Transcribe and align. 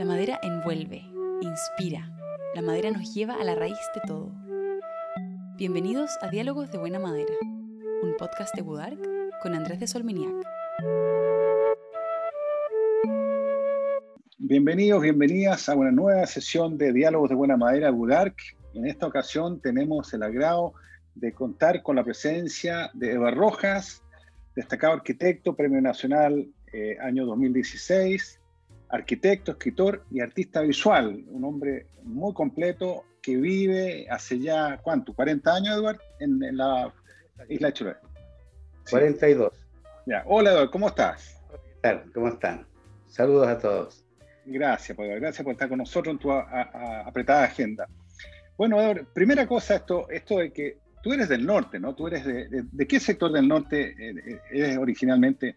La 0.00 0.06
madera 0.06 0.40
envuelve, 0.42 1.02
inspira. 1.42 2.10
La 2.54 2.62
madera 2.62 2.90
nos 2.90 3.12
lleva 3.12 3.34
a 3.34 3.44
la 3.44 3.54
raíz 3.54 3.76
de 3.94 4.00
todo. 4.06 4.32
Bienvenidos 5.58 6.10
a 6.22 6.30
Diálogos 6.30 6.72
de 6.72 6.78
Buena 6.78 6.98
Madera, 6.98 7.34
un 8.02 8.16
podcast 8.16 8.54
de 8.54 8.62
Budark 8.62 8.98
con 9.42 9.52
Andrés 9.52 9.78
de 9.78 9.86
Solminiac. 9.86 10.32
Bienvenidos, 14.38 15.02
bienvenidas 15.02 15.68
a 15.68 15.74
una 15.76 15.90
nueva 15.90 16.24
sesión 16.24 16.78
de 16.78 16.94
Diálogos 16.94 17.28
de 17.28 17.36
Buena 17.36 17.58
Madera 17.58 17.90
Budark. 17.90 18.36
En 18.72 18.86
esta 18.86 19.06
ocasión 19.06 19.60
tenemos 19.60 20.14
el 20.14 20.22
agrado 20.22 20.72
de 21.14 21.34
contar 21.34 21.82
con 21.82 21.96
la 21.96 22.04
presencia 22.04 22.90
de 22.94 23.12
Eva 23.12 23.32
Rojas, 23.32 24.02
destacado 24.56 24.94
arquitecto, 24.94 25.54
Premio 25.54 25.82
Nacional 25.82 26.48
eh, 26.72 26.96
año 27.02 27.26
2016, 27.26 28.39
arquitecto, 28.90 29.52
escritor 29.52 30.04
y 30.10 30.20
artista 30.20 30.60
visual, 30.62 31.24
un 31.28 31.44
hombre 31.44 31.86
muy 32.02 32.34
completo 32.34 33.04
que 33.22 33.36
vive 33.36 34.06
hace 34.10 34.38
ya, 34.38 34.78
¿cuánto? 34.82 35.14
¿40 35.14 35.48
años, 35.54 35.76
Eduardo? 35.76 36.00
En, 36.18 36.56
la 36.56 36.92
isla 37.48 37.68
de 37.68 37.72
Chiloé. 37.72 37.96
42. 38.90 39.52
Ya. 40.06 40.22
Hola, 40.26 40.50
Eduardo, 40.50 40.70
¿cómo 40.70 40.88
estás? 40.88 41.40
¿Cómo 42.12 42.28
están? 42.28 42.66
Saludos 43.06 43.48
a 43.48 43.58
todos. 43.58 44.04
Gracias, 44.46 44.96
pues, 44.96 45.20
gracias 45.20 45.44
por 45.44 45.52
estar 45.52 45.68
con 45.68 45.78
nosotros 45.78 46.14
en 46.14 46.18
tu 46.18 46.32
apretada 46.32 47.44
agenda. 47.44 47.86
Bueno, 48.56 48.80
Eduardo, 48.80 49.06
primera 49.12 49.46
cosa, 49.46 49.76
esto, 49.76 50.08
esto 50.10 50.38
de 50.38 50.52
que 50.52 50.78
tú 51.02 51.12
eres 51.12 51.28
del 51.28 51.46
norte, 51.46 51.78
¿no? 51.78 51.94
¿Tú 51.94 52.08
eres 52.08 52.24
de, 52.24 52.64
de, 52.70 52.86
qué 52.86 52.98
sector 52.98 53.32
del 53.32 53.46
norte 53.46 53.94
eh, 53.98 54.40
eres 54.50 54.78
originalmente? 54.78 55.56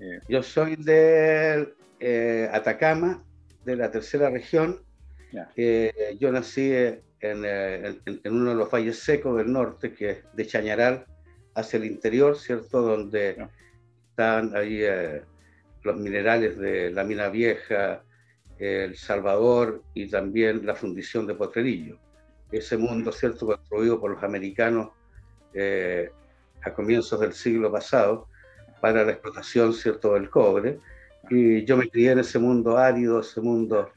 Eh? 0.00 0.20
Yo 0.28 0.42
soy 0.42 0.76
de 0.76 1.74
eh, 2.00 2.48
Atacama, 2.52 3.22
de 3.64 3.76
la 3.76 3.90
tercera 3.90 4.30
región. 4.30 4.82
Eh, 5.54 6.16
yo 6.18 6.32
nací 6.32 6.72
en, 6.72 7.44
en, 7.44 8.18
uno 8.24 8.50
de 8.50 8.56
los 8.56 8.70
valles 8.70 8.98
secos 8.98 9.36
del 9.36 9.52
norte, 9.52 9.92
que 9.92 10.10
es 10.10 10.24
de 10.32 10.46
Chañaral, 10.46 11.04
hacia 11.54 11.76
el 11.76 11.84
interior, 11.84 12.36
¿cierto? 12.36 12.80
Donde 12.80 13.36
están 14.08 14.56
ahí 14.56 14.82
los 15.82 15.96
minerales 15.96 16.58
de 16.58 16.90
la 16.90 17.04
mina 17.04 17.28
vieja, 17.28 18.02
El 18.58 18.96
Salvador 18.96 19.82
y 19.94 20.08
también 20.08 20.66
la 20.66 20.74
fundición 20.74 21.26
de 21.26 21.34
Potrerillo. 21.34 21.98
Ese 22.50 22.76
mundo, 22.76 23.12
¿cierto?, 23.12 23.46
construido 23.46 24.00
por 24.00 24.12
los 24.12 24.22
americanos 24.24 24.88
a 26.62 26.74
comienzos 26.74 27.20
del 27.20 27.34
siglo 27.34 27.70
pasado 27.70 28.26
para 28.80 29.04
la 29.04 29.12
explotación, 29.12 29.74
¿cierto?, 29.74 30.14
del 30.14 30.30
cobre 30.30 30.80
y 31.30 31.64
yo 31.64 31.76
me 31.76 31.88
crié 31.88 32.10
en 32.10 32.18
ese 32.18 32.38
mundo 32.38 32.76
árido, 32.76 33.20
ese 33.20 33.40
mundo, 33.40 33.88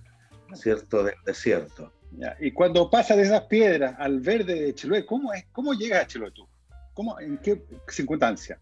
¿cierto?, 0.54 1.04
del 1.04 1.16
desierto. 1.26 1.92
Y 2.40 2.52
cuando 2.52 2.92
pasas 2.92 3.18
de 3.18 3.24
esas 3.24 3.42
piedras 3.46 3.96
al 3.98 4.20
verde 4.20 4.54
de 4.54 4.76
Chiloé, 4.76 5.04
¿cómo, 5.04 5.34
es, 5.34 5.46
cómo 5.52 5.74
llegas 5.74 6.04
a 6.04 6.08
Chiloé 6.08 6.30
tú? 6.30 6.48
¿Cómo, 6.94 7.20
¿En 7.20 7.40
qué 7.40 7.64
circunstancia? 7.88 8.60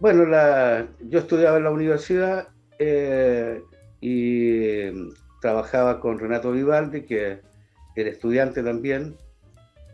Bueno, 0.00 0.24
la, 0.24 0.88
yo 1.08 1.18
estudiaba 1.18 1.58
en 1.58 1.64
la 1.64 1.70
universidad 1.70 2.48
eh, 2.78 3.62
y 4.00 5.10
trabajaba 5.42 6.00
con 6.00 6.18
Renato 6.18 6.52
Vivaldi, 6.52 7.02
que 7.02 7.40
era 7.94 8.10
estudiante 8.10 8.62
también. 8.62 9.14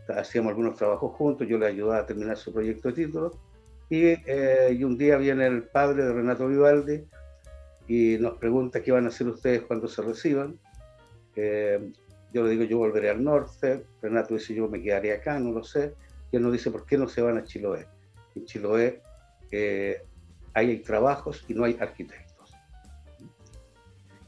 Hacíamos 0.07 0.51
algunos 0.51 0.77
trabajos 0.77 1.11
juntos, 1.15 1.45
yo 1.47 1.57
le 1.57 1.67
ayudaba 1.67 1.99
a 1.99 2.05
terminar 2.05 2.37
su 2.37 2.53
proyecto 2.53 2.87
de 2.87 2.93
título. 2.93 3.31
Y, 3.89 4.05
eh, 4.05 4.75
y 4.77 4.83
un 4.85 4.97
día 4.97 5.17
viene 5.17 5.45
el 5.45 5.63
padre 5.63 6.05
de 6.05 6.13
Renato 6.13 6.47
Vivaldi 6.47 7.03
y 7.87 8.17
nos 8.19 8.37
pregunta 8.37 8.81
qué 8.81 8.91
van 8.91 9.05
a 9.05 9.09
hacer 9.09 9.27
ustedes 9.27 9.63
cuando 9.63 9.87
se 9.87 10.01
reciban. 10.01 10.57
Eh, 11.35 11.91
yo 12.33 12.43
le 12.43 12.51
digo, 12.51 12.63
yo 12.63 12.77
volveré 12.77 13.09
al 13.09 13.23
norte. 13.23 13.85
Renato 14.01 14.33
dice, 14.35 14.53
yo 14.53 14.67
me 14.67 14.81
quedaré 14.81 15.13
acá, 15.13 15.39
no 15.39 15.51
lo 15.51 15.63
sé. 15.63 15.93
Y 16.31 16.37
él 16.37 16.43
nos 16.43 16.53
dice, 16.53 16.71
¿por 16.71 16.85
qué 16.85 16.97
no 16.97 17.07
se 17.07 17.21
van 17.21 17.37
a 17.37 17.43
Chiloé? 17.43 17.87
En 18.35 18.45
Chiloé 18.45 19.01
eh, 19.51 20.01
hay 20.53 20.77
trabajos 20.77 21.43
y 21.47 21.53
no 21.53 21.65
hay 21.65 21.77
arquitectos. 21.79 22.53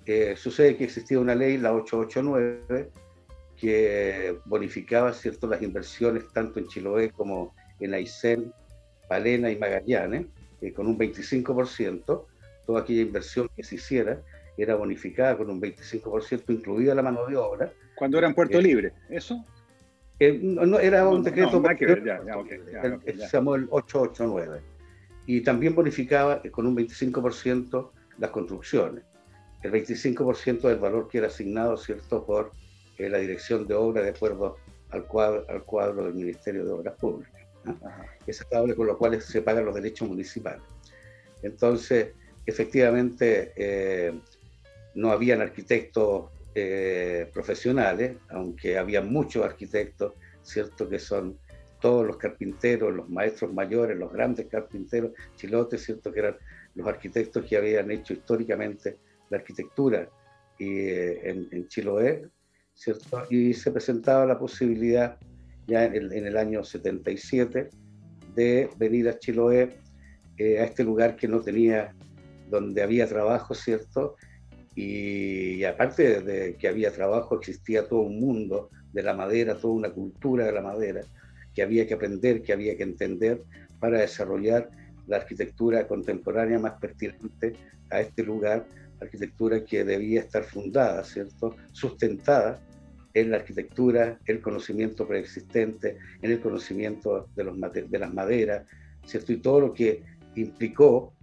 Eh, 0.06 0.36
sucede 0.36 0.78
que 0.78 0.84
existía 0.84 1.20
una 1.20 1.34
ley, 1.34 1.58
la 1.58 1.74
889, 1.74 2.92
que 3.58 4.38
bonificaba 4.46 5.14
¿cierto? 5.14 5.48
las 5.48 5.62
inversiones 5.62 6.32
tanto 6.32 6.60
en 6.60 6.68
Chiloé 6.68 7.10
como 7.10 7.56
en 7.80 7.94
Aysén, 7.94 8.54
Palena 9.08 9.50
y 9.50 9.58
Magallanes, 9.58 10.28
con 10.76 10.88
un 10.88 10.98
25%, 10.98 12.26
toda 12.66 12.81
aquella 12.81 13.02
inversión 13.02 13.50
que 13.56 13.64
se 13.64 13.76
hiciera 13.76 14.22
era 14.58 14.76
bonificada 14.76 15.38
con 15.38 15.50
un 15.50 15.62
25%, 15.62 16.44
incluida 16.50 16.96
la 16.96 17.02
mano 17.02 17.26
de 17.28 17.36
obra. 17.36 17.72
Cuando 17.96 18.18
era 18.18 18.28
en 18.28 18.34
Puerto 18.34 18.59
eh, 18.59 18.64
Libre, 18.64 18.94
¿eso? 19.09 19.44
Eh, 20.20 20.40
no, 20.42 20.80
era 20.80 21.08
un 21.08 21.24
decreto 21.24 21.62
no, 21.62 22.48
se 22.48 23.28
llamó 23.31 23.56
el 23.56 23.68
889. 23.70 24.62
Y 25.28 25.42
también 25.42 25.76
bonificaba 25.76 26.42
con 26.52 26.68
un 26.68 26.78
25% 26.78 27.92
las 28.20 28.30
construcciones. 28.30 29.03
El 29.64 29.72
25% 29.72 30.62
del 30.62 30.78
valor 30.78 31.08
que 31.09 31.18
era 31.18 31.28
asignado, 31.28 31.76
¿cierto?, 31.76 32.26
por 32.26 32.52
eh, 32.97 33.09
la 33.09 33.18
dirección 33.18 33.68
de 33.68 33.74
obra 33.74 34.03
de 34.03 34.09
acuerdo 34.09 34.58
al 34.92 35.06
cuadro, 35.06 35.46
al 35.50 35.64
cuadro 35.64 36.06
del 36.06 36.14
Ministerio 36.14 36.64
de 36.64 36.72
Obras 36.72 36.96
Públicas. 36.96 37.42
Esa 38.28 38.46
tabla 38.46 38.76
con 38.76 38.86
lo 38.86 38.97
cual 38.97 39.20
se 39.20 39.42
pagan 39.42 39.66
los 39.66 39.74
derechos 39.74 40.08
municipales. 40.08 40.62
Entonces, 41.42 42.14
efectivamente 42.46 43.54
eh, 43.56 44.14
no 44.96 45.12
habían 45.12 45.42
arquitectos 45.42 46.32
eh, 46.54 47.30
profesionales, 47.34 48.18
aunque 48.30 48.78
había 48.78 49.02
muchos 49.02 49.44
arquitectos, 49.44 50.14
¿cierto? 50.42 50.88
Que 50.88 51.00
son 51.00 51.38
todos 51.82 52.06
los 52.06 52.18
carpinteros, 52.18 52.94
los 52.94 53.10
maestros 53.10 53.54
mayores, 53.54 53.98
los 53.98 54.12
grandes 54.12 54.48
carpinteros 54.48 55.12
chilotes, 55.36 55.84
¿cierto? 55.84 56.12
Que 56.12 56.20
eran 56.20 56.38
los 56.76 56.88
arquitectos 56.88 57.46
que 57.46 57.58
habían 57.58 57.92
hecho 57.92 58.14
históricamente 58.14 58.98
la 59.30 59.38
arquitectura 59.38 60.08
eh, 60.60 61.48
en, 61.52 61.68
Chiloé, 61.68 62.30
¿cierto? 62.74 63.24
Y 63.30 63.54
se 63.54 63.72
presentaba 63.72 64.26
la 64.26 64.40
posibilidad 64.40 65.18
ya 65.68 65.86
en 65.86 65.96
el, 65.96 66.14
en 66.14 66.28
el 66.28 66.38
año 66.38 66.64
77 66.64 67.70
de 68.36 68.70
venir 68.78 69.10
a 69.10 69.20
Chiloé, 69.20 69.78
a 70.40 70.64
este 70.64 70.84
lugar 70.84 71.16
que 71.16 71.28
no 71.28 71.42
tenía 71.42 71.94
donde 72.50 72.84
había 72.84 73.08
trabajo, 73.08 73.54
¿cierto? 73.54 74.16
Y, 74.76 75.64
aparte 75.64 76.22
de 76.22 76.56
que 76.56 76.68
había 76.68 76.92
trabajo, 76.92 77.36
existía 77.36 77.88
todo 77.88 78.02
un 78.02 78.20
mundo 78.20 78.70
de 78.92 79.04
la 79.04 79.14
madera, 79.14 79.56
toda 79.56 79.74
una 79.74 79.90
cultura 79.90 80.46
de 80.46 80.52
la 80.52 80.62
madera 80.62 81.02
que 81.54 81.64
había 81.64 81.88
que 81.88 81.94
aprender, 81.94 82.42
que 82.42 82.52
había 82.52 82.76
que 82.76 82.84
entender 82.84 83.42
para 83.80 84.00
desarrollar 84.00 84.70
la 85.08 85.18
arquitectura 85.18 85.88
contemporánea 85.88 86.60
más 86.60 86.74
pertinente 86.74 87.54
a 87.90 88.02
este 88.02 88.24
lugar, 88.24 88.66
arquitectura 89.00 89.64
que 89.64 89.86
debía 89.86 90.22
estar 90.22 90.44
fundada, 90.44 91.04
¿cierto? 91.04 91.56
Sustentada 91.72 92.60
en 93.14 93.32
la 93.32 93.38
arquitectura, 93.38 94.20
el 94.26 94.42
conocimiento 94.42 95.08
preexistente, 95.08 95.98
en 96.22 96.32
el 96.32 96.42
conocimiento 96.42 97.30
de, 97.36 97.44
los, 97.46 97.56
de 97.72 98.00
las 98.00 98.14
maderas, 98.14 98.66
¿cierto? 99.06 99.32
Y 99.32 99.38
todo 99.38 99.62
lo 99.62 99.74
que 99.74 100.04
implicó 100.36 101.14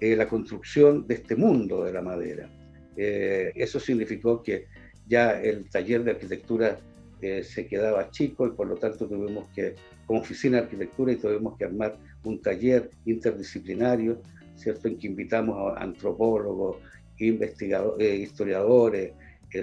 eh, 0.00 0.14
la 0.14 0.28
construcción 0.28 1.08
de 1.08 1.14
este 1.14 1.34
mundo 1.34 1.82
de 1.82 1.92
la 1.92 2.02
madera. 2.02 2.48
Eh, 2.96 3.50
eso 3.56 3.80
significó 3.80 4.42
que 4.42 4.66
ya 5.08 5.40
el 5.40 5.68
taller 5.68 6.04
de 6.04 6.12
arquitectura 6.12 6.78
eh, 7.20 7.42
se 7.42 7.66
quedaba 7.66 8.08
chico 8.10 8.46
y 8.46 8.50
por 8.50 8.68
lo 8.68 8.76
tanto 8.76 9.08
tuvimos 9.08 9.48
que, 9.48 9.74
como 10.06 10.20
oficina 10.20 10.58
de 10.58 10.64
arquitectura, 10.64 11.12
y 11.12 11.16
tuvimos 11.16 11.56
que 11.58 11.64
armar 11.64 11.96
un 12.22 12.40
taller 12.40 12.90
interdisciplinario, 13.06 14.22
¿cierto? 14.54 14.86
En 14.86 14.98
que 14.98 15.08
invitamos 15.08 15.76
a 15.76 15.82
antropólogos, 15.82 16.76
investigadores, 17.18 18.20
historiadores, 18.20 19.12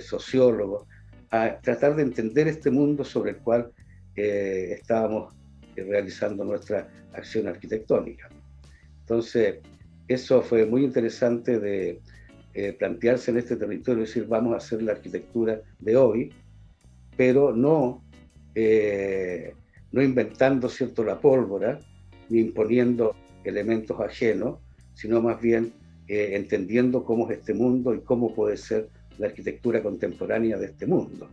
sociólogos, 0.02 0.86
a 1.32 1.58
tratar 1.62 1.96
de 1.96 2.04
entender 2.04 2.50
este 2.50 2.70
mundo 2.72 3.06
sobre 3.06 3.32
el 3.32 3.38
cual 3.38 3.72
estábamos 4.16 5.34
realizando 5.76 6.44
nuestra 6.44 6.90
acción 7.14 7.48
arquitectónica. 7.48 8.30
Entonces, 9.02 9.60
eso 10.08 10.42
fue 10.42 10.66
muy 10.66 10.84
interesante 10.84 11.60
de 11.60 12.02
eh, 12.54 12.74
plantearse 12.74 13.32
en 13.32 13.38
este 13.38 13.56
territorio, 13.56 14.02
decir, 14.04 14.28
vamos 14.28 14.54
a 14.54 14.58
hacer 14.58 14.82
la 14.82 14.94
arquitectura 14.94 15.62
de 15.80 15.98
hoy, 15.98 16.32
pero 17.18 17.56
no, 17.56 18.04
eh, 18.54 19.54
no 19.92 20.02
inventando 20.02 20.70
cierto 20.70 21.04
la 21.04 21.20
pólvora, 21.20 21.80
ni 22.30 22.40
imponiendo 22.40 23.16
elementos 23.44 24.00
ajenos, 24.00 24.60
sino 24.94 25.22
más 25.22 25.42
bien 25.42 25.74
eh, 26.08 26.32
entendiendo 26.34 27.04
cómo 27.04 27.30
es 27.30 27.40
este 27.40 27.54
mundo 27.54 27.94
y 27.94 28.02
cómo 28.02 28.34
puede 28.34 28.58
ser 28.58 28.90
la 29.18 29.28
arquitectura 29.28 29.82
contemporánea 29.82 30.58
de 30.58 30.68
este 30.68 30.86
mundo. 30.86 31.30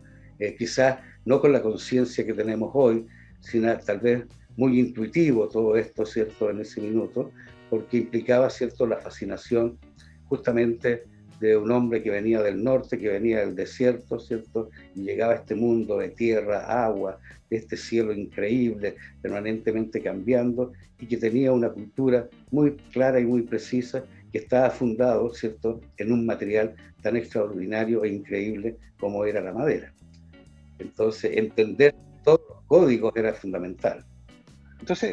quizás 0.57 0.99
no 1.25 1.39
con 1.39 1.53
la 1.53 1.61
conciencia 1.61 2.25
que 2.25 2.33
tenemos 2.33 2.71
hoy, 2.73 3.05
sino 3.39 3.77
tal 3.79 3.99
vez 3.99 4.25
muy 4.57 4.79
intuitivo 4.79 5.47
todo 5.47 5.75
esto, 5.77 6.05
¿cierto?, 6.05 6.49
en 6.49 6.59
ese 6.59 6.81
minuto, 6.81 7.31
porque 7.73 7.97
implicaba, 7.97 8.51
¿cierto?, 8.51 8.85
la 8.85 8.97
fascinación 8.97 9.79
justamente 10.25 11.05
de 11.39 11.57
un 11.57 11.71
hombre 11.71 12.03
que 12.03 12.11
venía 12.11 12.39
del 12.39 12.63
norte, 12.63 12.99
que 12.99 13.09
venía 13.09 13.39
del 13.39 13.55
desierto, 13.55 14.19
¿cierto? 14.19 14.69
Y 14.93 15.01
llegaba 15.01 15.33
a 15.33 15.37
este 15.37 15.55
mundo 15.55 15.97
de 15.97 16.09
tierra, 16.09 16.85
agua, 16.85 17.17
de 17.49 17.57
este 17.57 17.75
cielo 17.75 18.13
increíble, 18.13 18.95
permanentemente 19.23 20.03
cambiando, 20.03 20.71
y 20.99 21.07
que 21.07 21.17
tenía 21.17 21.51
una 21.51 21.69
cultura 21.69 22.29
muy 22.51 22.75
clara 22.91 23.19
y 23.19 23.25
muy 23.25 23.41
precisa, 23.41 24.03
que 24.31 24.37
estaba 24.37 24.69
fundado, 24.69 25.33
¿cierto?, 25.33 25.81
en 25.97 26.11
un 26.11 26.27
material 26.27 26.75
tan 27.01 27.17
extraordinario 27.17 28.03
e 28.03 28.09
increíble 28.09 28.77
como 28.99 29.25
era 29.25 29.41
la 29.41 29.51
madera. 29.51 29.91
Entonces, 30.77 31.35
entender 31.37 31.95
todos 32.23 32.41
los 32.47 32.61
códigos 32.67 33.13
era 33.15 33.33
fundamental. 33.33 34.05
Entonces, 34.79 35.11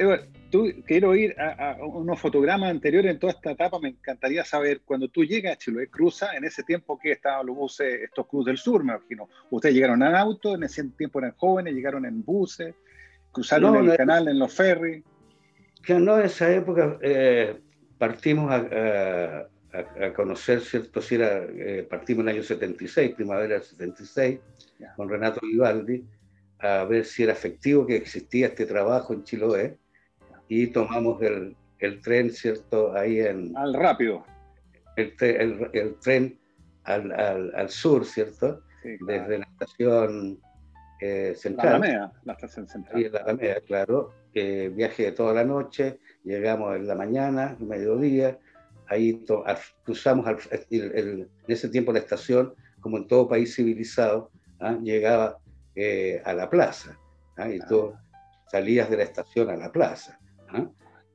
tú, 0.50 0.70
quiero 0.86 1.14
ir 1.14 1.34
a, 1.40 1.76
unos 1.80 2.20
fotogramas 2.20 2.70
anteriores 2.70 3.12
en 3.12 3.18
toda 3.18 3.32
esta 3.32 3.52
etapa. 3.52 3.78
Me 3.78 3.88
encantaría 3.88 4.44
saber, 4.44 4.82
cuando 4.84 5.08
tú 5.08 5.24
llegas 5.24 5.54
a 5.54 5.56
Chiloé, 5.56 5.88
cruza, 5.88 6.34
en 6.36 6.44
ese 6.44 6.62
tiempo 6.62 6.98
que 6.98 7.12
estaban 7.12 7.46
los 7.46 7.56
buses, 7.56 8.02
estos 8.02 8.26
Cruz 8.26 8.44
del 8.44 8.58
Sur, 8.58 8.84
me 8.84 8.92
imagino. 8.94 9.28
Ustedes 9.50 9.74
llegaron 9.74 10.02
en 10.02 10.14
auto, 10.14 10.54
en 10.54 10.64
ese 10.64 10.84
tiempo 10.90 11.20
eran 11.20 11.32
jóvenes, 11.36 11.74
llegaron 11.74 12.04
en 12.04 12.24
buses, 12.24 12.74
cruzaron 13.32 13.88
el 13.88 13.96
canal 13.96 14.28
en 14.28 14.38
los 14.38 14.52
ferries. 14.52 15.02
Que 15.82 15.94
no, 15.94 16.18
en 16.18 16.26
esa 16.26 16.52
época 16.52 16.98
eh, 17.00 17.58
partimos 17.96 18.50
a, 18.52 19.46
conocer, 20.16 20.60
¿cierto? 20.62 21.00
Si 21.00 21.14
era, 21.14 21.44
eh, 21.44 21.86
partimos 21.88 22.22
en 22.24 22.28
el 22.28 22.34
año 22.36 22.42
76, 22.42 23.14
primavera 23.14 23.54
del 23.54 23.62
76, 23.62 24.40
con 24.96 25.08
Renato 25.08 25.40
Vivaldi, 25.42 26.04
a 26.58 26.84
ver 26.84 27.04
si 27.04 27.22
era 27.22 27.32
efectivo 27.32 27.86
que 27.86 27.96
existía 27.96 28.48
este 28.48 28.66
trabajo 28.66 29.14
en 29.14 29.22
Chiloé 29.22 29.78
y 30.50 30.66
tomamos 30.66 31.22
el, 31.22 31.56
el 31.78 32.00
tren, 32.02 32.30
¿cierto? 32.30 32.92
Ahí 32.92 33.20
en... 33.20 33.56
Al 33.56 33.72
rápido. 33.72 34.24
El, 34.96 35.14
el, 35.72 35.94
tren 36.00 36.38
al, 36.82 37.12
al, 37.12 37.54
al, 37.54 37.68
sur, 37.70 38.04
¿cierto? 38.04 38.60
Desde 38.82 39.38
la 39.38 39.44
estación 39.44 40.40
eh, 41.00 41.34
central. 41.36 41.80
La 41.80 41.86
Alameda, 41.86 42.12
la 42.24 42.32
estación 42.32 42.66
central. 42.66 43.00
Y 43.00 43.08
la 43.08 43.20
Alameda, 43.20 43.60
claro. 43.60 44.12
Eh, 44.34 44.72
viaje 44.74 45.04
de 45.04 45.12
toda 45.12 45.32
la 45.34 45.44
noche, 45.44 46.00
llegamos 46.24 46.74
en 46.74 46.88
la 46.88 46.96
mañana, 46.96 47.56
mediodía, 47.60 48.36
ahí 48.88 49.24
cruzamos 49.84 50.26
en 50.70 51.28
ese 51.46 51.68
tiempo 51.68 51.92
la 51.92 52.00
estación, 52.00 52.54
como 52.80 52.98
en 52.98 53.06
todo 53.06 53.28
país 53.28 53.54
civilizado, 53.54 54.30
¿ah? 54.58 54.76
llegaba 54.82 55.38
eh, 55.76 56.20
a 56.24 56.32
la 56.32 56.50
plaza, 56.50 56.98
¿ah? 57.36 57.48
y 57.48 57.60
tú 57.60 57.92
salías 58.50 58.90
de 58.90 58.98
la 58.98 59.02
estación 59.04 59.48
a 59.50 59.56
la 59.56 59.70
plaza. 59.70 60.19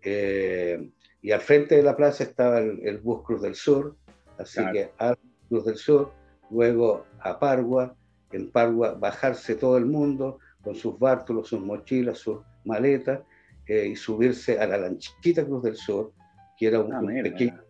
Eh, 0.02 0.92
y 1.22 1.32
al 1.32 1.42
frente 1.42 1.76
de 1.76 1.84
la 1.84 1.96
plaza 1.96 2.24
estaba 2.24 2.60
el, 2.60 3.00
bus 3.00 3.24
Cruz 3.24 3.42
del 3.42 3.56
Sur, 3.56 3.96
así 4.38 4.62
que 4.72 4.92
al 5.00 5.18
Cruz 5.50 5.66
del 5.66 5.78
Sur, 5.78 6.12
luego 6.52 7.06
a 7.20 7.40
Pargua, 7.40 7.96
en 8.32 8.52
Pargua 8.52 8.94
bajarse 8.94 9.56
todo 9.56 9.78
el 9.78 9.86
mundo 9.86 10.40
con 10.62 10.76
sus 10.76 11.00
bártulos, 11.00 11.48
sus 11.48 11.62
mochilas, 11.62 12.20
sus 12.20 12.40
maletas, 12.64 13.22
eh, 13.68 13.88
y 13.88 13.96
subirse 13.96 14.60
a 14.60 14.68
la 14.68 14.78
lanchita 14.78 15.44
Cruz 15.44 15.64
del 15.64 15.76
Sur, 15.76 16.12
que 16.58 16.68
era 16.68 16.80
un, 16.80 16.94
ah, 16.94 17.02
pequeño, 17.24 17.64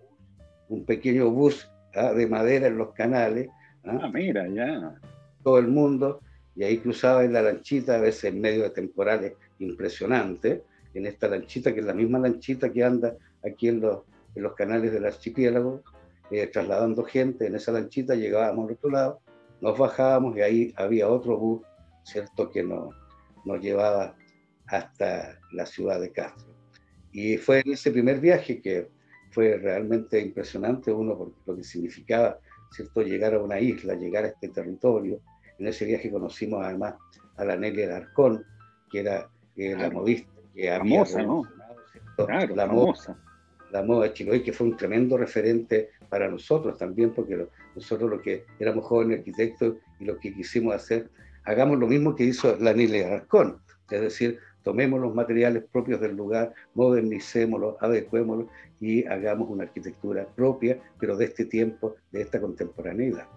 un 0.68 0.86
pequeño, 0.86 1.30
bus 1.30 1.72
¿ah? 1.96 2.12
de 2.12 2.28
madera 2.28 2.68
en 2.68 2.78
los 2.78 2.92
canales. 2.92 3.48
¿ah? 3.86 4.00
ah, 4.02 4.10
mira, 4.14 4.48
ya. 4.50 4.96
Todo 5.44 5.60
el 5.60 5.68
mundo, 5.68 6.20
y 6.56 6.64
ahí 6.64 6.80
cruzaba 6.80 7.24
en 7.24 7.32
la 7.32 7.42
lanchita, 7.42 7.96
a 7.96 8.02
veces 8.02 8.26
en 8.26 8.42
medio 8.42 8.64
de 8.64 8.72
temporales 8.72 9.34
impresionantes, 9.60 10.62
en 10.96 11.06
esta 11.06 11.28
lanchita, 11.28 11.74
que 11.74 11.82
es 11.82 11.86
la 11.86 11.94
misma 11.94 12.20
lanchita 12.20 12.72
que 12.72 12.84
anda 12.84 13.16
aquí 13.46 13.68
en 13.68 13.82
los, 13.82 14.04
en 14.34 14.44
los 14.44 14.54
canales 14.54 14.92
del 14.92 15.06
archipiélago, 15.06 15.84
eh, 16.32 16.48
trasladando 16.48 17.04
gente. 17.04 17.48
En 17.48 17.56
esa 17.56 17.74
lanchita 17.74 18.16
llegábamos 18.16 18.68
al 18.70 18.76
otro 18.76 18.90
lado, 18.90 19.20
nos 19.62 19.78
bajábamos 19.78 20.38
y 20.38 20.42
ahí 20.42 20.74
había 20.78 21.10
otro 21.10 21.38
bus, 21.38 21.62
¿cierto?, 22.04 22.50
que 22.50 22.64
nos, 22.64 22.96
nos 23.44 23.62
llevaba 23.62 24.16
hasta 24.68 25.38
la 25.52 25.66
ciudad 25.66 26.00
de 26.00 26.12
Castro. 26.12 26.48
Y 27.12 27.38
fue 27.38 27.62
en 27.66 27.74
ese 27.74 27.92
primer 27.92 28.20
viaje 28.20 28.62
que 28.62 28.90
fue 29.32 29.58
realmente 29.58 30.20
impresionante, 30.20 30.92
uno, 30.92 31.18
por 31.18 31.34
lo 31.46 31.56
que 31.58 31.64
significaba, 31.64 32.40
¿cierto?, 32.72 33.02
llegar 33.02 33.34
a 33.34 33.42
una 33.42 33.60
isla, 33.60 33.96
llegar 33.96 34.24
a 34.24 34.30
este 34.30 34.48
territorio. 34.48 35.20
En 35.60 35.68
ese 35.68 35.86
viaje 35.86 36.10
conocimos 36.10 36.64
además 36.64 36.96
a 37.36 37.44
la 37.44 37.58
Nelly 37.58 37.84
Arcón, 37.84 38.46
que 38.90 39.02
era 39.02 39.30
eh, 39.58 39.76
la 39.76 39.90
modista 39.90 40.35
que 40.56 40.70
famosa, 40.70 41.24
¿no? 41.24 41.44
Claro, 42.16 42.56
la 42.56 42.68
famosa. 42.68 43.18
la 43.72 43.84
moda 43.84 44.14
Chiloé, 44.14 44.42
que 44.42 44.54
fue 44.54 44.68
un 44.68 44.78
tremendo 44.78 45.18
referente 45.18 45.90
para 46.10 46.30
nosotros 46.30 46.78
también, 46.78 47.14
porque 47.14 47.46
nosotros 47.76 48.10
lo 48.10 48.22
que 48.22 48.46
éramos 48.60 48.86
jóvenes 48.86 49.20
arquitectos 49.20 49.76
y 50.00 50.06
lo 50.06 50.18
que 50.18 50.34
quisimos 50.34 50.76
hacer, 50.76 51.10
hagamos 51.44 51.78
lo 51.78 51.88
mismo 51.88 52.16
que 52.16 52.24
hizo 52.24 52.56
la 52.58 52.74
Nile 52.74 53.06
Arcón, 53.06 53.60
es 53.92 54.02
decir, 54.02 54.40
tomemos 54.64 55.00
los 55.00 55.14
materiales 55.14 55.64
propios 55.72 56.02
del 56.02 56.16
lugar, 56.16 56.54
modernicémoslos, 56.74 57.76
adecuémoslos 57.82 58.48
y 58.80 59.06
hagamos 59.06 59.50
una 59.50 59.64
arquitectura 59.64 60.26
propia, 60.36 60.80
pero 61.00 61.16
de 61.16 61.26
este 61.26 61.46
tiempo, 61.46 61.96
de 62.12 62.22
esta 62.22 62.42
contemporaneidad. 62.42 63.28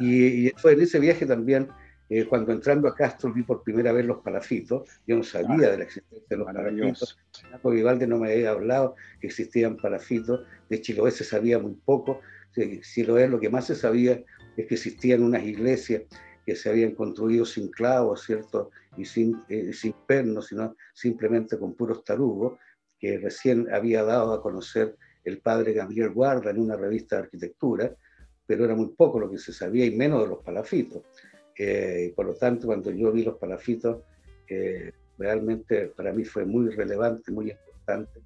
Y, 0.00 0.48
y, 0.48 0.52
fue 0.56 0.72
en 0.72 0.80
ese 0.80 0.98
viaje 0.98 1.26
también 1.26 1.68
eh, 2.14 2.26
cuando 2.26 2.52
entrando 2.52 2.88
a 2.88 2.94
Castro 2.94 3.32
vi 3.32 3.42
por 3.42 3.62
primera 3.62 3.90
vez 3.90 4.04
los 4.04 4.18
palafitos, 4.18 4.86
yo 5.06 5.16
no 5.16 5.22
sabía 5.22 5.70
de 5.70 5.78
la 5.78 5.84
existencia 5.84 6.26
de 6.28 6.36
los 6.36 6.46
palafitos. 6.46 7.18
Napo 7.50 7.70
Vivaldi 7.70 8.06
no 8.06 8.18
me 8.18 8.32
había 8.32 8.50
hablado 8.50 8.96
que 9.18 9.28
existían 9.28 9.78
palafitos, 9.78 10.46
de 10.68 10.80
Chiloé 10.82 11.10
se 11.10 11.24
sabía 11.24 11.58
muy 11.58 11.72
poco, 11.72 12.20
Chiloé 12.54 13.28
lo 13.28 13.40
que 13.40 13.48
más 13.48 13.66
se 13.66 13.74
sabía 13.74 14.22
es 14.58 14.66
que 14.66 14.74
existían 14.74 15.22
unas 15.22 15.42
iglesias 15.42 16.02
que 16.44 16.54
se 16.54 16.68
habían 16.68 16.94
construido 16.94 17.46
sin 17.46 17.70
clavos, 17.70 18.24
¿cierto? 18.24 18.70
Y 18.98 19.06
sin, 19.06 19.42
eh, 19.48 19.72
sin 19.72 19.94
pernos, 20.06 20.48
sino 20.48 20.76
simplemente 20.92 21.58
con 21.58 21.74
puros 21.74 22.04
tarugos, 22.04 22.58
que 22.98 23.16
recién 23.18 23.72
había 23.72 24.02
dado 24.02 24.34
a 24.34 24.42
conocer 24.42 24.96
el 25.24 25.38
padre 25.38 25.72
Gabriel 25.72 26.10
Guarda 26.10 26.50
en 26.50 26.58
una 26.58 26.76
revista 26.76 27.16
de 27.16 27.22
arquitectura, 27.22 27.96
pero 28.44 28.66
era 28.66 28.74
muy 28.74 28.88
poco 28.88 29.18
lo 29.18 29.30
que 29.30 29.38
se 29.38 29.52
sabía 29.52 29.86
y 29.86 29.96
menos 29.96 30.22
de 30.22 30.28
los 30.28 30.44
palafitos. 30.44 31.02
Eh, 31.64 32.06
y 32.08 32.12
por 32.12 32.26
lo 32.26 32.34
tanto, 32.34 32.66
cuando 32.66 32.90
yo 32.90 33.12
vi 33.12 33.22
los 33.22 33.38
palafitos, 33.38 33.98
eh, 34.48 34.90
realmente 35.16 35.86
para 35.96 36.12
mí 36.12 36.24
fue 36.24 36.44
muy 36.44 36.70
relevante, 36.70 37.30
muy 37.30 37.52
importante 37.52 38.18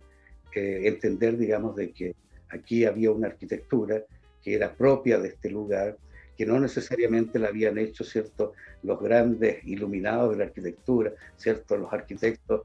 eh, 0.54 0.80
entender, 0.84 1.36
digamos, 1.36 1.76
de 1.76 1.92
que 1.92 2.14
aquí 2.48 2.86
había 2.86 3.10
una 3.10 3.26
arquitectura 3.26 4.02
que 4.42 4.54
era 4.54 4.72
propia 4.72 5.18
de 5.18 5.28
este 5.28 5.50
lugar, 5.50 5.98
que 6.34 6.46
no 6.46 6.58
necesariamente 6.58 7.38
la 7.38 7.48
habían 7.48 7.76
hecho, 7.76 8.04
¿cierto?, 8.04 8.54
los 8.82 8.98
grandes 9.02 9.62
iluminados 9.64 10.30
de 10.30 10.38
la 10.38 10.44
arquitectura, 10.44 11.12
¿cierto?, 11.36 11.76
los 11.76 11.92
arquitectos 11.92 12.62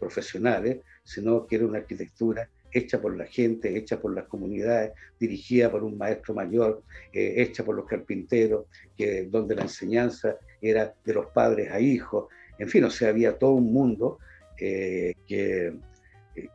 profesionales, 0.00 0.80
sino 1.04 1.46
que 1.46 1.56
era 1.56 1.66
una 1.66 1.78
arquitectura 1.78 2.48
hecha 2.72 3.00
por 3.00 3.16
la 3.16 3.26
gente, 3.26 3.76
hecha 3.76 4.00
por 4.00 4.14
las 4.14 4.24
comunidades, 4.24 4.92
dirigida 5.18 5.70
por 5.70 5.82
un 5.82 5.96
maestro 5.98 6.34
mayor, 6.34 6.82
eh, 7.12 7.34
hecha 7.38 7.64
por 7.64 7.74
los 7.76 7.86
carpinteros, 7.86 8.66
que, 8.96 9.24
donde 9.24 9.54
la 9.54 9.62
enseñanza 9.62 10.36
era 10.60 10.94
de 11.04 11.14
los 11.14 11.26
padres 11.26 11.70
a 11.70 11.80
hijos, 11.80 12.26
en 12.58 12.68
fin, 12.68 12.84
o 12.84 12.90
sea, 12.90 13.08
había 13.08 13.38
todo 13.38 13.52
un 13.52 13.72
mundo 13.72 14.18
eh, 14.58 15.14
que, 15.26 15.72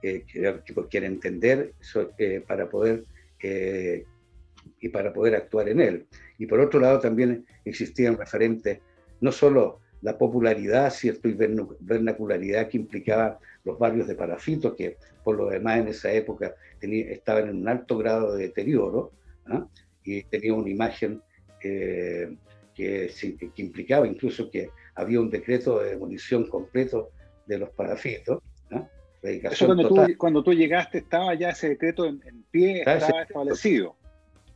que, 0.02 0.24
quiere 0.90 1.08
entender 1.08 1.74
eh, 2.18 2.44
para 2.46 2.70
poder 2.70 3.06
y 4.80 4.90
para 4.90 5.14
poder 5.14 5.36
actuar 5.36 5.70
en 5.70 5.80
él. 5.80 6.06
Y 6.38 6.46
por 6.46 6.60
otro 6.60 6.80
lado 6.80 7.00
también 7.00 7.46
existían 7.64 8.18
referentes 8.18 8.80
no 9.22 9.32
solo 9.32 9.80
la 10.06 10.20
popularidad 10.20 10.92
¿cierto? 10.92 11.28
y 11.28 11.34
vernacularidad 11.34 12.70
que 12.70 12.78
implicaba 12.78 13.40
los 13.64 13.80
barrios 13.80 14.08
de 14.08 14.14
Parafito, 14.14 14.76
que 14.76 14.98
por 15.24 15.36
lo 15.36 15.50
demás 15.50 15.80
en 15.80 15.88
esa 15.88 16.12
época 16.12 16.54
estaban 16.80 17.50
en 17.50 17.62
un 17.62 17.68
alto 17.68 17.98
grado 17.98 18.36
de 18.36 18.44
deterioro, 18.44 19.14
¿ah? 19.48 19.66
y 20.04 20.22
tenía 20.26 20.54
una 20.54 20.70
imagen 20.70 21.24
eh, 21.64 22.36
que, 22.76 23.12
implicaba 23.56 24.06
incluso 24.06 24.52
que 24.52 24.70
había 24.94 25.20
un 25.20 25.32
decreto 25.32 25.80
de 25.80 25.90
demolición 25.90 26.48
completo 26.50 27.10
de 27.48 27.58
los 27.58 27.72
parafitos. 27.72 28.44
¿ah? 28.70 28.88
Eso 29.24 29.66
cuando 29.66 29.88
tú, 29.88 29.96
cuando 30.20 30.44
tú, 30.44 30.54
llegaste 30.54 31.00
estaba 31.00 31.34
ya 31.34 31.50
ese 31.50 31.70
decreto 31.70 32.06
en, 32.06 32.44
pie, 32.52 32.84
estaba 32.86 33.24
establecido. 33.24 33.96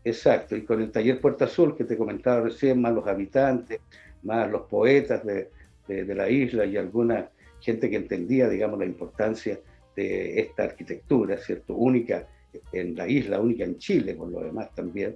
Exacto, 0.04 0.56
y 0.56 0.64
con 0.64 0.80
el 0.80 0.92
taller 0.92 1.20
Puerta 1.20 1.46
Azul 1.46 1.76
que 1.76 1.86
te 1.86 1.98
comentaba 1.98 2.42
recién, 2.42 2.80
más 2.80 2.94
los 2.94 3.08
habitantes, 3.08 3.80
más 4.24 4.50
los 4.50 4.64
poetas 4.64 5.26
de, 5.26 5.50
de, 5.88 6.16
la 6.16 6.30
isla 6.30 6.66
y 6.66 6.78
alguna 6.78 7.30
gente 7.60 7.90
que 7.90 7.96
entendía, 7.96 8.48
digamos, 8.48 8.80
la 8.80 8.86
importancia 8.86 9.60
de 9.96 10.40
esta 10.40 10.64
arquitectura, 10.64 11.38
¿cierto? 11.38 11.76
Única 11.76 12.28
en 12.72 12.96
la 12.96 13.08
isla, 13.08 13.40
única 13.40 13.64
en 13.64 13.78
Chile, 13.78 14.14
por 14.14 14.30
lo 14.30 14.42
demás 14.42 14.74
también, 14.76 15.16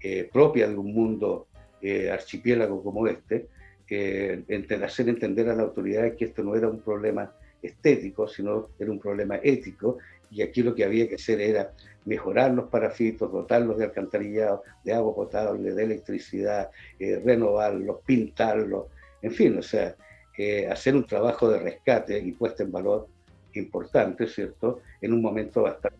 eh, 0.00 0.28
propia 0.32 0.68
de 0.68 0.76
un 0.76 0.92
mundo 0.92 1.48
eh, 1.80 2.10
archipiélago 2.10 2.82
como 2.82 3.06
este, 3.06 3.46
eh, 3.90 4.44
hacer 4.84 5.08
entender 5.08 5.48
a 5.48 5.54
la 5.54 5.62
autoridad 5.62 6.14
que 6.14 6.26
esto 6.26 6.42
no 6.42 6.54
era 6.54 6.68
un 6.68 6.80
problema 6.80 7.32
estético, 7.62 8.28
sino 8.28 8.68
era 8.78 8.90
un 8.90 8.98
problema 8.98 9.40
ético 9.42 9.98
y 10.30 10.42
aquí 10.42 10.62
lo 10.62 10.74
que 10.74 10.84
había 10.84 11.08
que 11.08 11.14
hacer 11.16 11.40
era 11.40 11.72
mejorar 12.04 12.52
los 12.52 12.68
parafitos, 12.68 13.30
dotarlos 13.30 13.78
de 13.78 13.84
alcantarillado, 13.84 14.62
de 14.84 14.94
agua 14.94 15.14
potable, 15.14 15.74
de 15.74 15.84
electricidad, 15.84 16.70
eh, 16.98 17.20
renovarlos, 17.24 17.98
pintarlos, 18.06 18.86
en 19.22 19.32
fin, 19.32 19.58
o 19.58 19.62
sea, 19.62 19.94
eh, 20.36 20.68
hacer 20.68 20.94
un 20.94 21.06
trabajo 21.06 21.50
de 21.50 21.58
rescate 21.58 22.18
y 22.18 22.32
puesta 22.32 22.62
en 22.62 22.72
valor 22.72 23.08
importante, 23.54 24.26
¿cierto? 24.26 24.80
En 25.00 25.12
un 25.12 25.20
momento 25.20 25.62
bastante 25.62 25.98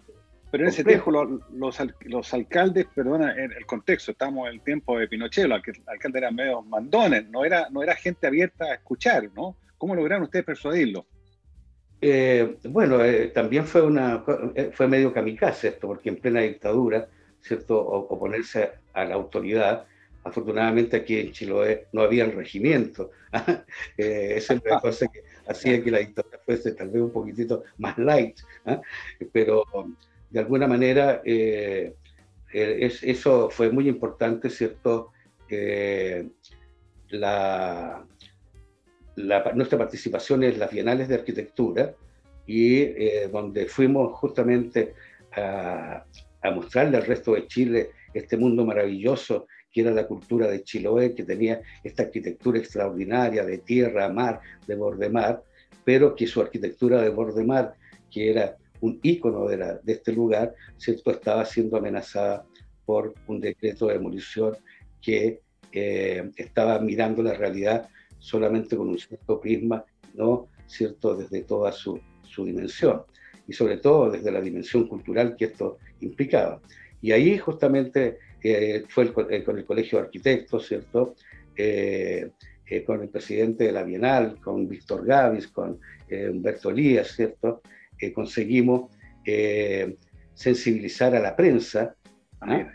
pero 0.51 0.65
en 0.65 0.69
ese 0.71 0.83
tiempo 0.83 1.11
los, 1.11 1.81
los, 2.07 2.35
alcaldes, 2.35 2.87
perdona, 2.95 3.33
en 3.33 3.53
el 3.53 3.67
contexto, 3.67 4.13
estamos 4.13 4.49
en 4.49 4.55
el 4.55 4.61
tiempo 4.63 4.99
de 4.99 5.07
Pinochet, 5.07 5.47
los 5.47 5.61
alcaldes 5.87 6.23
eran 6.23 6.35
medio 6.35 6.63
mandones, 6.63 7.29
no 7.29 7.45
era, 7.45 7.69
no 7.71 7.83
era 7.83 7.95
gente 7.95 8.27
abierta 8.27 8.65
a 8.65 8.75
escuchar, 8.75 9.29
¿no? 9.35 9.57
¿Cómo 9.77 9.95
lograron 9.95 10.25
ustedes 10.25 10.47
persuadirlo? 10.47 11.07
Eh, 12.01 12.57
bueno, 12.65 13.05
eh, 13.05 13.29
también 13.29 13.67
fue, 13.67 13.83
una, 13.83 14.25
eh, 14.55 14.71
fue 14.73 14.87
medio 14.87 15.13
kamikaze 15.13 15.69
esto, 15.69 15.89
porque 15.89 16.11
en 16.11 16.17
plena 16.17 16.41
dictadura, 16.41 17.09
¿cierto? 17.41 17.81
oponerse 17.81 18.71
a 18.93 19.05
la 19.05 19.15
autoridad. 19.15 19.87
Afortunadamente 20.25 20.97
aquí 20.97 21.19
en 21.19 21.33
Chiloé 21.33 21.87
no 21.93 22.03
había 22.03 22.25
el 22.25 22.33
regimiento. 22.33 23.11
esa 23.97 24.55
es 24.55 24.63
una 24.65 24.81
cosa 24.81 25.09
que 25.09 25.23
hacía 25.47 25.83
que 25.83 25.91
la 25.91 25.99
dictadura 25.99 26.39
fuese 26.45 26.73
tal 26.73 26.91
vez 26.91 27.03
un 27.03 27.13
poquitito 27.13 27.65
más 27.79 27.99
light. 27.99 28.39
¿ah? 28.67 28.81
Pero 29.33 29.65
de 30.31 30.41
alguna 30.41 30.69
manera 30.69 31.23
es, 31.25 33.03
eso 33.03 33.51
fue 33.51 33.71
muy 33.71 33.89
importante, 33.89 34.51
¿cierto? 34.51 35.13
la, 37.11 38.05
nuestra 39.55 39.79
participación 39.79 40.45
en 40.45 40.59
las 40.59 40.71
bienales 40.71 41.09
de 41.09 41.17
arquitectura 41.17 41.95
y 42.47 42.81
eh, 42.81 43.29
donde 43.31 43.67
fuimos 43.67 44.13
justamente 44.19 44.95
a, 45.37 46.05
mostrarle 46.55 46.97
al 46.97 47.05
resto 47.05 47.35
de 47.35 47.47
Chile 47.47 47.91
este 48.15 48.37
mundo 48.37 48.65
maravilloso 48.65 49.47
que 49.71 49.83
era 49.83 49.91
la 49.91 50.07
cultura 50.07 50.49
de 50.49 50.63
Chiloé, 50.63 51.15
que 51.15 51.25
tenía 51.25 51.61
esta 51.85 52.05
arquitectura 52.05 52.59
extraordinaria 52.59 53.45
de 53.45 53.59
tierra, 53.59 54.09
mar, 54.09 54.41
de 54.67 54.75
borde 54.75 55.11
mar, 55.11 55.43
pero 55.85 56.15
que 56.15 56.27
su 56.27 56.41
arquitectura 56.41 57.03
de 57.03 57.11
borde 57.11 57.45
mar, 57.45 57.75
que 58.11 58.31
era 58.31 58.57
un 58.81 58.99
ícono 59.03 59.47
de, 59.47 59.81
este 59.87 60.13
lugar, 60.13 60.55
¿cierto? 60.79 61.11
estaba 61.11 61.45
siendo 61.45 61.77
amenazada 61.77 62.47
por 62.87 63.13
un 63.27 63.41
decreto 63.41 63.89
de 63.89 63.95
demolición 63.95 64.57
que 65.03 65.41
eh, 65.73 66.31
estaba 66.37 66.79
mirando 66.79 67.23
la 67.23 67.35
realidad 67.35 67.91
solamente 68.19 68.77
con 68.77 68.89
un 68.89 68.99
cierto 68.99 69.41
prisma, 69.41 69.85
¿no? 70.15 70.49
¿Cierto? 70.67 71.15
Desde 71.15 71.43
toda 71.43 71.73
su, 71.73 72.01
su 72.23 72.45
dimensión 72.45 73.03
y 73.49 73.53
sobre 73.55 73.79
todo 73.79 74.11
desde 74.11 74.31
la 74.31 74.41
dimensión 74.41 74.87
cultural 74.87 75.35
que 75.37 75.47
esto 75.47 75.79
implicaba. 76.01 76.61
Y 77.01 77.13
ahí 77.13 77.39
justamente 77.39 78.19
eh, 78.43 78.85
fue 78.89 79.13
eh, 79.31 79.43
con 79.43 79.59
el 79.59 79.65
Colegio 79.65 79.99
de 79.99 80.05
Arquitectos, 80.05 80.69
¿cierto? 80.69 81.15
Eh, 81.57 82.31
con 82.87 83.01
el 83.01 83.09
presidente 83.09 83.65
de 83.65 83.73
la 83.73 83.83
Bienal, 83.83 84.39
con 84.43 84.69
Víctor 84.69 85.07
Gavis, 85.07 85.49
con 85.49 85.81
Humberto 86.11 86.71
Lías, 86.71 87.13
¿cierto? 87.17 87.63
conseguimos 88.15 88.91
sensibilizar 90.35 91.15
a 91.15 91.21
la 91.21 91.35
prensa, 91.35 91.97
¿ah? 92.43 92.71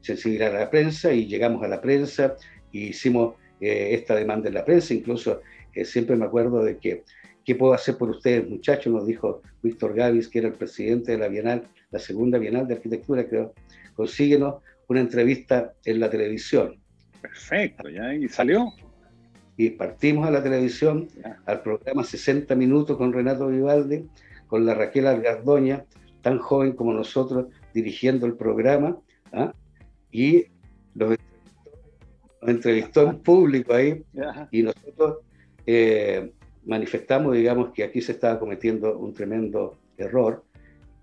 sensibilizar 0.00 0.56
a 0.56 0.58
la 0.58 0.70
prensa 0.70 1.12
y 1.12 1.28
llegamos 1.28 1.62
a 1.62 1.68
la 1.68 1.80
prensa 1.80 2.34
y 2.72 2.88
hicimos 2.88 3.36
eh, 3.60 3.88
esta 3.92 4.14
demanda 4.14 4.48
en 4.48 4.54
la 4.54 4.64
prensa. 4.64 4.94
Incluso 4.94 5.40
eh, 5.74 5.84
siempre 5.84 6.16
me 6.16 6.24
acuerdo 6.24 6.62
de 6.62 6.78
que, 6.78 7.04
¿qué 7.44 7.54
puedo 7.54 7.72
hacer 7.72 7.96
por 7.96 8.10
ustedes, 8.10 8.48
muchachos? 8.48 8.92
Nos 8.92 9.06
dijo 9.06 9.42
Víctor 9.62 9.94
Gavis, 9.94 10.28
que 10.28 10.40
era 10.40 10.48
el 10.48 10.54
presidente 10.54 11.12
de 11.12 11.18
la 11.18 11.28
Bienal, 11.28 11.68
la 11.90 11.98
segunda 11.98 12.38
Bienal 12.38 12.66
de 12.66 12.74
Arquitectura, 12.74 13.26
creo. 13.26 13.54
Consíguenos 13.94 14.56
una 14.88 15.00
entrevista 15.00 15.72
en 15.84 16.00
la 16.00 16.10
televisión. 16.10 16.80
Perfecto, 17.20 17.88
¿ya? 17.88 18.14
¿Y 18.14 18.28
salió? 18.28 18.72
Y 19.56 19.70
partimos 19.70 20.26
a 20.26 20.30
la 20.30 20.42
televisión, 20.42 21.08
al 21.46 21.62
programa 21.62 22.04
60 22.04 22.54
Minutos 22.54 22.96
con 22.98 23.12
Renato 23.12 23.48
Vivaldi, 23.48 24.06
con 24.46 24.66
la 24.66 24.74
Raquel 24.74 25.06
Algardoña, 25.06 25.84
tan 26.22 26.38
joven 26.38 26.72
como 26.72 26.92
nosotros, 26.92 27.46
dirigiendo 27.72 28.26
el 28.26 28.34
programa. 28.34 28.98
¿ah? 29.32 29.54
Y 30.10 30.46
los 30.94 31.16
entrevistó 32.42 33.08
en 33.08 33.18
público 33.18 33.74
ahí 33.74 34.02
y 34.50 34.62
nosotros 34.62 35.18
eh, 35.66 36.30
manifestamos, 36.64 37.34
digamos, 37.34 37.72
que 37.72 37.84
aquí 37.84 38.00
se 38.00 38.12
estaba 38.12 38.38
cometiendo 38.38 38.98
un 38.98 39.14
tremendo 39.14 39.78
error 39.96 40.44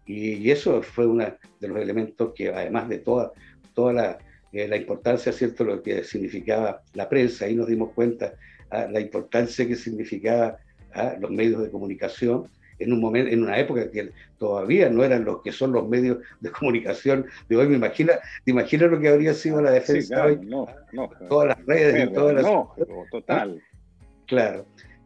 y, 0.05 0.51
eso 0.51 0.81
fue 0.83 1.07
uno 1.07 1.25
de 1.59 1.67
los 1.67 1.77
elementos 1.77 2.33
que, 2.35 2.49
además 2.49 2.89
de 2.89 2.99
toda, 2.99 3.31
toda 3.73 3.93
la, 3.93 4.17
eh, 4.51 4.67
la 4.67 4.77
importancia, 4.77 5.31
¿cierto?, 5.31 5.63
lo 5.63 5.81
que 5.81 6.03
significaba 6.03 6.81
la 6.93 7.07
prensa, 7.07 7.45
ahí 7.45 7.55
nos 7.55 7.67
dimos 7.67 7.91
cuenta 7.93 8.33
ah, 8.69 8.87
la 8.91 8.99
importancia 8.99 9.67
que 9.67 9.75
significaba 9.75 10.57
ah, 10.93 11.15
los 11.19 11.31
medios 11.31 11.63
de 11.63 11.71
comunicación, 11.71 12.49
en 12.83 12.93
un 12.93 12.99
momento, 12.99 13.31
en 13.31 13.43
una 13.43 13.57
época 13.57 13.89
que 13.89 14.11
todavía 14.37 14.89
no 14.89 15.03
eran 15.03 15.25
los 15.25 15.41
que 15.41 15.51
son 15.51 15.71
los 15.71 15.87
medios 15.87 16.17
de 16.41 16.51
comunicación 16.51 17.25
de 17.49 17.57
hoy. 17.57 17.67
Me 17.67 17.75
imagina, 17.75 18.13
te 18.43 18.51
imaginas 18.51 18.91
lo 18.91 18.99
que 18.99 19.09
habría 19.09 19.33
sido 19.33 19.61
la 19.61 19.71
defensa 19.71 20.25
hoy, 20.25 20.39
no, 20.41 20.67
no, 20.91 21.09
todas 21.29 21.49
las 21.49 21.65
redes 21.65 22.09
y 22.09 22.13
todas 22.13 22.35
las. 22.35 22.43
No, 22.43 22.73
total. 23.11 23.61
Claro. 24.27 24.65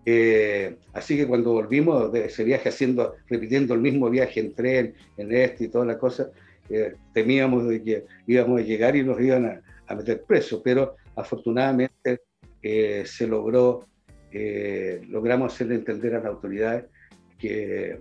Eh, 0.09 0.77
así 0.93 1.17
que 1.17 1.27
cuando 1.27 1.51
volvimos 1.51 2.11
de 2.13 2.25
ese 2.25 2.45
viaje 2.45 2.69
haciendo, 2.69 3.15
repitiendo 3.27 3.73
el 3.73 3.81
mismo 3.81 4.09
viaje 4.09 4.39
en 4.39 4.55
tren, 4.55 4.93
en 5.17 5.33
este 5.33 5.65
y 5.65 5.67
toda 5.67 5.85
la 5.85 5.97
cosa, 5.97 6.29
eh, 6.69 6.95
temíamos 7.13 7.67
de 7.67 7.83
que 7.83 8.05
íbamos 8.25 8.61
a 8.61 8.63
llegar 8.63 8.95
y 8.95 9.03
nos 9.03 9.19
iban 9.19 9.45
a, 9.45 9.61
a 9.85 9.95
meter 9.95 10.23
presos, 10.23 10.61
pero 10.63 10.95
afortunadamente 11.15 12.21
eh, 12.63 13.03
se 13.05 13.27
logró, 13.27 13.85
logramos 15.09 15.53
hacerle 15.53 15.75
entender 15.75 16.15
a 16.15 16.19
las 16.19 16.27
autoridades 16.27 16.85
que 17.37 17.99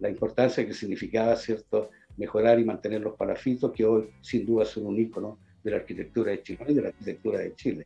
la 0.00 0.08
importancia 0.08 0.66
que 0.66 0.72
significaba, 0.72 1.36
¿cierto?, 1.36 1.90
mejorar 2.16 2.58
y 2.58 2.64
mantener 2.64 3.00
los 3.00 3.14
palafitos, 3.14 3.72
que 3.72 3.84
hoy 3.84 4.10
sin 4.20 4.44
duda 4.44 4.64
son 4.64 4.86
un 4.86 4.98
ícono 4.98 5.38
de 5.62 5.70
la 5.70 5.76
arquitectura 5.78 6.32
de 6.32 6.42
Chile 6.42 6.64
y 6.68 6.74
de 6.74 6.82
la 6.82 6.88
arquitectura 6.88 7.38
de 7.38 7.54
Chile. 7.54 7.84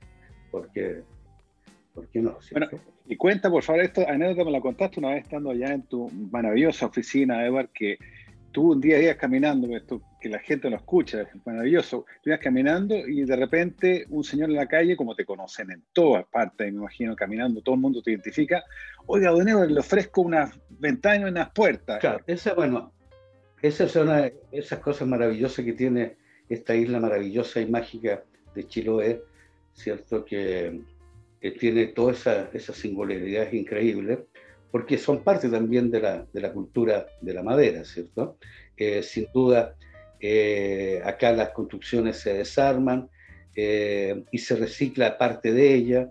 Porque, 0.51 1.03
¿por 1.95 2.09
qué 2.09 2.21
no? 2.21 2.39
Bueno, 2.51 2.69
y 3.07 3.17
cuenta, 3.17 3.51
por 3.51 3.63
favor, 3.63 3.83
esto, 3.83 4.09
anécdota 4.09 4.45
me 4.45 4.53
la 4.53 4.61
contaste 4.61 5.01
una 5.01 5.11
vez 5.11 5.25
estando 5.25 5.51
allá 5.51 5.75
en 5.75 5.83
tu 5.83 6.09
maravillosa 6.31 6.87
oficina, 6.87 7.45
Edward, 7.45 7.71
que 7.75 7.99
tú 8.53 8.73
un 8.73 8.81
día 8.81 9.01
ibas 9.01 9.17
caminando, 9.17 9.75
esto, 9.77 10.03
que 10.21 10.29
la 10.29 10.39
gente 10.39 10.71
lo 10.71 10.77
escucha, 10.77 11.23
es 11.23 11.29
maravilloso, 11.45 12.05
tú 12.23 12.31
ibas 12.31 12.41
caminando 12.41 12.95
y 12.97 13.25
de 13.25 13.37
repente 13.37 14.07
un 14.11 14.23
señor 14.23 14.51
en 14.51 14.57
la 14.57 14.69
calle, 14.69 14.97
como 14.97 15.17
te 15.17 15.25
conocen 15.25 15.71
en 15.71 15.83
todas 15.93 16.25
partes, 16.27 16.71
me 16.73 16.79
imagino, 16.79 17.17
caminando, 17.17 17.63
todo 17.63 17.75
el 17.75 17.81
mundo 17.81 18.03
te 18.03 18.11
identifica, 18.11 18.63
oiga, 19.07 19.31
don 19.31 19.49
Evo, 19.49 19.65
le 19.65 19.81
ofrezco 19.81 20.21
unas 20.21 20.61
ventanas 20.69 21.29
y 21.29 21.33
unas 21.33 21.51
puertas. 21.51 21.99
Claro, 22.01 22.23
esa, 22.27 22.55
bueno, 22.55 22.93
esas 23.63 23.91
son 23.91 24.09
esas 24.51 24.79
cosas 24.81 25.09
maravillosas 25.09 25.65
que 25.65 25.73
tiene 25.73 26.17
esta 26.49 26.75
isla 26.75 27.01
maravillosa 27.01 27.61
y 27.61 27.67
mágica 27.67 28.23
de 28.55 28.67
Chiloé, 28.67 29.23
¿cierto? 29.73 30.25
Que, 30.25 30.81
tiene 31.59 31.89
todas 31.89 32.21
esas 32.21 32.55
esa 32.55 32.73
singularidades 32.73 33.53
increíbles 33.53 34.21
porque 34.73 34.97
son 34.97 35.23
parte 35.23 35.51
también 35.51 35.91
de 35.91 36.01
la, 36.01 36.27
de 36.33 36.41
la 36.41 36.51
cultura 36.51 37.07
de 37.21 37.35
la 37.35 37.43
madera, 37.43 37.85
¿cierto? 37.85 38.39
Eh, 38.75 39.03
sin 39.03 39.29
duda, 39.33 39.77
eh, 40.19 41.01
acá 41.05 41.31
las 41.33 41.51
construcciones 41.51 42.17
se 42.17 42.33
desarman 42.33 43.09
eh, 43.55 44.25
y 44.33 44.39
se 44.39 44.57
recicla 44.57 45.19
parte 45.19 45.53
de 45.53 45.75
ellas, 45.75 46.09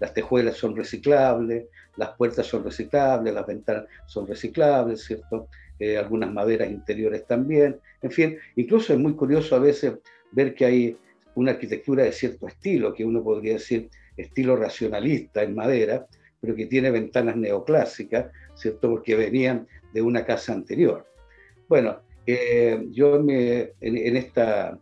las 0.00 0.14
tejuelas 0.14 0.56
son 0.56 0.74
reciclables, 0.74 1.66
las 1.96 2.10
puertas 2.16 2.46
son 2.46 2.64
reciclables, 2.64 3.32
las 3.32 3.46
ventanas 3.46 3.84
son 4.06 4.26
reciclables, 4.26 5.04
¿cierto? 5.04 5.48
algunas 5.98 6.32
maderas 6.32 6.70
interiores 6.70 7.26
también, 7.26 7.78
en 8.00 8.10
fin, 8.10 8.38
incluso 8.56 8.94
es 8.94 8.98
muy 8.98 9.14
curioso 9.14 9.54
a 9.54 9.58
veces 9.58 9.92
ver 10.32 10.54
que 10.54 10.64
hay 10.64 10.96
una 11.34 11.50
arquitectura 11.50 12.04
de 12.04 12.12
cierto 12.12 12.48
estilo, 12.48 12.94
que 12.94 13.04
uno 13.04 13.22
podría 13.22 13.52
decir 13.52 13.90
estilo 14.16 14.56
racionalista 14.56 15.42
en 15.42 15.54
madera, 15.54 16.06
pero 16.46 16.54
que 16.54 16.66
tiene 16.66 16.92
ventanas 16.92 17.34
neoclásicas, 17.36 18.30
¿cierto? 18.54 18.88
Porque 18.88 19.16
venían 19.16 19.66
de 19.92 20.00
una 20.00 20.24
casa 20.24 20.52
anterior. 20.52 21.04
Bueno, 21.68 21.98
eh, 22.24 22.86
yo 22.92 23.20
me, 23.20 23.72
en, 23.80 24.16
esta, 24.16 24.78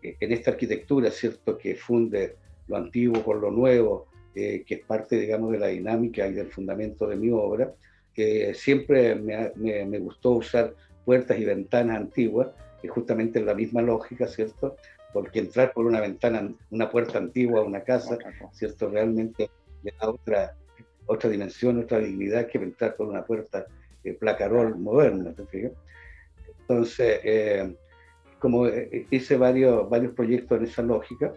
en 0.00 0.32
esta 0.32 0.52
arquitectura, 0.52 1.10
¿cierto? 1.10 1.58
Que 1.58 1.74
funde 1.74 2.36
lo 2.68 2.76
antiguo 2.76 3.24
con 3.24 3.40
lo 3.40 3.50
nuevo, 3.50 4.06
eh, 4.36 4.62
que 4.64 4.76
es 4.76 4.84
parte, 4.84 5.16
digamos, 5.18 5.50
de 5.50 5.58
la 5.58 5.66
dinámica 5.66 6.28
y 6.28 6.34
del 6.34 6.46
fundamento 6.46 7.08
de 7.08 7.16
mi 7.16 7.30
obra, 7.30 7.74
eh, 8.14 8.52
siempre 8.54 9.16
me, 9.16 9.50
me, 9.56 9.84
me, 9.84 9.98
gustó 9.98 10.30
usar 10.30 10.72
puertas 11.04 11.36
y 11.36 11.44
ventanas 11.44 11.96
antiguas, 11.96 12.50
que 12.80 12.86
justamente 12.86 13.40
es 13.40 13.44
la 13.44 13.54
misma 13.54 13.82
lógica, 13.82 14.28
¿cierto? 14.28 14.76
Porque 15.12 15.40
entrar 15.40 15.72
por 15.72 15.84
una 15.84 16.00
ventana, 16.00 16.48
una 16.70 16.88
puerta 16.88 17.18
antigua 17.18 17.58
a 17.60 17.64
una 17.64 17.82
casa, 17.82 18.18
¿cierto? 18.52 18.88
Realmente 18.88 19.50
le 19.82 19.92
da 20.00 20.08
otra, 20.08 20.56
otra 21.06 21.30
dimensión, 21.30 21.78
otra 21.78 21.98
dignidad 21.98 22.46
que 22.46 22.58
entrar 22.58 22.96
por 22.96 23.08
una 23.08 23.24
puerta 23.24 23.66
placarol 24.18 24.76
moderna. 24.78 25.34
Entonces, 26.60 27.74
como 28.38 28.66
hice 29.10 29.36
varios, 29.36 29.88
varios 29.88 30.12
proyectos 30.14 30.58
en 30.58 30.64
esa 30.64 30.82
lógica, 30.82 31.32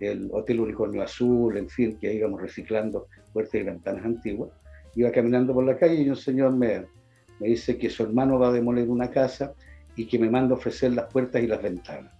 el 0.00 0.28
Hotel 0.32 0.60
Unicornio 0.60 1.02
Azul, 1.02 1.56
en 1.56 1.68
fin, 1.68 1.98
que 1.98 2.12
íbamos 2.12 2.40
reciclando 2.40 3.08
puertas 3.32 3.54
y 3.54 3.64
ventanas 3.64 4.04
antiguas, 4.04 4.50
iba 4.94 5.10
caminando 5.10 5.52
por 5.54 5.64
la 5.64 5.76
calle 5.76 6.02
y 6.02 6.08
un 6.08 6.16
señor 6.16 6.52
me, 6.52 6.86
me 7.40 7.48
dice 7.48 7.76
que 7.76 7.90
su 7.90 8.04
hermano 8.04 8.38
va 8.38 8.48
a 8.48 8.52
demoler 8.52 8.88
una 8.88 9.10
casa 9.10 9.54
y 9.96 10.06
que 10.06 10.18
me 10.18 10.30
manda 10.30 10.54
a 10.54 10.58
ofrecer 10.58 10.92
las 10.92 11.12
puertas 11.12 11.42
y 11.42 11.46
las 11.46 11.62
ventanas. 11.62 12.12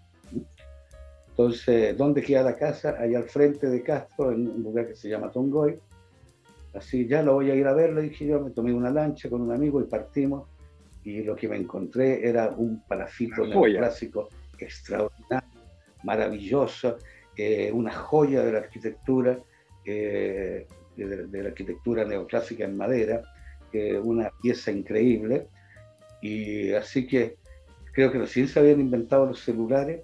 Entonces, 1.29 1.97
¿dónde 1.97 2.23
queda 2.23 2.43
la 2.43 2.57
casa? 2.57 2.97
Allá 2.99 3.19
al 3.19 3.25
frente 3.25 3.69
de 3.69 3.83
Castro, 3.83 4.31
en 4.31 4.49
un 4.49 4.63
lugar 4.63 4.87
que 4.87 4.95
se 4.95 5.09
llama 5.09 5.33
Tongoy. 5.33 5.79
Así, 6.75 7.07
ya 7.07 7.23
lo 7.23 7.35
voy 7.35 7.51
a 7.51 7.55
ir 7.55 7.67
a 7.67 7.73
ver, 7.73 7.93
le 7.93 8.03
dije 8.03 8.27
yo, 8.27 8.41
me 8.41 8.51
tomé 8.51 8.73
una 8.73 8.91
lancha 8.91 9.31
con 9.31 9.41
un 9.41 9.53
amigo 9.53 9.81
y 9.81 9.85
partimos. 9.85 10.49
Y 11.05 11.23
lo 11.23 11.37
que 11.37 11.49
me 11.49 11.57
encontré 11.57 12.27
era 12.27 12.49
un 12.51 12.83
palafito 12.87 13.47
neoclásico 13.47 14.29
extraordinario, 14.59 15.61
maravilloso, 16.03 16.97
eh, 17.37 17.71
una 17.73 17.93
joya 17.93 18.43
de 18.43 18.53
la 18.53 18.59
arquitectura, 18.59 19.39
eh, 19.85 20.67
de, 20.97 21.43
la 21.43 21.49
arquitectura 21.49 22.05
neoclásica 22.05 22.65
en 22.65 22.77
madera, 22.77 23.23
una 24.03 24.31
pieza 24.41 24.71
increíble. 24.71 25.49
Y 26.23 26.73
así 26.73 27.07
que 27.07 27.37
creo 27.93 28.11
que 28.11 28.19
recién 28.19 28.49
se 28.49 28.59
habían 28.59 28.81
inventado 28.81 29.27
los 29.27 29.41
celulares, 29.41 30.03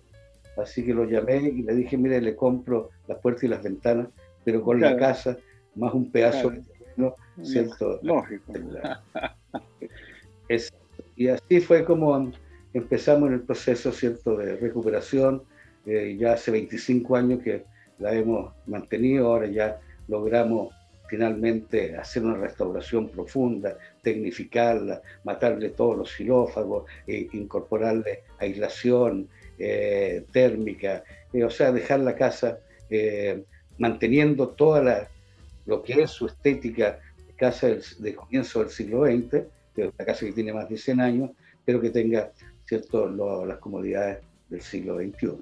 así 0.57 0.85
que 0.85 0.95
lo 0.95 1.05
llamé 1.05 1.37
y 1.37 1.63
le 1.63 1.75
dije, 1.75 1.97
mire, 1.97 2.21
le 2.21 2.37
compro 2.37 2.91
las 3.09 3.19
puertas 3.19 3.45
y 3.45 3.49
las 3.49 3.63
ventanas, 3.63 4.09
pero 4.45 4.63
con 4.63 4.81
la 4.81 4.97
casa, 4.97 5.37
más 5.81 5.95
un 5.95 6.11
pedazo 6.11 6.51
de 6.51 6.63
terreno, 6.63 7.15
¿cierto? 7.43 8.01
Lógico. 8.03 8.53
y 11.17 11.29
así 11.29 11.61
fue 11.61 11.85
como 11.85 12.33
empezamos 12.73 13.29
en 13.29 13.35
el 13.35 13.41
proceso, 13.41 13.93
¿cierto?, 13.93 14.37
de 14.37 14.57
recuperación. 14.57 15.43
Eh, 15.87 16.17
ya 16.19 16.35
hace 16.35 16.51
25 16.51 17.17
años 17.17 17.43
que 17.43 17.65
la 17.99 18.13
hemos 18.13 18.53
mantenido, 18.67 19.29
ahora 19.29 19.47
ya 19.47 19.81
logramos 20.09 20.75
finalmente 21.11 21.97
hacer 21.97 22.25
una 22.25 22.37
restauración 22.37 23.09
profunda, 23.09 23.77
tecnificarla, 24.01 25.03
matarle 25.25 25.71
todos 25.71 25.99
los 25.99 26.13
xilófagos, 26.13 26.85
e 27.07 27.29
incorporarle 27.33 28.23
aislación 28.39 29.29
eh, 29.59 30.25
térmica, 30.33 31.03
eh, 31.33 31.45
o 31.45 31.51
sea, 31.51 31.73
dejar 31.73 32.01
la 32.01 32.15
casa 32.15 32.61
eh, 32.89 33.43
manteniendo 33.79 34.51
toda 34.51 34.83
la, 34.83 35.09
lo 35.67 35.83
que 35.83 36.03
es 36.03 36.11
su 36.11 36.27
estética 36.27 37.01
de 37.27 37.35
casa 37.35 37.69
de 37.99 38.15
comienzo 38.15 38.61
del 38.61 38.71
siglo 38.71 39.05
XX, 39.05 39.31
que 39.75 39.85
es 39.85 39.93
una 39.97 40.05
casa 40.05 40.27
que 40.27 40.33
tiene 40.33 40.53
más 40.53 40.69
de 40.69 40.77
100 40.77 41.01
años, 41.01 41.31
pero 41.65 41.81
que 41.81 41.91
tenga 41.91 42.33
¿cierto? 42.67 43.09
las 43.45 43.59
comodidades 43.59 44.19
del 44.49 44.61
siglo 44.61 44.97
XXI. 44.97 45.39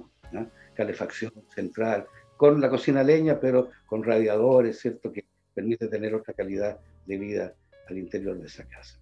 Calefacción 0.75 1.32
central, 1.54 2.06
con 2.37 2.60
la 2.60 2.70
cocina 2.70 3.02
leña, 3.02 3.40
pero 3.40 3.70
con 3.87 4.04
radiadores, 4.04 4.78
¿cierto? 4.78 5.12
Que 5.12 5.25
permite 5.54 5.88
tener 5.88 6.14
otra 6.14 6.34
calidad 6.34 6.78
de 7.06 7.18
vida 7.18 7.54
al 7.88 7.98
interior 7.98 8.38
de 8.38 8.46
esa 8.46 8.64
casa. 8.64 8.98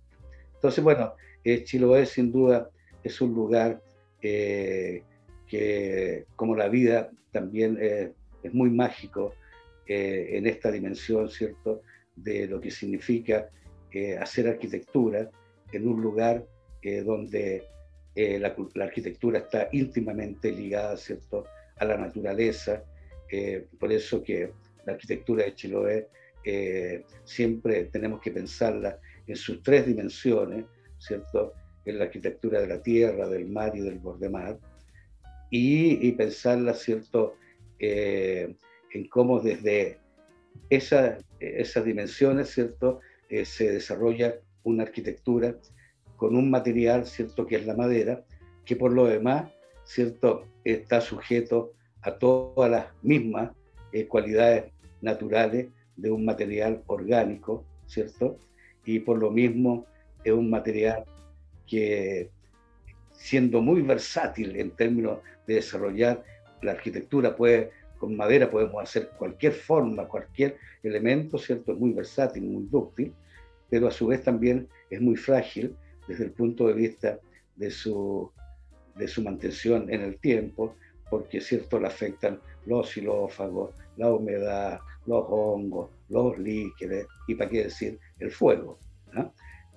Entonces, 0.55 0.83
bueno, 0.83 1.13
eh, 1.45 1.65
Chiloé 1.65 2.07
sin 2.07 2.33
duda 2.33 2.71
es 3.05 3.21
un 3.21 3.35
lugar 3.35 3.81
eh, 4.23 5.03
que, 5.47 6.25
como 6.35 6.57
la 6.57 6.69
vida, 6.69 7.11
también 7.31 7.77
eh, 7.81 8.13
es 8.43 8.55
muy 8.55 8.71
mágico 8.71 9.35
eh, 9.87 10.29
en 10.33 10.47
esta 10.47 10.71
dimensión, 10.71 11.29
¿cierto?, 11.29 11.83
de 12.15 12.47
lo 12.47 12.61
que 12.61 12.71
significa 12.71 13.51
hacer 14.21 14.47
arquitectura 14.47 15.31
en 15.73 15.89
un 15.89 16.03
lugar 16.03 16.45
donde 17.05 17.63
la, 18.15 18.55
la, 18.75 18.85
arquitectura 18.85 19.39
está 19.39 19.71
íntimamente 19.73 20.53
ligada, 20.53 20.99
¿cierto?, 20.99 21.45
a 21.77 21.85
la 21.85 21.97
naturaleza. 21.97 22.83
por 23.79 23.93
eso 23.93 24.23
que 24.23 24.51
la 24.85 24.93
arquitectura 24.93 25.45
de 25.45 25.55
Chiloé 25.55 26.09
eh, 26.49 27.05
siempre 27.25 27.87
tenemos 27.87 28.21
que 28.21 28.31
pensarla 28.31 29.01
en 29.27 29.35
sus 29.35 29.65
tres 29.65 29.85
dimensiones, 29.85 30.65
¿cierto? 30.97 31.53
En 31.85 31.99
la 31.99 32.05
arquitectura 32.05 32.61
de 32.61 32.69
la 32.69 32.81
tierra, 32.81 33.29
del 33.29 33.47
mar 33.47 33.73
y 33.75 33.81
del 33.81 33.99
borde 33.99 34.31
mar, 34.31 34.57
y, 35.51 36.13
pensarla, 36.13 36.73
¿cierto? 36.75 37.35
Eh, 37.81 38.55
en 38.93 39.09
cómo 39.09 39.41
desde 39.41 39.99
esa, 40.71 41.19
esas 41.41 41.85
dimensiones, 41.85 42.51
¿cierto? 42.51 43.01
Eh, 43.29 43.45
se 43.45 43.71
desarrolla 43.71 44.37
una 44.65 44.85
arquitectura 44.85 45.57
con 46.17 46.37
un 46.37 46.51
material, 46.51 47.07
¿cierto? 47.07 47.47
Que 47.47 47.57
es 47.57 47.67
la 47.67 47.75
madera, 47.75 48.25
que 48.65 48.77
por 48.77 48.93
lo 48.93 49.07
demás, 49.07 49.51
¿cierto? 49.85 50.47
Está 50.65 51.01
sujeto 51.01 51.73
a 52.03 52.19
todas 52.19 52.71
las 52.71 52.87
mismas 53.03 53.51
cualidades 54.09 54.65
naturales 55.01 55.69
de 55.97 56.11
un 56.11 56.25
material 56.25 56.83
orgánico, 56.87 57.65
¿cierto? 57.87 58.39
Y 58.85 59.01
por 59.01 59.19
lo 59.19 59.31
mismo 59.31 59.87
es 60.25 60.33
un 60.33 60.51
material 60.51 61.05
que, 61.67 62.31
siendo 63.13 63.61
muy 63.61 63.83
versátil 63.83 64.57
en 64.57 64.71
términos 64.71 65.21
de 65.47 65.55
desarrollar 65.55 66.23
la 66.63 66.73
arquitectura, 66.73 67.37
puede, 67.37 67.71
con 67.99 68.17
madera 68.17 68.51
podemos 68.51 68.83
hacer 68.83 69.11
cualquier 69.19 69.53
forma, 69.53 70.07
cualquier 70.07 70.57
elemento, 70.83 71.39
¿cierto? 71.39 71.73
Es 71.73 71.79
muy 71.79 71.93
versátil, 71.93 72.45
muy 72.45 72.65
dúctil, 72.65 73.13
pero 73.69 73.89
a 73.89 73.91
su 73.91 74.07
vez 74.07 74.23
también 74.23 74.69
es 74.91 75.01
muy 75.01 75.17
frágil 75.17 75.75
desde 76.07 76.25
el 76.25 76.33
punto 76.33 76.69
de 76.69 76.75
vista 76.75 77.19
de 77.57 77.71
su, 77.71 78.31
de 78.95 79.09
su 79.09 79.23
mantención 79.23 79.91
en 79.91 80.03
el 80.03 80.19
tiempo, 80.19 80.77
porque 81.11 81.41
cierto 81.41 81.79
le 81.79 81.87
afectan 81.87 82.41
los 82.67 82.91
xilófagos, 82.91 83.75
la 83.97 84.13
humedad, 84.13 84.81
los 85.07 85.25
hongos, 85.29 85.91
los 86.09 86.39
líquidos 86.39 87.07
y 87.27 87.35
para 87.35 87.51
qué 87.51 87.65
decir 87.65 87.99
el 88.19 88.31
fuego. 88.31 88.79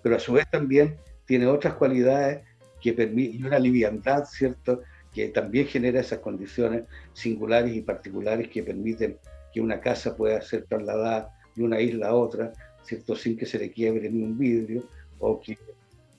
Pero 0.02 0.16
a 0.16 0.20
su 0.20 0.34
vez 0.34 0.50
también 0.50 0.98
tiene 1.26 1.46
otras 1.46 1.76
cualidades 1.76 2.42
que 2.82 2.94
permiten, 2.94 3.46
una 3.46 3.60
liviandad, 3.60 4.26
¿cierto? 4.26 4.82
Que 5.14 5.30
también 5.30 5.68
genera 5.68 6.00
esas 6.00 6.20
condiciones 6.20 6.84
singulares 7.14 7.76
y 7.76 7.82
particulares 7.82 8.48
que 8.50 8.64
permiten 8.64 9.18
que 9.54 9.62
una 9.62 9.80
casa 9.80 10.16
pueda 10.16 10.42
ser 10.42 10.66
trasladada 10.66 11.34
de 11.56 11.64
una 11.64 11.82
isla 11.82 12.10
a 12.10 12.16
otra, 12.16 12.54
¿cierto? 12.84 13.16
Sin 13.16 13.38
que 13.38 13.46
se 13.46 13.58
le 13.58 13.72
quiebre 13.72 14.10
ni 14.10 14.24
un 14.24 14.38
vidrio, 14.38 14.84
o 15.20 15.40
que 15.40 15.58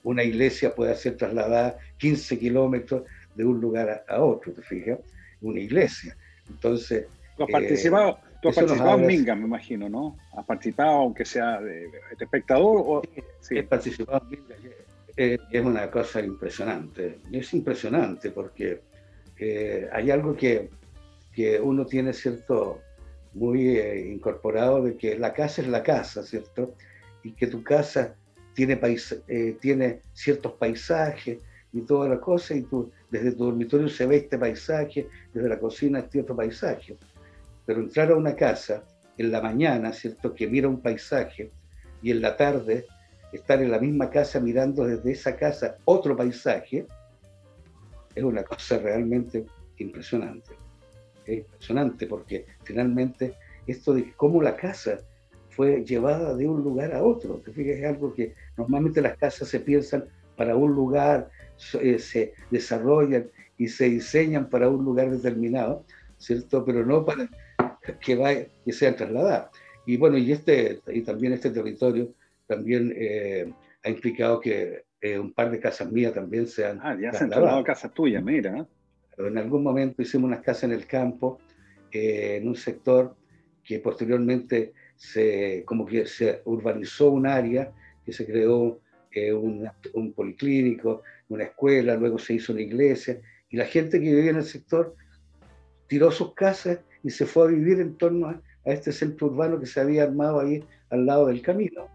una 0.03 0.23
iglesia 0.23 0.75
pueda 0.75 0.93
ser 0.95 1.17
trasladada 1.17 1.77
15 1.97 2.37
kilómetros 2.39 3.03
de 3.35 3.45
un 3.45 3.61
lugar 3.61 4.03
a, 4.07 4.21
otro, 4.21 4.51
¿te 4.51 4.61
fijas? 4.61 4.99
Una 5.41 5.59
iglesia. 5.59 6.15
Entonces... 6.49 7.07
Los 7.37 7.49
participados, 7.49 8.17
Tú 8.41 8.49
has 8.49 8.55
participado 8.55 8.97
en 8.97 9.05
Minga, 9.05 9.35
me 9.35 9.45
imagino, 9.45 9.87
¿no? 9.87 10.17
¿Has 10.35 10.45
participado, 10.45 10.97
aunque 10.97 11.25
sea 11.25 11.61
de, 11.61 11.87
espectador? 12.19 12.83
O... 12.83 13.01
Sí. 13.39 13.59
He 13.59 13.63
participado 13.63 14.23
en 14.23 14.29
Minga. 14.29 14.55
Eh, 15.17 15.37
es 15.51 15.65
una 15.65 15.89
cosa 15.89 16.21
impresionante. 16.21 17.19
Es 17.31 17.53
impresionante 17.53 18.31
porque 18.31 18.81
eh, 19.37 19.89
hay 19.91 20.11
algo 20.11 20.35
que, 20.35 20.69
que, 21.33 21.59
uno 21.59 21.85
tiene, 21.85 22.13
¿cierto? 22.13 22.79
Muy 23.33 23.77
eh, 23.77 24.11
incorporado 24.11 24.83
de 24.83 24.97
que 24.97 25.17
la 25.17 25.33
casa 25.33 25.61
es 25.61 25.67
la 25.67 25.83
casa, 25.83 26.23
¿cierto? 26.23 26.75
Y 27.23 27.33
que 27.33 27.47
tu 27.47 27.63
casa 27.63 28.15
tiene, 28.53 28.79
tiene 29.59 30.01
ciertos 30.13 30.53
paisajes 30.53 31.39
y 31.73 31.81
toda 31.81 32.09
la 32.09 32.19
cosa, 32.19 32.53
y 32.53 32.63
tú, 32.63 32.91
desde 33.09 33.31
tu 33.31 33.45
dormitorio 33.45 33.87
se 33.87 34.05
ve 34.05 34.17
este 34.17 34.37
paisaje, 34.37 35.07
desde 35.33 35.47
la 35.47 35.57
cocina 35.57 35.99
este 35.99 36.19
otro 36.19 36.35
paisaje 36.35 36.97
pero 37.65 37.81
entrar 37.81 38.11
a 38.11 38.15
una 38.15 38.35
casa 38.35 38.83
en 39.17 39.31
la 39.31 39.41
mañana, 39.41 39.93
¿cierto? 39.93 40.33
Que 40.33 40.47
mira 40.47 40.67
un 40.67 40.81
paisaje 40.81 41.51
y 42.01 42.11
en 42.11 42.21
la 42.21 42.35
tarde 42.35 42.85
estar 43.31 43.61
en 43.61 43.71
la 43.71 43.79
misma 43.79 44.09
casa 44.09 44.39
mirando 44.39 44.85
desde 44.85 45.11
esa 45.11 45.35
casa 45.35 45.77
otro 45.85 46.15
paisaje, 46.15 46.85
es 48.13 48.23
una 48.23 48.43
cosa 48.43 48.77
realmente 48.77 49.45
impresionante. 49.77 50.51
Es 51.25 51.39
impresionante 51.39 52.07
porque 52.07 52.45
finalmente 52.63 53.33
esto 53.67 53.93
de 53.93 54.11
cómo 54.13 54.41
la 54.41 54.55
casa 54.55 54.99
fue 55.49 55.83
llevada 55.83 56.35
de 56.35 56.47
un 56.47 56.63
lugar 56.63 56.93
a 56.93 57.03
otro, 57.03 57.41
fijas, 57.53 57.77
es 57.77 57.85
algo 57.85 58.13
que 58.13 58.33
normalmente 58.57 59.01
las 59.01 59.17
casas 59.17 59.47
se 59.49 59.59
piensan 59.59 60.05
para 60.37 60.55
un 60.55 60.73
lugar, 60.73 61.29
eh, 61.79 61.99
se 61.99 62.33
desarrollan 62.49 63.29
y 63.57 63.67
se 63.67 63.89
diseñan 63.89 64.49
para 64.49 64.69
un 64.69 64.83
lugar 64.83 65.11
determinado, 65.11 65.85
¿cierto? 66.17 66.65
Pero 66.65 66.85
no 66.85 67.05
para 67.05 67.29
que, 67.99 68.15
va, 68.15 68.33
que 68.33 68.71
sean 68.71 68.95
trasladadas. 68.95 69.49
Y 69.85 69.97
bueno, 69.97 70.17
y, 70.17 70.31
este, 70.31 70.79
y 70.87 71.01
también 71.01 71.33
este 71.33 71.49
territorio 71.49 72.09
también 72.51 72.93
eh, 72.97 73.53
ha 73.83 73.89
implicado 73.89 74.41
que 74.41 74.83
eh, 74.99 75.17
un 75.17 75.31
par 75.31 75.49
de 75.49 75.59
casas 75.59 75.89
mías 75.89 76.13
también 76.13 76.47
sean 76.47 76.79
Ah, 76.83 76.97
ya 76.99 77.13
se 77.13 77.23
han 77.23 77.29
trasladado 77.29 77.63
casas 77.63 77.93
tuyas, 77.93 78.21
mira. 78.21 78.67
Pero 79.15 79.29
en 79.29 79.37
algún 79.37 79.63
momento 79.63 80.01
hicimos 80.01 80.27
unas 80.27 80.41
casas 80.41 80.65
en 80.65 80.73
el 80.73 80.85
campo, 80.85 81.39
eh, 81.91 82.39
en 82.41 82.47
un 82.49 82.55
sector 82.55 83.15
que 83.63 83.79
posteriormente 83.79 84.73
se, 84.97 85.63
como 85.65 85.85
que 85.85 86.05
se 86.05 86.41
urbanizó 86.43 87.11
un 87.11 87.25
área, 87.25 87.71
que 88.05 88.11
se 88.11 88.25
creó 88.25 88.81
un, 89.33 89.69
un, 89.93 90.13
policlínico, 90.13 91.03
una 91.29 91.45
escuela, 91.45 91.95
luego 91.95 92.17
se 92.17 92.33
hizo 92.33 92.53
una 92.53 92.61
iglesia, 92.61 93.19
y 93.49 93.57
la 93.57 93.65
gente 93.65 93.99
que 93.99 94.13
vivía 94.13 94.31
en 94.31 94.37
el 94.37 94.43
sector 94.43 94.95
tiró 95.87 96.11
sus 96.11 96.33
casas 96.33 96.79
y 97.03 97.09
se 97.09 97.25
fue 97.25 97.43
a 97.45 97.47
vivir 97.47 97.79
en 97.79 97.95
torno 97.97 98.27
a, 98.27 98.41
este 98.63 98.91
centro 98.91 99.27
urbano 99.27 99.59
que 99.59 99.65
se 99.65 99.79
había 99.79 100.03
armado 100.03 100.39
ahí 100.39 100.63
al 100.89 101.05
lado 101.05 101.27
del 101.27 101.41
camino. 101.41 101.87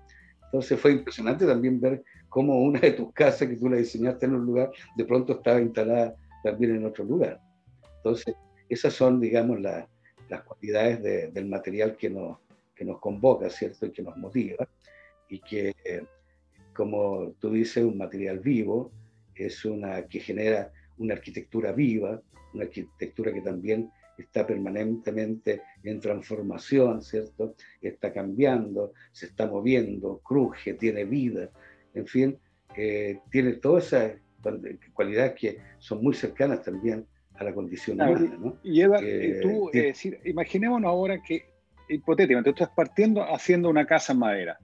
Entonces 0.47 0.81
fue 0.81 0.93
impresionante 0.93 1.47
también 1.47 1.81
ver 1.81 2.03
cómo 2.29 2.61
una 2.61 2.81
de 2.81 2.93
tus 2.93 3.13
casas 3.13 3.49
que 3.49 3.57
tú 3.57 3.69
la 3.69 3.77
diseñaste 3.77 4.27
en 4.27 4.35
un 4.35 4.47
lugar, 4.47 4.71
de 4.97 5.05
pronto 5.05 5.35
estaba 5.35 5.61
instalada 5.61 6.15
también 6.43 6.77
en 6.77 6.87
otro 6.87 7.05
lugar. 7.05 7.41
Entonces, 7.97 8.35
esas 8.69 8.95
son, 8.95 9.21
digamos, 9.21 9.61
las 9.61 9.87
cualidades 10.45 11.33
del 11.33 11.47
material 11.47 11.97
que 11.97 12.11
nos, 12.11 12.39
que 12.75 12.85
nos 12.85 13.01
convoca, 13.01 13.51
¿cierto? 13.51 13.87
Y 13.87 13.91
que 13.91 14.03
nos 14.03 14.17
motiva. 14.17 14.69
Y 15.29 15.41
que, 15.41 15.75
como 16.75 17.33
tú 17.41 17.51
dices, 17.51 17.85
un 17.85 17.99
material 17.99 18.39
vivo, 18.39 18.93
es 19.35 19.65
una 19.65 20.07
que 20.07 20.21
genera 20.21 20.73
una 20.99 21.15
arquitectura 21.15 21.73
viva, 21.73 22.21
una 22.55 22.65
arquitectura 22.65 23.33
que 23.33 23.43
también 23.43 23.91
está 24.19 24.47
permanentemente 24.47 25.63
en 25.83 26.01
transformación, 26.01 27.03
¿cierto? 27.03 27.55
Está 27.81 28.13
cambiando, 28.13 28.93
se 29.13 29.27
está 29.27 29.47
moviendo, 29.47 30.21
cruje, 30.25 30.75
tiene 30.75 31.05
vida, 31.05 31.51
en 31.95 32.07
fin, 32.07 32.39
eh, 32.77 33.21
tiene 33.31 33.55
todas 33.55 33.87
esas 33.87 34.13
cualidades 34.93 35.35
que 35.35 35.59
son 35.79 36.03
muy 36.03 36.15
cercanas 36.15 36.63
también 36.63 37.07
a 37.35 37.45
la 37.45 37.53
condición 37.53 38.01
humana. 38.01 38.37
¿no? 38.39 38.59
Y 38.63 38.81
Eva, 38.81 38.99
eh, 39.03 39.41
tú, 39.43 39.71
imaginémonos 40.25 40.89
ahora 40.89 41.21
que, 41.23 41.47
hipotéticamente, 41.89 42.53
tú 42.53 42.63
estás 42.63 42.75
partiendo 42.75 43.23
haciendo 43.23 43.69
una 43.69 43.87
casa 43.87 44.13
en 44.13 44.19
madera. 44.21 44.59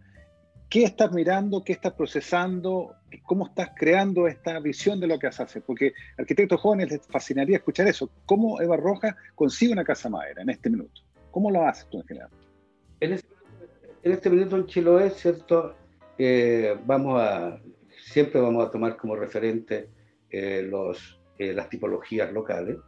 ¿Qué 0.72 0.84
estás 0.84 1.12
mirando? 1.12 1.62
¿Qué 1.62 1.74
estás 1.74 1.92
procesando? 1.92 2.94
¿Cómo 3.24 3.46
estás 3.46 3.72
creando 3.76 4.26
esta 4.26 4.58
visión 4.58 4.98
de 5.00 5.06
lo 5.06 5.18
que 5.18 5.26
haces? 5.26 5.62
Porque 5.66 5.92
a 6.16 6.22
arquitectos 6.22 6.58
jóvenes 6.62 6.90
les 6.90 7.06
fascinaría 7.06 7.58
escuchar 7.58 7.88
eso. 7.88 8.08
¿Cómo 8.24 8.58
Eva 8.58 8.78
Roja 8.78 9.14
consigue 9.34 9.74
una 9.74 9.84
casa 9.84 10.08
madera 10.08 10.40
en 10.40 10.48
este 10.48 10.70
minuto? 10.70 11.02
¿Cómo 11.30 11.50
lo 11.50 11.62
haces 11.66 11.86
tú 11.90 11.98
en 11.98 12.06
general? 12.06 12.30
En 13.00 13.12
este, 13.12 13.28
en 14.02 14.12
este 14.12 14.30
minuto 14.30 14.56
en 14.56 14.64
Chiloé, 14.64 15.10
¿cierto? 15.10 15.74
Eh, 16.16 16.74
vamos 16.86 17.20
a, 17.20 17.60
siempre 18.06 18.40
vamos 18.40 18.66
a 18.66 18.70
tomar 18.70 18.96
como 18.96 19.14
referente 19.14 19.90
eh, 20.30 20.66
los, 20.66 21.20
eh, 21.36 21.52
las 21.52 21.68
tipologías 21.68 22.32
locales. 22.32 22.78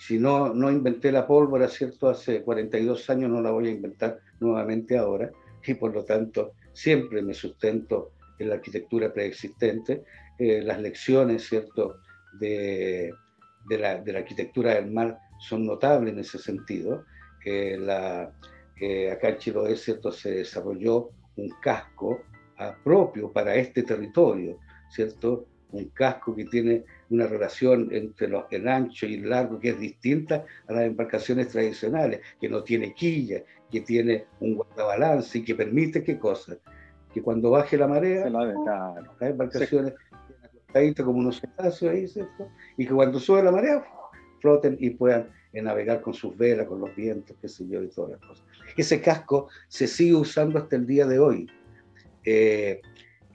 si 0.00 0.18
no, 0.18 0.52
no 0.52 0.72
inventé 0.72 1.12
la 1.12 1.24
pólvora, 1.24 1.68
¿cierto? 1.68 2.08
Hace 2.08 2.42
42 2.42 3.08
años 3.10 3.30
no 3.30 3.40
la 3.40 3.52
voy 3.52 3.68
a 3.68 3.70
inventar 3.70 4.25
nuevamente 4.40 4.96
ahora 4.96 5.30
y 5.64 5.74
por 5.74 5.92
lo 5.92 6.04
tanto 6.04 6.52
siempre 6.72 7.22
me 7.22 7.34
sustento 7.34 8.12
en 8.38 8.48
la 8.50 8.56
arquitectura 8.56 9.12
preexistente. 9.12 10.04
Eh, 10.38 10.60
las 10.62 10.80
lecciones, 10.80 11.46
¿cierto?, 11.48 12.00
de, 12.38 13.12
de, 13.68 13.78
la, 13.78 14.00
de, 14.00 14.12
la, 14.12 14.18
arquitectura 14.18 14.74
del 14.74 14.90
mar 14.90 15.18
son 15.38 15.64
notables 15.64 16.12
en 16.12 16.20
ese 16.20 16.38
sentido. 16.38 17.04
Eh, 17.44 17.78
la, 17.78 18.32
eh, 18.80 19.10
acá 19.10 19.30
en 19.30 19.38
Chiloé, 19.38 19.76
¿cierto?, 19.76 20.12
se 20.12 20.30
desarrolló 20.30 21.10
un 21.36 21.50
casco 21.62 22.22
propio 22.82 23.30
para 23.30 23.54
este 23.54 23.82
territorio, 23.82 24.58
¿cierto? 24.88 25.46
Un 25.72 25.90
casco 25.90 26.34
que 26.34 26.46
tiene 26.46 26.84
una 27.10 27.26
relación 27.26 27.88
entre 27.92 28.28
los, 28.28 28.44
el 28.50 28.66
ancho 28.66 29.06
y 29.06 29.14
el 29.14 29.28
largo 29.28 29.60
que 29.60 29.70
es 29.70 29.78
distinta 29.78 30.46
a 30.66 30.72
las 30.72 30.84
embarcaciones 30.84 31.48
tradicionales, 31.48 32.20
que 32.40 32.48
no 32.48 32.62
tiene 32.62 32.94
quilla, 32.94 33.42
que 33.70 33.80
tiene 33.80 34.26
un 34.40 34.54
guardabalance 34.54 35.38
y 35.38 35.44
que 35.44 35.54
permite 35.54 36.02
qué 36.02 36.18
cosa, 36.18 36.56
que 37.12 37.22
cuando 37.22 37.50
baje 37.50 37.76
la 37.76 37.88
marea, 37.88 38.28
las 38.28 39.20
embarcaciones 39.20 39.94
sí. 40.74 40.94
como 41.02 41.18
unos 41.18 41.40
cetáceos 41.40 41.92
ahí, 41.92 42.06
¿cierto? 42.06 42.48
Y 42.76 42.86
que 42.86 42.92
cuando 42.92 43.18
sube 43.18 43.42
la 43.42 43.50
marea, 43.50 43.84
floten 44.40 44.76
y 44.80 44.90
puedan 44.90 45.28
navegar 45.52 46.00
con 46.00 46.14
sus 46.14 46.36
velas, 46.36 46.66
con 46.66 46.80
los 46.80 46.94
vientos, 46.94 47.36
qué 47.40 47.48
sé 47.48 47.66
yo, 47.66 47.82
y 47.82 47.88
todas 47.88 48.12
las 48.12 48.20
cosas. 48.20 48.44
Ese 48.76 49.00
casco 49.00 49.48
se 49.68 49.86
sigue 49.86 50.14
usando 50.14 50.58
hasta 50.58 50.76
el 50.76 50.86
día 50.86 51.06
de 51.06 51.18
hoy. 51.18 51.50
Eh, 52.24 52.80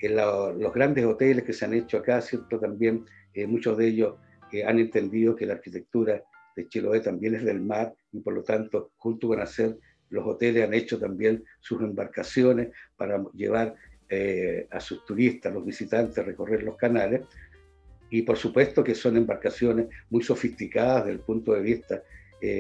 en 0.02 0.16
los 0.16 0.74
grandes 0.74 1.06
hoteles 1.06 1.44
que 1.44 1.54
se 1.54 1.66
han 1.66 1.74
hecho 1.74 1.98
acá, 1.98 2.22
¿cierto? 2.22 2.60
También 2.60 3.06
eh, 3.34 3.46
muchos 3.46 3.78
de 3.78 3.88
ellos 3.88 4.16
eh, 4.52 4.64
han 4.64 4.80
entendido 4.80 5.36
que 5.36 5.46
la 5.46 5.54
arquitectura 5.54 6.24
de 6.56 6.68
Chiloé 6.68 7.00
también 7.00 7.36
es 7.36 7.44
del 7.44 7.62
mar 7.62 7.94
y 8.12 8.20
por 8.20 8.34
lo 8.34 8.44
tanto, 8.44 8.92
junto 8.98 9.28
con 9.28 9.40
hacer, 9.40 9.78
los 10.12 10.26
hoteles 10.26 10.66
han 10.66 10.74
hecho 10.74 11.00
también 11.00 11.44
sus 11.60 11.82
embarcaciones 11.82 12.70
para 12.96 13.24
llevar 13.34 13.76
eh, 14.08 14.68
a 14.70 14.80
sus 14.80 15.04
turistas, 15.06 15.54
los 15.54 15.66
visitantes, 15.66 16.18
a 16.20 16.24
recorrer 16.24 16.64
los 16.64 16.78
canales. 16.78 17.22
Y 18.10 18.22
por 18.22 18.38
supuesto 18.38 18.84
que 18.84 18.94
son 18.94 19.18
embarcaciones 19.18 19.88
muy 20.10 20.22
sofisticadas 20.22 21.06
desde 21.06 21.18
el 21.18 21.24
punto 21.24 21.54
de 21.54 21.62
vista 21.62 22.04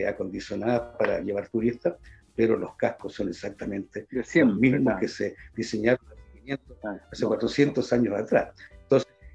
acondicionadas 0.07 0.95
para 0.97 1.21
llevar 1.21 1.49
turistas, 1.49 1.95
pero 2.35 2.55
los 2.55 2.75
cascos 2.75 3.13
son 3.15 3.29
exactamente 3.29 4.05
los 4.11 4.35
mismos 4.55 4.99
que 4.99 5.07
se 5.07 5.35
diseñaron 5.55 6.05
hace 7.11 7.25
400 7.25 7.93
años 7.93 8.15
atrás. 8.15 8.53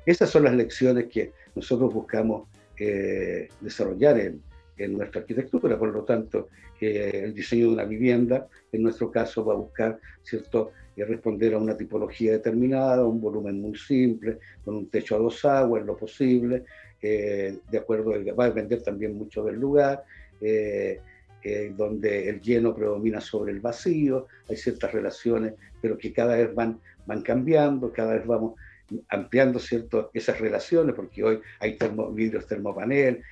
Esas 0.06 0.30
son 0.30 0.44
las 0.44 0.54
lecciones 0.54 1.06
que 1.06 1.32
nosotros 1.56 1.92
buscamos 1.92 2.48
eh, 2.78 3.48
desarrollar 3.60 4.18
en, 4.20 4.40
nuestra 4.78 5.20
arquitectura. 5.20 5.78
Por 5.78 5.92
lo 5.92 6.04
tanto, 6.04 6.48
eh, 6.80 7.22
el 7.24 7.34
diseño 7.34 7.68
de 7.68 7.72
una 7.74 7.84
vivienda, 7.84 8.48
en 8.72 8.82
nuestro 8.82 9.10
caso, 9.10 9.44
va 9.44 9.54
a 9.54 9.56
buscar 9.56 9.98
cierto 10.22 10.72
eh, 10.96 11.04
responder 11.04 11.54
a 11.54 11.58
una 11.58 11.76
tipología 11.76 12.32
determinada, 12.32 13.04
un 13.04 13.20
volumen 13.20 13.60
muy 13.60 13.76
simple, 13.76 14.38
con 14.64 14.76
un 14.76 14.88
techo 14.88 15.16
a 15.16 15.18
dos 15.18 15.44
aguas, 15.44 15.80
en 15.80 15.86
lo 15.86 15.96
posible, 15.96 16.64
de 17.00 17.78
acuerdo, 17.78 18.10
va 18.34 18.44
a 18.44 18.48
depender 18.48 18.82
también 18.82 19.16
mucho 19.16 19.44
del 19.44 19.56
lugar. 19.56 20.02
donde 21.76 22.28
el 22.28 22.40
lleno 22.40 22.74
predomina 22.74 23.20
sobre 23.20 23.52
el 23.52 23.60
vacío, 23.60 24.26
hay 24.48 24.56
ciertas 24.56 24.92
relaciones, 24.92 25.54
pero 25.80 25.96
que 25.96 26.12
cada 26.12 26.34
vez 26.36 26.52
van, 26.52 26.80
van 27.06 27.22
cambiando, 27.22 27.92
cada 27.92 28.14
vez 28.14 28.26
vamos 28.26 28.54
ampliando 29.08 29.58
cierto, 29.58 30.10
esas 30.14 30.40
relaciones, 30.40 30.94
porque 30.94 31.22
hoy 31.22 31.40
hay 31.60 31.76
termo, 31.76 32.10
vidrios 32.12 32.46
termopanel, 32.46 33.22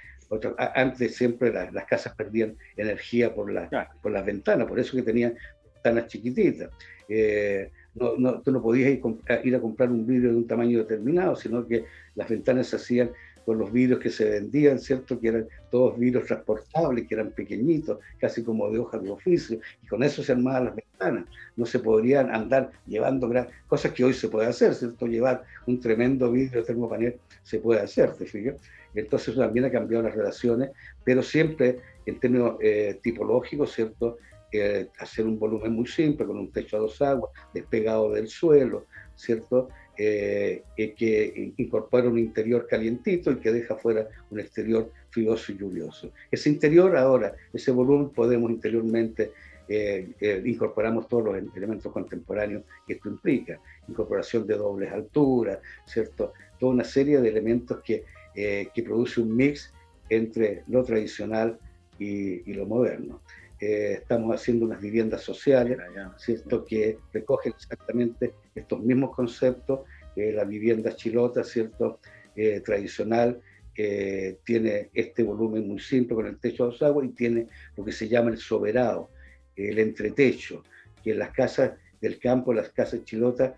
antes 0.75 1.17
siempre 1.17 1.53
las 1.53 1.85
casas 1.85 2.15
perdían 2.15 2.57
energía 2.77 3.35
por, 3.35 3.51
la, 3.53 3.91
por 4.03 4.13
las 4.13 4.25
ventanas, 4.25 4.67
por 4.67 4.79
eso 4.79 4.97
que 4.97 5.03
tenían 5.03 5.35
ventanas 5.75 6.07
chiquititas. 6.09 6.71
Eh, 7.09 7.71
no, 7.95 8.17
no, 8.17 8.41
tú 8.41 8.51
no 8.51 8.63
podías 8.63 8.91
ir, 8.91 9.01
ir, 9.45 9.55
a 9.55 9.61
comprar 9.61 9.91
un 9.91 10.07
vidrio 10.07 10.31
de 10.31 10.37
un 10.37 10.47
tamaño 10.47 10.79
determinado, 10.79 11.37
sino 11.37 11.67
que 11.67 11.85
las 12.15 12.29
ventanas 12.29 12.69
se 12.69 12.77
hacían 12.77 13.11
con 13.45 13.59
los 13.59 13.73
vidrios 13.73 14.01
que 14.01 14.11
se 14.11 14.29
vendían, 14.29 14.79
¿cierto? 14.79 15.21
Que 15.21 15.29
eran 15.29 15.49
todos 15.71 15.99
vidrios 15.99 16.27
transportables, 16.27 17.07
que 17.07 17.15
eran 17.15 17.31
pequeñitos, 17.31 17.99
casi 18.19 18.43
como 18.43 18.71
de 18.71 18.79
hojas 18.79 19.03
de 19.03 19.11
oficio, 19.11 19.59
y 19.83 19.87
con 19.87 20.03
eso 20.03 20.23
se 20.23 20.33
armaban 20.33 20.67
las 20.67 20.77
ventanas. 20.77 21.25
No 21.57 21.67
se 21.67 21.79
podrían 21.79 22.35
andar 22.35 22.71
llevando 22.87 23.31
cosas 23.67 23.93
que 23.93 24.05
hoy 24.05 24.15
se 24.15 24.29
puede 24.29 24.49
hacer, 24.49 24.75
¿cierto? 24.75 25.07
Llevar 25.07 25.45
un 25.67 25.81
tremendo 25.81 26.31
vidrio 26.31 26.61
de 26.61 26.67
termopanel 26.67 27.17
se 27.43 27.59
puede 27.59 27.81
hacer, 27.81 28.13
¿te 28.13 28.27
fijas? 28.27 28.57
Entonces 28.95 29.35
también 29.35 29.67
ha 29.67 29.71
cambiado 29.71 30.05
las 30.05 30.15
relaciones, 30.15 30.71
pero 31.05 31.23
siempre 31.23 31.79
en 32.07 32.21
términos 32.21 32.57
eh, 32.61 32.99
tipológicos, 33.03 33.73
¿cierto? 33.73 34.19
Eh, 34.53 34.89
hacer 35.01 35.27
un 35.27 35.37
volumen 35.37 35.73
muy 35.73 35.87
simple, 35.87 36.27
con 36.27 36.39
un 36.39 36.53
techo 36.53 36.77
a 36.77 36.81
dos 36.81 37.03
aguas, 37.03 37.33
despegado 37.53 38.13
del 38.13 38.29
suelo, 38.29 38.87
¿cierto? 39.17 39.69
Eh, 39.97 40.63
que 40.77 41.53
incorpora 41.57 42.09
un 42.09 42.19
interior 42.19 42.67
calientito 42.69 43.31
y 43.31 43.37
que 43.37 43.53
deja 43.53 43.77
fuera 43.77 44.09
un 44.31 44.41
exterior 44.41 44.91
fríoso 45.11 45.53
y 45.53 45.57
lluvioso. 45.57 46.11
Ese 46.33 46.51
interior 46.51 46.97
ahora, 46.97 47.37
ese 47.53 47.71
volumen, 47.71 48.11
podemos 48.11 48.51
interiormente 48.51 49.31
eh, 49.69 50.11
eh, 50.21 50.43
incorporamos 50.45 51.07
todos 51.07 51.25
los 51.27 51.57
elementos 51.57 51.93
contemporáneos 51.93 52.65
que 52.85 52.95
esto 52.95 53.09
implica, 53.09 53.61
incorporación 53.89 54.49
de 54.49 54.57
dobles 54.57 54.93
alturas, 54.93 55.61
¿cierto? 55.87 56.33
Toda 56.59 56.73
una 56.73 56.85
serie 56.85 57.21
de 57.21 57.29
elementos 57.29 57.81
que, 57.83 58.03
que 58.35 58.83
produce 58.83 59.21
un 59.21 59.37
mix 59.37 59.73
entre 60.09 60.65
lo 60.67 60.83
tradicional 60.83 61.57
y, 62.01 62.51
y 62.51 62.55
lo 62.55 62.67
moderno. 62.67 63.21
Estamos 63.65 64.35
haciendo 64.35 64.67
unas 64.67 64.81
viviendas 64.81 65.23
sociales, 65.23 65.79
¿cierto? 66.19 66.65
Que 66.65 66.99
recogen 67.13 67.53
exactamente 67.57 68.35
estos 68.55 68.81
mismos 68.81 69.15
conceptos, 69.15 69.81
eh, 70.17 70.33
la 70.33 70.45
vivienda 70.45 70.95
chilota, 70.95 71.43
¿cierto? 71.45 72.01
Eh, 72.37 72.61
tradicional, 72.61 73.41
eh, 73.77 74.39
tiene 74.45 74.91
este 74.93 75.23
volumen 75.23 75.67
muy 75.67 75.81
simple 75.81 76.15
con 76.15 76.27
el 76.27 76.39
techo 76.39 76.65
a 76.65 76.67
dos 76.67 76.83
aguas 76.83 77.07
y 77.07 77.11
tiene 77.11 77.49
lo 77.77 77.85
que 77.85 77.93
se 77.93 78.09
llama 78.09 78.31
el 78.31 78.39
soberado, 78.39 79.11
el 79.57 79.79
entretecho, 79.79 80.63
que 81.03 81.13
en 81.13 81.19
las 81.19 81.31
casas 81.31 81.73
del 82.01 82.19
campo, 82.19 82.53
las 82.53 82.71
casas 82.71 83.05
chilotas, 83.05 83.55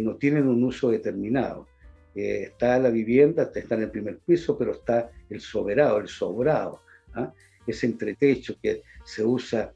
no 0.00 0.16
tienen 0.16 0.48
un 0.48 0.64
uso 0.64 0.90
determinado. 0.90 1.68
está 2.14 2.78
la 2.78 2.88
vivienda, 2.88 3.50
está 3.54 3.74
en 3.74 3.82
el 3.82 3.90
primer 3.90 4.18
piso, 4.18 4.56
pero 4.56 4.72
está 4.72 5.10
el 5.28 5.40
soberado, 5.40 5.98
el 5.98 6.08
sobrado, 6.08 6.80
¿ah? 7.14 7.30
ese 7.66 7.86
entretecho 7.86 8.56
que 8.62 8.82
se 9.06 9.24
usa 9.24 9.72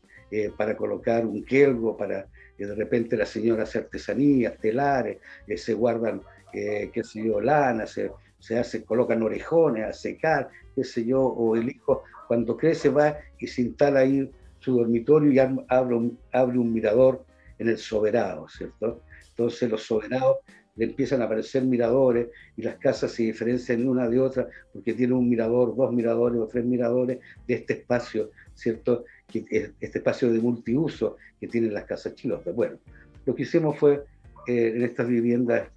para 0.56 0.76
colocar 0.76 1.24
un 1.24 1.44
quelgo, 1.44 1.96
para 1.96 2.26
que 2.56 2.66
de 2.66 2.74
repente 2.74 3.16
la 3.16 3.26
señora 3.26 3.62
hace 3.62 3.78
artesanías, 3.78 4.58
telares, 4.58 5.18
se 5.56 5.72
guardan, 5.74 6.22
qué 6.52 7.02
sé 7.02 7.24
yo, 7.24 7.40
lana, 7.40 7.86
se, 7.86 8.12
se 8.38 8.58
hace, 8.58 8.84
colocan 8.84 9.22
orejones 9.22 9.84
a 9.84 9.92
secar, 9.92 10.48
qué 10.74 10.84
sé 10.84 11.04
yo, 11.04 11.22
o 11.22 11.56
el 11.56 11.68
hijo 11.68 12.02
cuando 12.26 12.56
crece 12.56 12.88
va 12.88 13.18
y 13.38 13.46
se 13.46 13.62
instala 13.62 14.00
ahí 14.00 14.30
su 14.60 14.76
dormitorio 14.76 15.32
y 15.32 15.38
abre 15.38 15.94
un, 15.94 16.18
abre 16.32 16.58
un 16.58 16.72
mirador 16.72 17.24
en 17.58 17.68
el 17.68 17.78
soberado, 17.78 18.48
¿cierto? 18.48 19.02
Entonces 19.30 19.70
los 19.70 19.82
soberados 19.82 20.38
le 20.76 20.86
empiezan 20.86 21.20
a 21.20 21.24
aparecer 21.24 21.64
miradores 21.64 22.28
y 22.56 22.62
las 22.62 22.76
casas 22.76 23.12
se 23.12 23.24
diferencian 23.24 23.86
una 23.86 24.08
de 24.08 24.20
otra 24.20 24.48
porque 24.72 24.94
tienen 24.94 25.16
un 25.16 25.28
mirador, 25.28 25.76
dos 25.76 25.92
miradores 25.92 26.40
o 26.40 26.46
tres 26.46 26.64
miradores 26.64 27.18
de 27.46 27.54
este 27.54 27.74
espacio, 27.74 28.30
¿cierto? 28.54 29.04
Este 29.38 29.98
espacio 29.98 30.32
de 30.32 30.38
multiuso 30.38 31.16
que 31.40 31.48
tienen 31.48 31.72
las 31.72 31.84
casas 31.84 32.14
chilotas. 32.14 32.54
Bueno, 32.54 32.78
lo 33.26 33.34
que 33.34 33.42
hicimos 33.42 33.78
fue 33.78 34.04
eh, 34.46 34.72
en 34.74 34.82
estas 34.82 35.08
viviendas 35.08 35.68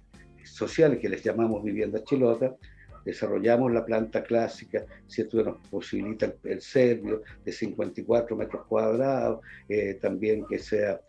sociales 0.44 0.98
que 0.98 1.08
les 1.08 1.22
llamamos 1.22 1.62
viviendas 1.62 2.04
chilotas, 2.04 2.52
desarrollamos 3.04 3.72
la 3.72 3.84
planta 3.84 4.22
clásica, 4.22 4.84
¿cierto? 5.06 5.38
que 5.38 5.44
nos 5.44 5.68
posibilita 5.68 6.32
el, 6.44 6.60
serbio 6.60 7.22
de 7.44 7.52
54 7.52 8.36
metros 8.36 8.66
cuadrados, 8.66 9.40
eh, 9.68 9.98
también 10.00 10.46
que 10.46 10.58
sea 10.58 11.00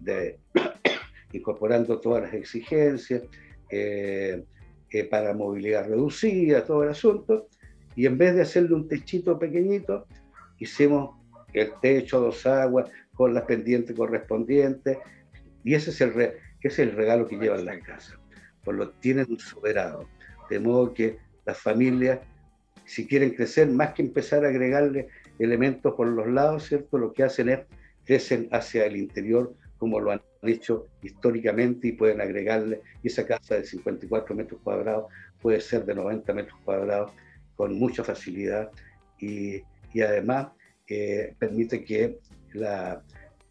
de, 0.00 0.38
incorporando 1.32 2.00
todas 2.00 2.24
las 2.24 2.34
exigencias 2.34 3.22
eh, 3.70 4.42
eh, 4.90 5.04
para 5.04 5.34
movilidad 5.34 5.88
reducida, 5.88 6.64
todo 6.64 6.82
el 6.82 6.90
asunto, 6.90 7.48
y 7.96 8.06
en 8.06 8.18
vez 8.18 8.34
de 8.34 8.42
hacerle 8.42 8.74
un 8.74 8.88
techito 8.88 9.38
pequeñito, 9.38 10.06
hicimos 10.58 11.16
el 11.54 11.72
techo, 11.80 12.20
dos 12.20 12.44
aguas, 12.46 12.90
con 13.14 13.32
las 13.32 13.44
pendientes 13.44 13.96
correspondientes, 13.96 14.98
y 15.62 15.74
ese 15.74 15.90
es 15.90 16.00
el, 16.00 16.10
ese 16.10 16.34
es 16.60 16.78
el 16.78 16.92
regalo 16.92 17.26
que 17.26 17.36
llevan 17.36 17.64
las 17.64 17.78
casas, 17.82 18.18
por 18.64 18.74
lo 18.74 18.90
tienen 18.90 19.26
un 19.30 19.38
soberano, 19.38 20.08
de 20.50 20.60
modo 20.60 20.92
que 20.92 21.18
las 21.46 21.58
familias, 21.58 22.20
si 22.84 23.06
quieren 23.06 23.30
crecer, 23.30 23.68
más 23.68 23.94
que 23.94 24.02
empezar 24.02 24.44
a 24.44 24.48
agregarle 24.48 25.08
elementos 25.38 25.94
por 25.94 26.06
los 26.06 26.26
lados, 26.26 26.68
¿cierto? 26.68 26.98
Lo 26.98 27.12
que 27.12 27.22
hacen 27.22 27.48
es 27.48 27.60
crecen 28.04 28.48
hacia 28.52 28.84
el 28.84 28.96
interior, 28.96 29.54
como 29.78 30.00
lo 30.00 30.10
han 30.12 30.20
hecho 30.42 30.88
históricamente, 31.02 31.88
y 31.88 31.92
pueden 31.92 32.20
agregarle, 32.20 32.82
y 33.02 33.08
esa 33.08 33.26
casa 33.26 33.54
de 33.54 33.64
54 33.64 34.34
metros 34.34 34.60
cuadrados 34.62 35.06
puede 35.40 35.60
ser 35.60 35.84
de 35.84 35.94
90 35.94 36.32
metros 36.34 36.58
cuadrados 36.64 37.12
con 37.56 37.74
mucha 37.78 38.04
facilidad, 38.04 38.70
y, 39.18 39.62
y 39.92 40.02
además 40.02 40.48
eh, 40.88 41.34
permite 41.38 41.84
que 41.84 42.18
la, 42.52 43.02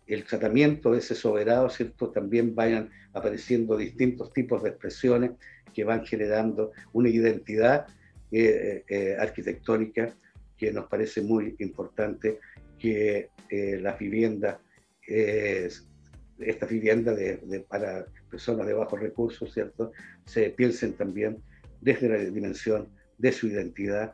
el 0.08 0.24
tratamiento 0.26 0.92
de 0.92 1.00
ese 1.00 1.16
soberano, 1.16 1.70
¿cierto? 1.70 2.10
También 2.10 2.56
vayan 2.56 2.90
apareciendo 3.14 3.78
distintos 3.78 4.34
tipos 4.34 4.64
de 4.64 4.70
expresiones 4.70 5.32
que 5.74 5.84
van 5.84 6.06
generando 6.06 6.72
una 6.92 7.10
identidad 7.10 7.88
eh, 8.32 8.84
eh, 8.88 9.16
arquitectónica 9.20 10.14
que 10.58 10.72
nos 10.72 10.88
parece 10.88 11.22
muy 11.22 11.56
importante 11.60 12.40
que 12.80 13.30
eh, 13.50 13.80
las 13.82 13.98
viviendas, 14.00 14.58
estas 15.06 16.70
viviendas 16.70 17.18
de, 17.18 17.66
para 17.68 18.06
personas 18.30 18.66
de 18.68 18.74
bajos 18.74 19.00
recursos, 19.00 19.54
¿cierto? 19.54 19.92
Se 20.26 20.50
piensen 20.50 20.94
también 20.94 21.44
desde 21.82 22.10
la 22.10 22.18
dimensión 22.18 22.88
de 23.18 23.32
su 23.32 23.48
identidad. 23.48 24.14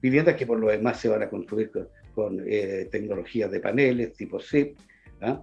Viviendas 0.00 0.36
que 0.36 0.46
por 0.46 0.58
lo 0.58 0.68
demás 0.68 0.98
se 0.98 1.08
van 1.08 1.22
a 1.22 1.28
construir 1.28 1.70
con, 1.70 1.88
tecnologías 2.90 3.50
de 3.50 3.60
paneles 3.60 4.12
tipo 4.14 4.40
SIP, 4.40 4.76
¿ah? 5.20 5.42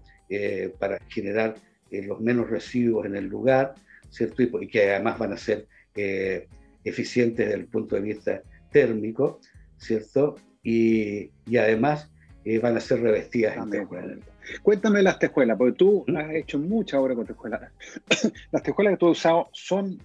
para 0.78 1.00
generar 1.10 1.56
los 1.92 2.20
menos 2.20 2.50
residuos 2.50 3.06
en 3.06 3.16
el 3.16 3.26
lugar, 3.26 3.76
¿cierto? 4.10 4.44
Y, 4.44 4.68
que 4.68 4.92
además 4.92 5.18
van 5.18 5.34
a 5.34 5.38
ser 5.38 5.68
eh, 5.96 6.48
eficientes 6.84 7.46
desde 7.46 7.60
el 7.60 7.68
punto 7.68 7.96
de 7.96 8.02
vista 8.02 8.42
térmico, 8.72 9.40
¿cierto? 9.78 10.36
Y, 10.64 11.32
y 11.46 11.58
además 11.58 12.10
eh, 12.46 12.60
van 12.60 12.78
a 12.78 12.80
ser 12.80 13.02
revestidas 13.02 13.58
en 13.58 13.70
tejuelas. 13.70 14.20
Cuéntame 14.64 15.04
las 15.04 15.20
tejuelas, 15.20 15.58
porque 15.58 15.74
tú 15.74 16.04
¿Mm? 16.08 16.18
has 16.18 16.34
hecho 16.34 16.60
mucha 16.60 17.00
obra 17.00 17.16
con 17.16 17.26
tejuelas. 17.26 17.72
¿Las 18.52 18.64
tejuelas 18.64 18.94
que 18.94 18.98
tú 18.98 19.08
has 19.08 19.18
usado 19.18 19.50
son 19.54 20.00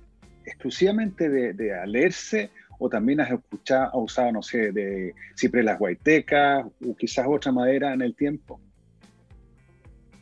exclusivamente 0.44 1.28
de, 1.28 1.54
de 1.54 1.74
alerce 1.74 2.50
o 2.78 2.88
también 2.88 3.20
has 3.20 3.30
escuchado, 3.30 3.88
has 3.88 3.94
usado, 3.94 4.32
no 4.32 4.42
sé, 4.42 4.72
de 4.72 5.14
ciprelas 5.36 5.78
guaitecas 5.78 6.66
o 6.86 6.96
quizás 6.96 7.26
otra 7.28 7.52
madera 7.52 7.92
en 7.92 8.02
el 8.02 8.14
tiempo? 8.14 8.60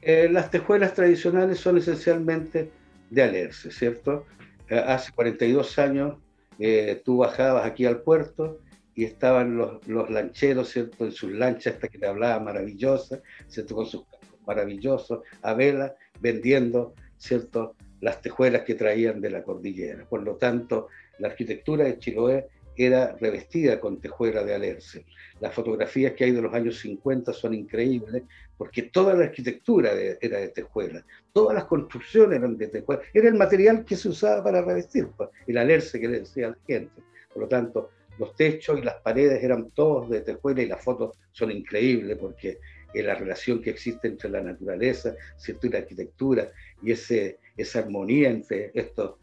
Eh, 0.02 0.28
las 0.30 0.50
tejuelas 0.50 0.94
tradicionales 0.94 1.60
son 1.60 1.78
esencialmente 1.78 2.70
de 3.08 3.22
Alerce, 3.22 3.70
¿cierto? 3.70 4.26
Eh, 4.68 4.76
hace 4.76 5.12
42 5.12 5.78
años 5.78 6.16
eh, 6.58 7.00
tú 7.04 7.18
bajabas 7.18 7.64
aquí 7.64 7.84
al 7.84 8.00
puerto 8.02 8.58
y 8.94 9.04
estaban 9.04 9.56
los, 9.56 9.86
los, 9.86 10.10
lancheros, 10.10 10.70
¿cierto? 10.70 11.04
En 11.04 11.12
sus 11.12 11.30
lanchas, 11.30 11.74
hasta 11.74 11.88
que 11.88 11.98
te 11.98 12.06
hablaba 12.06 12.42
maravillosa, 12.42 13.22
¿cierto? 13.46 13.76
Con 13.76 13.86
sus 13.86 14.04
maravillosos, 14.46 15.20
a 15.42 15.54
vela, 15.54 15.94
vendiendo, 16.20 16.94
¿cierto? 17.16 17.76
Las 18.00 18.20
tejuelas 18.20 18.62
que 18.62 18.74
traían 18.74 19.20
de 19.20 19.30
la 19.30 19.42
cordillera. 19.42 20.04
Por 20.08 20.22
lo 20.24 20.36
tanto, 20.36 20.88
la 21.22 21.28
arquitectura 21.28 21.84
de 21.84 21.98
Chiloé 21.98 22.48
era 22.76 23.16
revestida 23.20 23.78
con 23.78 24.00
tejuela 24.00 24.42
de 24.42 24.54
alerce. 24.54 25.04
Las 25.40 25.54
fotografías 25.54 26.14
que 26.14 26.24
hay 26.24 26.32
de 26.32 26.42
los 26.42 26.52
años 26.52 26.80
50 26.80 27.32
son 27.32 27.54
increíbles 27.54 28.24
porque 28.56 28.82
toda 28.82 29.14
la 29.14 29.24
arquitectura 29.24 29.92
era 29.92 30.38
de 30.38 30.48
tejuela, 30.48 31.04
todas 31.32 31.54
las 31.54 31.64
construcciones 31.64 32.38
eran 32.38 32.56
de 32.56 32.68
tejuela, 32.68 33.02
era 33.14 33.28
el 33.28 33.34
material 33.34 33.84
que 33.84 33.96
se 33.96 34.08
usaba 34.08 34.42
para 34.42 34.62
revestir, 34.62 35.08
pues, 35.16 35.30
el 35.46 35.58
alerce 35.58 36.00
que 36.00 36.08
le 36.08 36.20
decía 36.20 36.48
a 36.48 36.50
la 36.50 36.58
gente. 36.66 37.02
Por 37.32 37.42
lo 37.42 37.48
tanto, 37.48 37.90
los 38.18 38.34
techos 38.34 38.78
y 38.78 38.82
las 38.82 38.96
paredes 38.96 39.44
eran 39.44 39.70
todos 39.70 40.10
de 40.10 40.22
tejuela 40.22 40.62
y 40.62 40.66
las 40.66 40.82
fotos 40.82 41.16
son 41.30 41.52
increíbles 41.52 42.18
porque 42.18 42.58
es 42.92 43.04
la 43.04 43.14
relación 43.14 43.62
que 43.62 43.70
existe 43.70 44.08
entre 44.08 44.28
la 44.28 44.42
naturaleza 44.42 45.14
¿cierto? 45.36 45.66
y 45.66 45.70
la 45.70 45.78
arquitectura 45.78 46.50
y 46.82 46.92
ese, 46.92 47.38
esa 47.56 47.78
armonía 47.80 48.28
entre, 48.28 48.70
estos, 48.74 49.14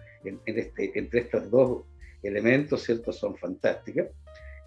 este, 0.46 0.98
entre 0.98 1.20
estas 1.22 1.50
dos 1.52 1.84
elementos, 2.24 2.84
¿cierto? 2.84 3.12
Son 3.12 3.36
fantásticas. 3.38 4.08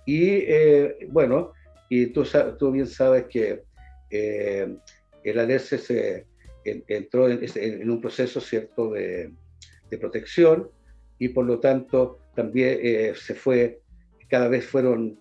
Y 0.05 0.31
eh, 0.47 1.07
bueno, 1.11 1.53
y 1.88 2.07
tú, 2.07 2.25
tú, 2.59 2.73
bien 2.73 2.87
sabes 2.87 3.27
que 3.27 3.62
eh, 4.11 4.77
el 5.23 5.38
ALERCE 5.38 5.79
se 5.79 6.27
entró 6.65 7.29
en, 7.29 7.91
un 7.91 8.01
proceso, 8.01 8.41
¿cierto?, 8.41 8.93
de, 8.93 9.33
de, 9.91 9.99
protección 9.99 10.71
y 11.19 11.29
por 11.29 11.45
lo 11.45 11.61
tanto 11.61 12.19
también 12.35 12.79
eh, 12.83 13.12
se 13.17 13.35
fue, 13.35 13.81
cada 14.29 14.49
vez 14.49 14.65
fueron 14.67 15.19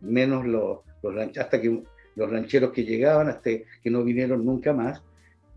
menos 0.00 0.46
los, 0.46 0.78
los 1.02 1.38
hasta 1.38 1.60
que 1.60 1.82
los 2.14 2.30
rancheros 2.30 2.72
que 2.72 2.84
llegaban, 2.84 3.28
hasta 3.28 3.50
que 3.82 3.90
no 3.90 4.04
vinieron 4.04 4.44
nunca 4.44 4.72
más, 4.72 5.02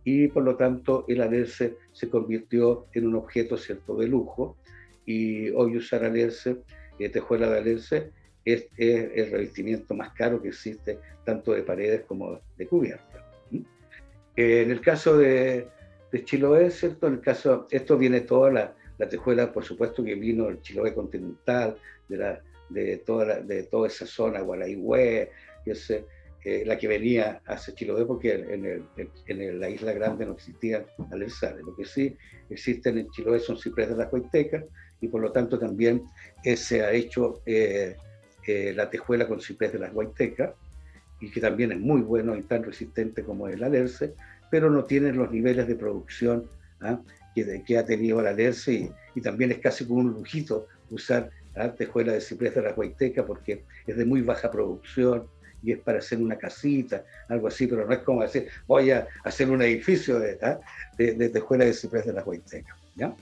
y 0.04 0.28
por 0.30 0.44
lo 0.44 0.56
tanto 0.56 1.06
el 1.08 1.22
alerce 1.22 1.78
se 1.92 2.10
convirtió 2.10 2.88
en 2.94 3.08
un 3.08 3.16
objeto 3.16 3.58
cierto 3.58 3.96
de 3.98 4.08
lujo 4.08 4.58
y 5.06 5.50
hoy 5.52 5.78
usar 5.78 6.04
alerce, 6.04 6.58
eh, 7.00 7.10
tejuela 7.10 7.50
de 7.50 7.58
alerce, 7.58 8.12
es, 8.46 8.68
el 8.78 9.32
revestimiento 9.32 9.94
más 9.94 10.14
caro 10.14 10.42
que 10.42 10.50
existe, 10.50 11.00
tanto 11.24 11.54
de 11.54 11.64
paredes 11.64 12.02
como 12.08 12.40
de 12.58 12.68
cubierta. 12.68 13.26
en 14.36 14.72
el 14.72 14.82
caso 14.82 15.18
de, 15.18 15.68
de, 16.12 16.24
Chiloé, 16.24 16.72
¿cierto? 16.72 17.08
En 17.08 17.14
el 17.14 17.22
caso, 17.22 17.68
esto 17.70 17.98
viene 17.98 18.22
toda 18.22 18.52
la, 18.52 18.76
la 18.98 19.10
tejuela, 19.10 19.52
por 19.52 19.64
supuesto 19.64 20.04
que 20.04 20.16
vino 20.16 20.48
el 20.48 20.62
Chiloé 20.62 20.94
continental, 20.94 21.78
de, 22.08 22.18
la, 22.18 22.42
de, 22.70 22.98
toda, 22.98 23.42
de 23.42 23.64
toda 23.64 23.88
esa 23.88 24.06
zona, 24.06 24.42
Gualaihue, 24.42 25.30
eh, 26.44 26.66
la 26.66 26.76
que 26.76 26.88
venía 26.88 27.42
hacia 27.46 27.76
Chiloé, 27.76 28.06
porque 28.06 28.34
en, 28.34 28.66
el, 28.66 28.84
en 29.28 29.60
la 29.60 29.70
Isla 29.70 29.94
Grande 29.94 30.26
no 30.26 30.34
existían 30.34 30.86
alerzales. 31.12 31.64
Lo 31.64 31.76
que 31.76 31.86
sí 31.86 32.18
existen 32.50 32.98
en 32.98 33.12
Chiloé 33.12 33.40
son 33.40 33.58
cipreses 33.58 33.96
de 33.96 34.04
la 34.04 34.10
Coiteca, 34.10 34.64
y 35.02 35.08
por 35.08 35.22
lo 35.22 35.32
tanto 35.32 35.60
también 35.60 36.04
eh, 36.44 36.56
se 36.56 36.84
ha 36.84 36.92
hecho 36.92 37.42
eh, 37.46 37.98
eh, 38.48 38.74
la 38.76 38.90
tejuela 38.90 39.28
con 39.28 39.42
ciprés 39.42 39.74
de 39.74 39.80
las 39.80 39.92
Guaitecas, 39.92 40.52
y 41.20 41.30
que 41.30 41.40
también 41.40 41.72
es 41.72 41.80
muy 41.80 42.02
bueno 42.02 42.36
y 42.36 42.42
tan 42.42 42.64
resistente 42.64 43.24
como 43.24 43.48
el 43.48 43.64
alerce, 43.64 44.14
pero 44.50 44.70
no 44.70 44.84
tiene 44.86 45.14
los 45.14 45.32
niveles 45.32 45.68
de 45.68 45.76
producción 45.76 46.50
¿ah? 46.82 47.00
que, 47.36 47.78
ha 47.78 47.86
tenido 47.86 48.20
el 48.20 48.28
alerce 48.28 48.92
y, 49.16 49.22
también 49.22 49.52
es 49.52 49.60
casi 49.60 49.86
como 49.86 50.00
un 50.00 50.14
lujito 50.14 50.68
usar 50.90 51.30
la 51.54 51.76
tejuela 51.76 52.14
de 52.14 52.22
ciprés 52.22 52.56
de 52.56 52.64
las 52.64 52.76
Guaitecas 52.76 53.26
porque 53.26 53.64
es 53.86 53.96
de 53.96 54.06
muy 54.06 54.22
baja 54.22 54.50
producción 54.50 55.28
y 55.64 55.74
es 55.74 55.80
para 55.80 56.00
hacer 56.00 56.18
una 56.18 56.38
casita, 56.38 57.06
algo 57.30 57.48
así, 57.48 57.68
pero 57.68 57.86
no 57.86 57.94
es 57.94 58.00
como 58.00 58.24
decir, 58.24 58.48
voy 58.66 58.90
a 58.90 59.08
hacer 59.24 59.48
un 59.52 59.62
edificio 59.62 60.20
de, 60.20 60.40
¿ah? 60.42 60.60
de, 60.98 61.14
de 61.14 61.30
tejuela 61.30 61.66
de 61.66 61.74
ciprés 61.74 62.06
de 62.06 62.14
las 62.14 62.26
Guaitecas. 62.26 62.76
¿ya? 62.96 63.16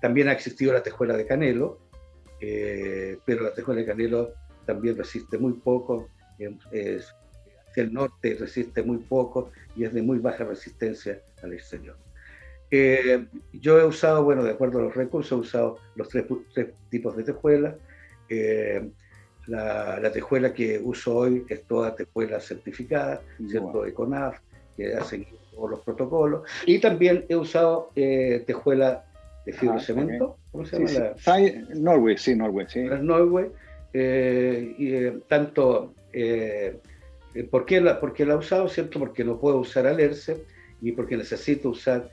También 0.00 0.28
ha 0.28 0.32
existido 0.32 0.72
la 0.72 0.82
tejuela 0.82 1.16
de 1.16 1.26
canelo, 1.26 1.78
eh, 2.40 3.18
pero 3.24 3.42
la 3.42 3.52
tejuela 3.52 3.80
de 3.80 3.86
canelo 3.86 4.32
también 4.64 4.96
resiste 4.96 5.38
muy 5.38 5.54
poco, 5.54 6.08
es, 6.70 7.14
el 7.74 7.92
norte 7.92 8.36
resiste 8.38 8.82
muy 8.82 8.98
poco 8.98 9.50
y 9.76 9.84
es 9.84 9.94
de 9.94 10.02
muy 10.02 10.18
baja 10.18 10.44
resistencia 10.44 11.20
al 11.42 11.52
exterior. 11.52 11.96
Eh, 12.70 13.26
yo 13.52 13.80
he 13.80 13.84
usado, 13.84 14.24
bueno, 14.24 14.42
de 14.44 14.50
acuerdo 14.50 14.80
a 14.80 14.82
los 14.82 14.94
recursos, 14.94 15.32
he 15.32 15.40
usado 15.40 15.78
los 15.94 16.08
tres, 16.08 16.26
tipos 16.90 17.16
de 17.16 17.22
tejuelas. 17.22 17.76
Eh, 18.28 18.90
la, 19.46 20.10
tejuela 20.12 20.52
que 20.52 20.78
uso 20.78 21.16
hoy 21.16 21.46
es 21.48 21.62
toda 21.64 21.94
tejuela 21.94 22.40
certificada, 22.40 23.22
¿cierto? 23.48 23.82
De 23.82 23.94
CONAF, 23.94 24.38
que 24.76 24.94
hacen 24.94 25.26
todos 25.54 25.70
los 25.70 25.80
protocolos. 25.80 26.42
Y 26.66 26.78
también 26.78 27.24
he 27.28 27.36
usado 27.36 27.90
eh, 27.96 28.44
tejuela 28.46 29.06
de 29.48 29.54
fibra 29.54 29.76
ah. 29.78 30.36
¿Cómo 30.52 30.66
se 30.66 30.78
llama? 30.78 31.14
Norway, 31.74 32.18
sí, 32.18 32.34
Norway, 32.36 32.66
sí. 32.68 32.80
Norway. 32.82 33.46
y, 33.94 35.10
tanto, 35.26 35.94
¿por, 37.50 37.64
qué 37.64 37.80
la, 37.80 37.98
¿por 37.98 38.12
qué 38.12 38.26
la 38.26 38.34
he 38.34 38.36
usado? 38.36 38.68
¿Cierto? 38.68 38.98
Porque 38.98 39.24
no 39.24 39.40
puedo 39.40 39.58
usar 39.58 39.86
alerce 39.86 40.44
y 40.82 40.92
porque 40.92 41.16
necesito 41.16 41.70
usar 41.70 42.10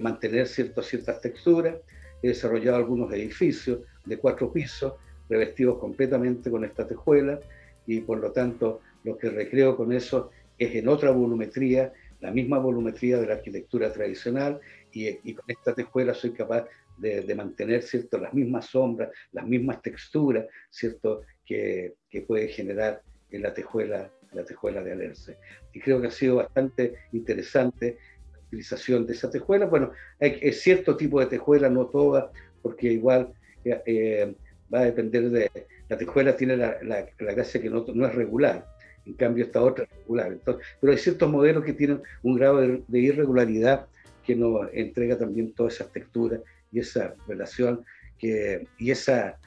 mantener 0.00 0.46
ciertas 0.46 1.20
texturas. 1.22 1.76
He 2.22 2.28
desarrollado 2.28 2.76
algunos 2.76 3.10
edificios 3.12 3.80
de 4.04 4.18
cuatro 4.18 4.52
pisos 4.52 4.94
revestidos 5.30 5.78
completamente 5.78 6.50
con 6.50 6.64
esta 6.64 6.86
tejuela 6.86 7.40
y 7.86 8.00
por 8.00 8.18
lo 8.18 8.32
tanto 8.32 8.80
lo 9.02 9.16
que 9.16 9.30
recreo 9.30 9.76
con 9.76 9.92
eso 9.92 10.30
es 10.58 10.74
en 10.74 10.88
otra 10.88 11.10
volumetría, 11.10 11.92
la 12.20 12.30
misma 12.30 12.58
volumetría 12.58 13.18
de 13.18 13.26
la 13.26 13.34
arquitectura 13.34 13.92
tradicional 13.92 14.60
y, 15.04 15.34
con 15.34 15.44
esta 15.48 15.74
tejuela 15.74 16.14
soy 16.14 16.32
capaz 16.32 16.66
de, 16.96 17.34
mantener 17.34 17.82
cierto, 17.82 18.18
las 18.18 18.32
mismas 18.32 18.66
sombras, 18.66 19.10
las 19.32 19.46
mismas 19.46 19.82
texturas 19.82 20.46
cierto, 20.70 21.22
que, 21.44 21.94
que 22.08 22.22
puede 22.22 22.48
generar 22.48 23.02
en 23.30 23.42
la 23.42 23.52
tejuela, 23.52 24.10
la 24.32 24.44
tejuela 24.44 24.82
de 24.82 24.92
Alerce. 24.92 25.36
Y 25.72 25.80
creo 25.80 26.00
que 26.00 26.08
ha 26.08 26.10
sido 26.10 26.36
bastante 26.36 26.94
interesante 27.12 27.98
utilización 28.46 29.06
de 29.06 29.12
esa 29.12 29.30
tejuela. 29.30 29.66
Bueno, 29.66 29.92
es 30.18 30.60
cierto 30.60 30.96
tipo 30.96 31.20
de 31.20 31.26
tejuela, 31.26 31.68
no 31.68 31.86
toda, 31.86 32.30
porque 32.62 32.92
igual 32.92 33.32
eh, 33.64 33.82
eh, 33.86 34.34
va 34.72 34.80
a 34.80 34.84
depender 34.84 35.30
de... 35.30 35.50
La 35.88 35.96
tejuela 35.96 36.36
tiene 36.36 36.56
la, 36.56 36.78
la, 36.82 37.06
gracia 37.18 37.60
que 37.60 37.70
no, 37.70 37.84
no, 37.94 38.06
es 38.06 38.14
regular, 38.14 38.66
en 39.04 39.14
cambio 39.14 39.44
esta 39.44 39.62
otra 39.62 39.84
es 39.84 39.90
regular. 39.90 40.32
Entonces, 40.32 40.66
pero 40.80 40.92
hay 40.92 40.98
ciertos 40.98 41.30
modelos 41.30 41.64
que 41.64 41.72
tienen 41.72 42.02
un 42.22 42.36
grado 42.36 42.60
de, 42.60 42.98
irregularidad 42.98 43.86
que 44.26 44.34
nos 44.36 44.68
entrega 44.72 45.16
también 45.16 45.52
todas 45.54 45.74
esas 45.74 45.92
texturas 45.92 46.40
y 46.72 46.80
esa 46.80 47.14
relación 47.26 47.84
que, 48.18 48.66
y 48.78 48.90
esa 48.90 49.38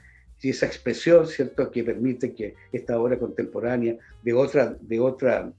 y 0.42 0.50
esa 0.52 0.66
expresión, 0.66 1.28
¿cierto?, 1.28 1.70
que 1.70 1.84
permite 1.84 2.34
que 2.34 2.56
esta 2.72 3.00
obra 3.00 3.20
contemporánea 3.20 3.98
de 4.24 4.34
otra, 4.34 4.76
de 4.80 5.00
otra 5.00 5.52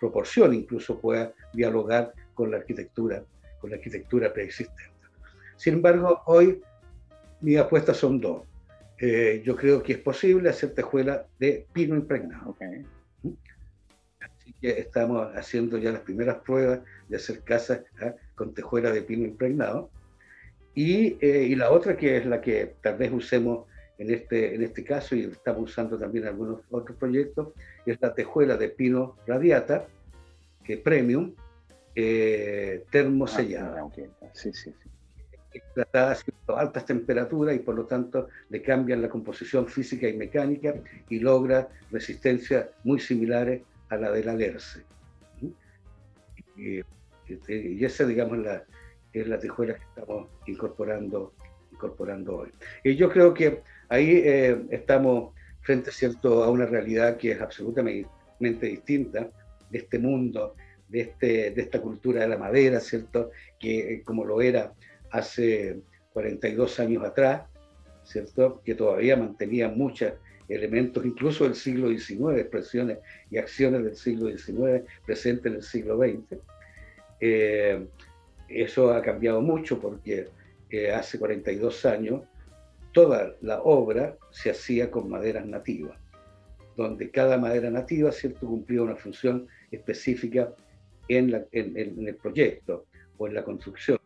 proporción 0.00 0.54
incluso 0.54 0.98
pueda 0.98 1.32
dialogar 1.52 2.12
con 2.34 2.50
la 2.50 2.56
arquitectura, 2.56 3.22
con 3.60 3.70
la 3.70 3.76
arquitectura 3.76 4.32
preexistente. 4.32 4.82
Sin 5.56 5.74
embargo, 5.74 6.22
hoy 6.26 6.60
mis 7.40 7.58
apuestas 7.58 7.98
son 7.98 8.20
dos. 8.20 8.42
Eh, 8.98 9.42
yo 9.44 9.54
creo 9.56 9.82
que 9.82 9.92
es 9.92 9.98
posible 9.98 10.48
hacer 10.48 10.74
tejuela 10.74 11.26
de 11.38 11.66
pino 11.72 11.94
impregnado. 11.94 12.56
Estamos 14.62 15.34
haciendo 15.34 15.78
ya 15.78 15.90
las 15.92 16.02
primeras 16.02 16.36
pruebas 16.36 16.80
de 17.08 17.16
hacer 17.16 17.40
casas 17.40 17.82
¿ah? 18.00 18.14
con 18.34 18.54
tejuela 18.54 18.90
de 18.90 19.02
pino 19.02 19.24
impregnado. 19.24 19.90
Y, 20.74 21.18
eh, 21.20 21.46
y, 21.48 21.54
la 21.54 21.70
otra, 21.70 21.96
que 21.96 22.16
es 22.16 22.26
la 22.26 22.40
que 22.40 22.74
tal 22.80 22.96
vez 22.96 23.12
usemos 23.12 23.66
en 23.98 24.12
este, 24.12 24.54
en 24.54 24.62
este 24.62 24.84
caso, 24.84 25.14
y 25.14 25.24
estamos 25.24 25.70
usando 25.70 25.98
también 25.98 26.26
algunos 26.26 26.60
otros 26.70 26.96
proyectos, 26.96 27.48
es 27.84 27.98
la 28.00 28.14
tejuela 28.14 28.56
de 28.56 28.68
pino 28.68 29.16
radiata, 29.26 29.86
que 30.64 30.78
premium, 30.78 31.34
eh, 31.94 32.84
termosellada. 32.90 33.82
Ah, 33.82 34.26
sí, 34.32 34.50
sí, 34.52 34.72
sí. 34.82 35.60
Tratada 35.74 36.16
a 36.48 36.60
altas 36.60 36.86
temperaturas 36.86 37.54
y 37.54 37.58
por 37.58 37.74
lo 37.74 37.84
tanto 37.84 38.28
le 38.48 38.62
cambian 38.62 39.02
la 39.02 39.10
composición 39.10 39.68
física 39.68 40.08
y 40.08 40.16
mecánica 40.16 40.74
y 41.10 41.18
logra 41.18 41.68
resistencias 41.90 42.68
muy 42.84 42.98
similares 43.00 43.60
a 43.92 43.96
la 43.96 44.10
del 44.10 44.28
alerce. 44.28 44.84
Y, 46.56 46.80
y, 47.48 47.84
esa, 47.84 48.04
digamos, 48.06 48.38
la, 48.38 48.64
es 49.12 49.28
la 49.28 49.38
tejuela 49.38 49.74
que 49.74 49.84
estamos 49.84 50.28
incorporando, 50.46 51.34
incorporando 51.70 52.38
hoy. 52.38 52.52
Y 52.82 52.96
yo 52.96 53.10
creo 53.10 53.34
que 53.34 53.62
ahí 53.90 54.22
eh, 54.24 54.62
estamos 54.70 55.34
frente 55.60 55.92
¿cierto? 55.92 56.42
a 56.42 56.50
una 56.50 56.66
realidad 56.66 57.18
que 57.18 57.32
es 57.32 57.40
absolutamente 57.40 58.66
distinta 58.66 59.28
de 59.70 59.78
este 59.78 59.98
mundo 59.98 60.54
de, 60.88 61.00
este, 61.00 61.50
de 61.50 61.62
esta 61.62 61.80
cultura 61.80 62.22
de 62.22 62.28
la 62.28 62.38
madera, 62.38 62.80
¿cierto? 62.80 63.30
Que 63.58 63.94
eh, 63.94 64.02
como 64.02 64.24
lo 64.24 64.40
era 64.40 64.72
hace 65.10 65.80
42 66.14 66.80
años 66.80 67.04
atrás, 67.04 67.42
¿cierto? 68.04 68.62
Que 68.64 68.74
todavía 68.74 69.16
mantenía 69.16 69.68
muchos 69.68 70.14
elementos, 70.54 71.04
incluso 71.04 71.44
del 71.44 71.54
siglo 71.54 71.88
XIX, 71.88 72.38
expresiones 72.38 72.98
y 73.30 73.38
acciones 73.38 73.84
del 73.84 73.96
siglo 73.96 74.28
XIX 74.28 74.84
presentes 75.04 75.46
en 75.46 75.56
el 75.56 75.62
siglo 75.62 75.98
XX. 75.98 76.40
Eh, 77.20 77.86
eso 78.48 78.92
ha 78.92 79.00
cambiado 79.02 79.40
mucho 79.40 79.78
porque 79.80 80.28
eh, 80.70 80.90
hace 80.90 81.18
42 81.18 81.86
años 81.86 82.22
toda 82.92 83.34
la 83.40 83.62
obra 83.62 84.16
se 84.30 84.50
hacía 84.50 84.90
con 84.90 85.08
maderas 85.08 85.46
nativas, 85.46 85.98
donde 86.76 87.10
cada 87.10 87.38
madera 87.38 87.70
nativa 87.70 88.12
¿cierto? 88.12 88.46
cumplía 88.46 88.82
una 88.82 88.96
función 88.96 89.48
específica 89.70 90.52
en, 91.08 91.34
el 91.52 92.16
proyecto 92.16 92.86
o 93.18 93.26
en 93.26 93.34
la 93.34 93.44
construcción. 93.44 93.98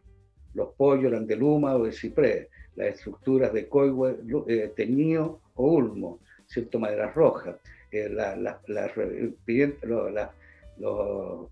Los 0.55 0.75
pollos 0.75 1.13
eran 1.13 1.27
de 1.27 1.37
luma 1.37 1.75
o 1.75 1.85
de 1.85 1.93
ciprés, 1.93 2.49
las 2.77 2.89
estructuras 2.95 3.53
de 3.53 3.69
coigüe, 3.69 4.17
eh, 4.49 4.73
teñío 4.75 5.41
o 5.55 5.73
ulmo, 5.73 6.21
¿cierto? 6.47 6.79
maderas 6.79 7.15
rojas, 7.15 7.57
eh, 7.91 8.09
los 10.79 11.49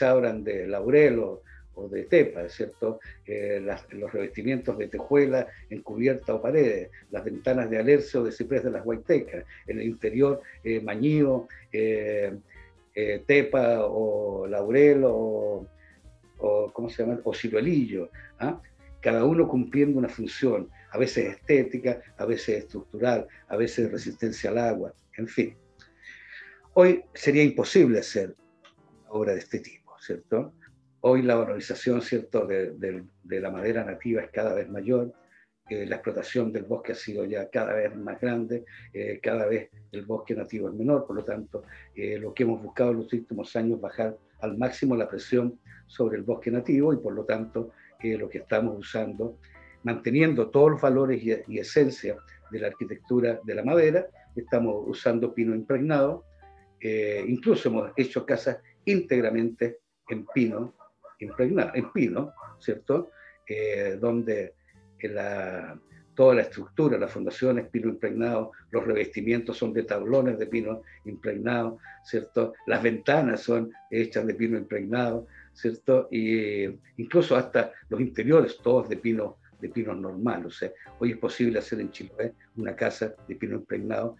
eran 0.00 0.44
de 0.44 0.66
laurel 0.66 1.18
o, 1.20 1.42
de 1.90 2.04
tepa, 2.04 2.48
¿cierto? 2.48 2.98
Eh, 3.24 3.64
los 3.92 4.12
revestimientos 4.12 4.76
de 4.78 4.88
tejuela 4.88 5.46
en 5.70 5.80
cubierta 5.82 6.34
o 6.34 6.42
paredes, 6.42 6.90
las 7.12 7.24
ventanas 7.24 7.70
de 7.70 7.78
alerce 7.78 8.18
o 8.18 8.24
de 8.24 8.32
ciprés 8.32 8.64
de 8.64 8.72
las 8.72 8.84
huaytecas, 8.84 9.44
en 9.68 9.78
el 9.78 9.86
interior 9.86 10.42
eh, 10.64 10.80
mañío, 10.80 11.46
eh, 11.72 12.32
tepa 13.26 13.86
o 13.86 14.48
laurel 14.48 15.02
o, 15.04 15.68
¿cómo 16.72 16.90
se 16.90 17.04
llama? 17.04 17.20
o 17.22 17.32
ciruelillo, 17.32 18.10
¿ah? 18.40 18.60
cada 19.00 19.24
uno 19.24 19.46
cumpliendo 19.46 19.98
una 19.98 20.08
función, 20.08 20.68
a 20.90 20.98
veces 20.98 21.36
estética, 21.36 22.00
a 22.16 22.24
veces 22.24 22.64
estructural, 22.64 23.26
a 23.48 23.56
veces 23.56 23.90
resistencia 23.90 24.50
al 24.50 24.58
agua, 24.58 24.94
en 25.16 25.28
fin. 25.28 25.56
Hoy 26.74 27.04
sería 27.14 27.42
imposible 27.42 27.98
hacer 27.98 28.34
obra 29.08 29.32
de 29.32 29.40
este 29.40 29.60
tipo, 29.60 29.94
¿cierto? 30.00 30.52
Hoy 31.00 31.22
la 31.22 31.36
valorización, 31.36 32.02
¿cierto?, 32.02 32.46
de, 32.46 33.04
la 33.24 33.50
madera 33.50 33.84
nativa 33.84 34.22
es 34.22 34.30
cada 34.30 34.54
vez 34.54 34.68
mayor, 34.68 35.12
la 35.70 35.96
explotación 35.96 36.52
del 36.52 36.64
bosque 36.64 36.92
ha 36.92 36.94
sido 36.94 37.24
ya 37.24 37.48
cada 37.50 37.74
vez 37.74 37.94
más 37.94 38.20
grande, 38.20 38.64
eh, 38.92 39.20
cada 39.22 39.46
vez 39.46 39.70
el 39.92 40.06
bosque 40.06 40.34
nativo 40.34 40.68
es 40.68 40.74
menor, 40.74 41.06
por 41.06 41.16
lo 41.16 41.24
tanto, 41.24 41.64
eh, 41.94 42.18
lo 42.18 42.32
que 42.32 42.44
hemos 42.44 42.62
buscado 42.62 42.92
en 42.92 42.98
los 42.98 43.12
últimos 43.12 43.54
años 43.54 43.76
es 43.76 43.80
bajar 43.82 44.16
al 44.40 44.56
máximo 44.56 44.96
la 44.96 45.08
presión 45.08 45.58
sobre 45.86 46.16
el 46.16 46.22
bosque 46.22 46.50
nativo 46.50 46.92
y 46.92 46.96
por 46.96 47.12
lo 47.12 47.24
tanto 47.24 47.72
eh, 48.00 48.16
lo 48.16 48.28
que 48.28 48.38
estamos 48.38 48.78
usando, 48.78 49.38
manteniendo 49.88 50.50
todos 50.50 50.72
los 50.72 50.80
valores 50.80 51.22
y, 51.22 51.32
y 51.48 51.58
esencia 51.58 52.16
de 52.50 52.60
la 52.60 52.66
arquitectura 52.68 53.40
de 53.42 53.54
la 53.54 53.64
madera, 53.64 54.06
estamos 54.36 54.84
usando 54.86 55.34
pino 55.34 55.54
impregnado, 55.54 56.24
incluso 57.26 57.68
hemos 57.68 57.90
hecho 57.96 58.24
casas 58.24 58.58
íntegramente 58.84 59.78
en 60.08 60.26
pino 60.26 60.74
impregnado, 61.18 61.72
en 61.74 61.90
pino, 61.92 62.32
¿cierto? 62.60 63.10
donde 64.00 64.54
la, 65.02 65.78
toda 66.18 66.34
la 66.34 66.42
estructura, 66.42 66.98
la 66.98 67.06
fundación 67.06 67.60
es 67.60 67.68
pino 67.68 67.88
impregnado, 67.88 68.50
los 68.72 68.84
revestimientos 68.84 69.56
son 69.56 69.72
de 69.72 69.84
tablones 69.84 70.36
de 70.36 70.48
pino 70.48 70.82
impregnado, 71.04 71.78
¿cierto? 72.04 72.54
Las 72.66 72.82
ventanas 72.82 73.40
son 73.40 73.70
hechas 73.88 74.26
de 74.26 74.34
pino 74.34 74.58
impregnado, 74.58 75.28
¿cierto? 75.52 76.08
Y 76.10 76.64
incluso 76.96 77.36
hasta 77.36 77.72
los 77.88 78.00
interiores, 78.00 78.58
todos 78.58 78.88
de 78.88 78.96
pino, 78.96 79.36
de 79.60 79.68
pino 79.68 79.94
normal. 79.94 80.46
O 80.46 80.50
sea, 80.50 80.70
hoy 80.98 81.12
es 81.12 81.18
posible 81.18 81.58
hacer 81.58 81.80
en 81.80 81.90
Chile 81.90 82.34
una 82.56 82.74
casa 82.74 83.14
de 83.26 83.34
pino 83.36 83.56
impregnado, 83.56 84.16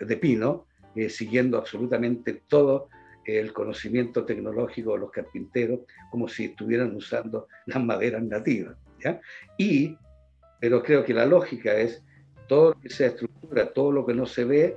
de 0.00 0.16
pino, 0.16 0.66
eh, 0.94 1.08
siguiendo 1.08 1.58
absolutamente 1.58 2.42
todo 2.48 2.88
el 3.24 3.52
conocimiento 3.52 4.24
tecnológico 4.24 4.92
de 4.92 4.98
los 4.98 5.10
carpinteros, 5.10 5.80
como 6.10 6.28
si 6.28 6.46
estuvieran 6.46 6.94
usando 6.96 7.46
las 7.66 7.82
maderas 7.82 8.22
nativas. 8.22 8.76
¿ya? 8.98 9.20
Y 9.56 9.96
pero 10.60 10.82
creo 10.82 11.04
que 11.04 11.14
la 11.14 11.26
lógica 11.26 11.74
es 11.74 12.02
todo 12.46 12.74
lo 12.74 12.80
que 12.80 12.90
sea 12.90 13.08
estructura, 13.08 13.72
todo 13.72 13.90
lo 13.90 14.06
que 14.06 14.14
no 14.14 14.26
se 14.26 14.44
ve, 14.44 14.76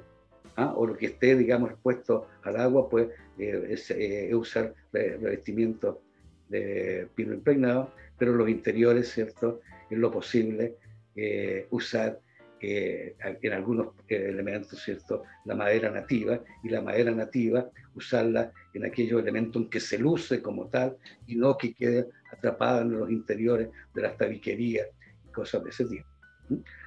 ¿ah? 0.56 0.74
o 0.76 0.88
lo 0.88 0.96
que 0.96 1.08
esté, 1.08 1.36
digamos, 1.36 1.72
expuesto 1.72 2.28
al 2.44 2.58
agua, 2.58 2.90
pues 2.90 3.10
es, 3.38 3.94
usar 4.34 4.74
revestimiento 4.94 6.02
de 6.48 7.08
pino 7.16 7.34
impregnado, 7.34 7.92
pero 8.24 8.38
los 8.38 8.48
interiores, 8.48 9.12
¿cierto? 9.12 9.60
Es 9.90 9.98
lo 9.98 10.10
posible 10.10 10.78
usar 11.72 12.22
en 12.62 13.52
algunos 13.52 13.88
elementos, 14.08 14.82
¿cierto? 14.82 15.24
La 15.44 15.56
madera 15.56 15.92
nativa 15.92 16.40
y 16.64 16.70
la 16.70 16.82
madera 16.82 17.12
nativa 17.12 17.70
usarla 17.96 18.54
en 18.74 18.86
aquellos 18.86 19.22
elementos 19.22 19.62
en 19.62 19.70
que 19.70 19.82
se 19.82 19.98
luce 19.98 20.42
como 20.42 20.70
tal 20.70 20.96
y 21.28 21.36
no 21.36 21.58
que 21.58 21.74
quede 21.74 22.08
atrapada 22.32 22.84
en 22.84 22.98
los 22.98 23.12
interiores 23.12 23.68
de 23.94 24.02
las 24.02 24.16
tabiquerías 24.16 24.88
y 25.28 25.32
cosas 25.34 25.66
de 25.66 25.72
ese 25.72 25.84
tipo. 25.84 26.08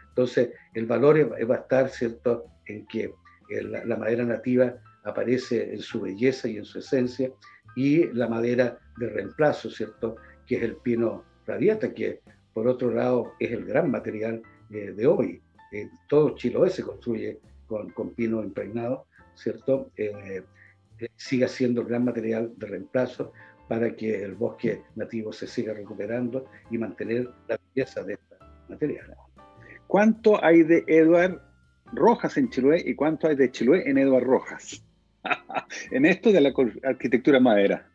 Entonces, 0.08 0.54
el 0.72 0.86
valor 0.86 1.38
va 1.50 1.54
a 1.54 1.58
estar, 1.58 1.90
¿cierto?, 1.90 2.46
en 2.64 2.86
que 2.86 3.12
la, 3.50 3.94
madera 3.98 4.24
nativa 4.24 4.74
aparece 5.04 5.74
en 5.74 5.80
su 5.80 6.00
belleza 6.00 6.48
y 6.48 6.56
en 6.56 6.64
su 6.64 6.78
esencia 6.78 7.30
y 7.76 8.06
la 8.14 8.26
madera 8.26 8.78
de 8.96 9.10
reemplazo, 9.10 9.68
¿cierto?, 9.68 10.16
que 10.46 10.56
es 10.56 10.62
el 10.62 10.76
pino 10.76 11.24
radiata, 11.46 11.92
que 11.92 12.20
por 12.52 12.68
otro 12.68 12.90
lado 12.90 13.32
es 13.38 13.52
el 13.52 13.64
gran 13.64 13.90
material 13.90 14.42
eh, 14.70 14.92
de 14.92 15.06
hoy 15.06 15.42
eh, 15.72 15.90
todo 16.06 16.34
Chiloé 16.34 16.70
se 16.70 16.82
construye 16.82 17.38
con, 17.66 17.90
con 17.90 18.14
pino 18.14 18.42
impregnado, 18.42 19.06
¿cierto? 19.34 19.90
Eh, 19.96 20.42
eh, 20.98 21.08
siga 21.16 21.48
siendo 21.48 21.82
el 21.82 21.88
gran 21.88 22.04
material 22.04 22.52
de 22.56 22.66
reemplazo 22.66 23.32
para 23.68 23.94
que 23.96 24.22
el 24.22 24.34
bosque 24.34 24.82
nativo 24.94 25.32
se 25.32 25.46
siga 25.46 25.74
recuperando 25.74 26.46
y 26.70 26.78
mantener 26.78 27.28
la 27.48 27.58
belleza 27.74 28.02
de 28.04 28.14
este 28.14 28.36
material. 28.68 29.14
¿Cuánto 29.86 30.42
hay 30.42 30.62
de 30.62 30.84
Eduard 30.86 31.40
Rojas 31.92 32.36
en 32.36 32.48
Chiloé 32.48 32.82
y 32.86 32.94
cuánto 32.94 33.26
hay 33.28 33.36
de 33.36 33.50
Chiloé 33.50 33.88
en 33.88 33.98
Eduard 33.98 34.24
Rojas? 34.24 34.84
en 35.90 36.06
esto 36.06 36.30
de 36.30 36.40
la 36.40 36.52
arquitectura 36.84 37.40
madera. 37.40 37.90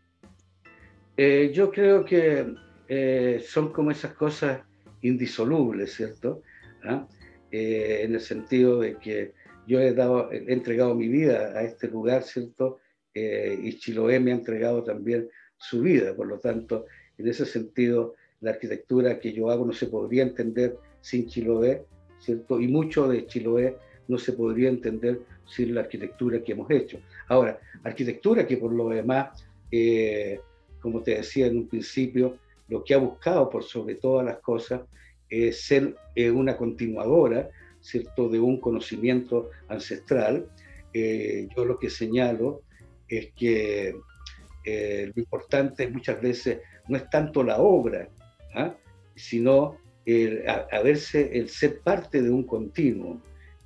Yo 1.18 1.72
creo 1.72 2.06
que 2.06 2.54
son 3.46 3.72
como 3.72 3.92
esas 3.92 4.14
cosas 4.14 4.62
indisolubles, 5.02 5.94
¿cierto? 5.94 6.42
¿Ah? 6.84 7.08
Eh, 7.52 8.04
en 8.04 8.14
el 8.14 8.22
sentido 8.22 8.80
de 8.80 8.98
que 8.98 9.34
yo 9.68 9.80
he, 9.80 9.94
dado, 9.94 10.32
he 10.32 10.52
entregado 10.54 10.96
mi 10.96 11.08
vida 11.10 11.52
a 11.58 11.64
este 11.64 11.88
lugar, 11.88 12.24
¿cierto? 12.24 12.80
Eh, 13.14 13.60
y 13.62 13.78
Chiloé 13.78 14.20
me 14.20 14.32
ha 14.32 14.36
entregado 14.36 14.84
también 14.84 15.30
su 15.58 15.82
vida, 15.82 16.16
por 16.16 16.28
lo 16.28 16.40
tanto, 16.40 16.86
en 17.18 17.28
ese 17.28 17.46
sentido, 17.46 18.16
la 18.40 18.52
arquitectura 18.52 19.20
que 19.20 19.34
yo 19.34 19.52
hago 19.52 19.66
no 19.66 19.74
se 19.74 19.88
podría 19.88 20.24
entender 20.24 20.78
sin 21.02 21.28
Chiloé, 21.28 21.86
¿cierto? 22.20 22.60
Y 22.60 22.68
mucho 22.68 23.08
de 23.08 23.28
Chiloé 23.28 23.76
no 24.08 24.18
se 24.18 24.34
podría 24.34 24.70
entender 24.70 25.20
sin 25.46 25.76
la 25.76 25.82
arquitectura 25.82 26.42
que 26.42 26.54
hemos 26.54 26.72
hecho. 26.72 27.00
Ahora, 27.28 27.60
arquitectura 27.84 28.48
que 28.48 28.58
por 28.58 28.74
lo 28.74 28.90
demás, 28.90 29.44
eh, 29.72 30.40
como 30.82 31.02
te 31.02 31.16
decía 31.16 31.48
en 31.48 31.58
un 31.58 31.68
principio, 31.68 32.38
lo 32.68 32.84
que 32.84 32.94
ha 32.94 32.98
buscado 32.98 33.50
por 33.50 33.64
sobre 33.64 33.96
todas 33.96 34.26
las 34.26 34.40
cosas 34.40 34.82
ser 35.54 35.96
eh, 36.16 36.30
una 36.30 36.58
continuadora, 36.58 37.50
¿cierto?, 37.80 38.28
de 38.28 38.40
un 38.40 38.60
conocimiento 38.60 39.50
ancestral. 39.70 40.48
Eh, 40.94 41.48
yo 41.56 41.64
lo 41.64 41.80
que 41.80 41.90
señalo 41.90 42.62
es 43.08 43.32
que 43.34 43.96
eh, 44.66 45.12
lo 45.14 45.22
importante 45.22 45.88
muchas 45.88 46.22
veces 46.22 46.60
no 46.88 46.98
es 46.98 47.10
tanto 47.10 47.44
la 47.44 47.60
obra, 47.60 48.10
¿ah? 48.56 48.76
sino 49.16 49.78
el, 50.06 50.44
verse, 50.84 51.30
el 51.38 51.48
ser 51.50 51.80
parte 51.80 52.22
de 52.22 52.30
un 52.30 52.44
continuo 52.44 53.22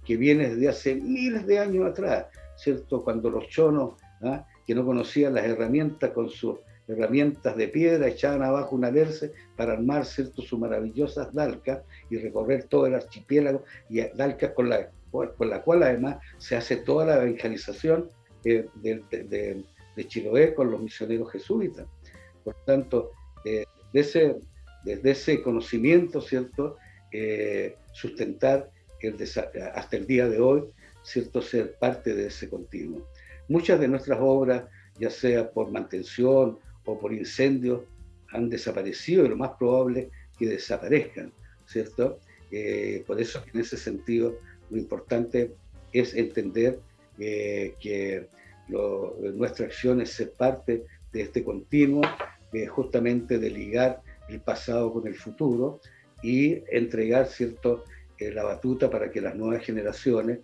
que 0.05 0.17
viene 0.17 0.49
desde 0.49 0.69
hace 0.69 0.95
miles 0.95 1.47
de 1.47 1.59
años 1.59 1.87
atrás, 1.87 2.27
¿cierto? 2.55 3.03
Cuando 3.03 3.29
los 3.29 3.47
chonos, 3.47 3.93
¿ah? 4.21 4.45
que 4.67 4.75
no 4.75 4.85
conocían 4.85 5.33
las 5.33 5.45
herramientas 5.45 6.11
con 6.11 6.29
sus 6.29 6.59
herramientas 6.87 7.55
de 7.57 7.67
piedra, 7.67 8.07
echaban 8.07 8.43
abajo 8.43 8.75
una 8.75 8.89
alerce 8.89 9.31
para 9.55 9.73
armar 9.73 10.05
¿cierto? 10.05 10.41
sus 10.41 10.59
maravillosas 10.59 11.33
dalcas 11.33 11.81
y 12.09 12.17
recorrer 12.17 12.65
todo 12.65 12.85
el 12.85 12.95
archipiélago, 12.95 13.63
y 13.89 14.01
dalcas 14.15 14.51
con 14.51 14.69
la, 14.69 14.89
con 15.11 15.49
la 15.49 15.61
cual 15.61 15.83
además 15.83 16.17
se 16.37 16.55
hace 16.55 16.77
toda 16.77 17.05
la 17.05 17.23
evangelización 17.23 18.09
eh, 18.43 18.67
de, 18.75 19.03
de, 19.09 19.63
Chiloé 20.07 20.53
con 20.53 20.69
los 20.69 20.81
misioneros 20.81 21.31
jesuitas. 21.31 21.87
Por 22.43 22.53
tanto, 22.65 23.11
eh, 23.45 23.65
desde, 23.91 24.39
ese 24.83 25.41
conocimiento, 25.41 26.21
¿cierto? 26.21 26.77
Eh, 27.11 27.77
sustentar 27.93 28.69
el 28.99 29.15
hasta 29.73 29.97
el 29.97 30.05
día 30.05 30.27
de 30.27 30.39
hoy, 30.39 30.65
¿cierto? 31.01 31.41
Ser 31.41 31.75
parte 31.79 32.13
de 32.13 32.27
ese 32.27 32.49
continuo. 32.49 33.07
Muchas 33.47 33.79
de 33.79 33.87
nuestras 33.87 34.19
obras, 34.21 34.65
ya 34.99 35.09
sea 35.09 35.49
por 35.49 35.71
mantención 35.71 36.59
o 36.85 36.99
por 36.99 37.13
incendios 37.13 37.81
han 38.29 38.49
desaparecido 38.49 39.25
y 39.25 39.29
lo 39.29 39.37
más 39.37 39.51
probable 39.57 40.09
que 40.37 40.47
desaparezcan, 40.47 41.31
¿cierto? 41.65 42.19
Eh, 42.51 43.03
por 43.07 43.19
eso 43.19 43.43
en 43.53 43.59
ese 43.59 43.77
sentido 43.77 44.37
lo 44.69 44.77
importante 44.77 45.51
es 45.91 46.13
entender 46.13 46.79
eh, 47.19 47.73
que 47.79 48.27
nuestra 48.67 49.67
acción 49.67 50.01
es 50.01 50.11
ser 50.11 50.31
parte 50.31 50.85
de 51.11 51.21
este 51.21 51.43
continuo, 51.43 52.01
justamente 52.69 53.37
de 53.37 53.49
ligar 53.49 54.01
el 54.29 54.39
pasado 54.39 54.91
con 54.91 55.05
el 55.05 55.15
futuro 55.15 55.81
y 56.23 56.63
entregar, 56.69 57.27
¿cierto?, 57.27 57.83
eh, 58.17 58.31
la 58.31 58.43
batuta 58.43 58.89
para 58.89 59.11
que 59.11 59.19
las 59.19 59.35
nuevas 59.35 59.63
generaciones, 59.63 60.39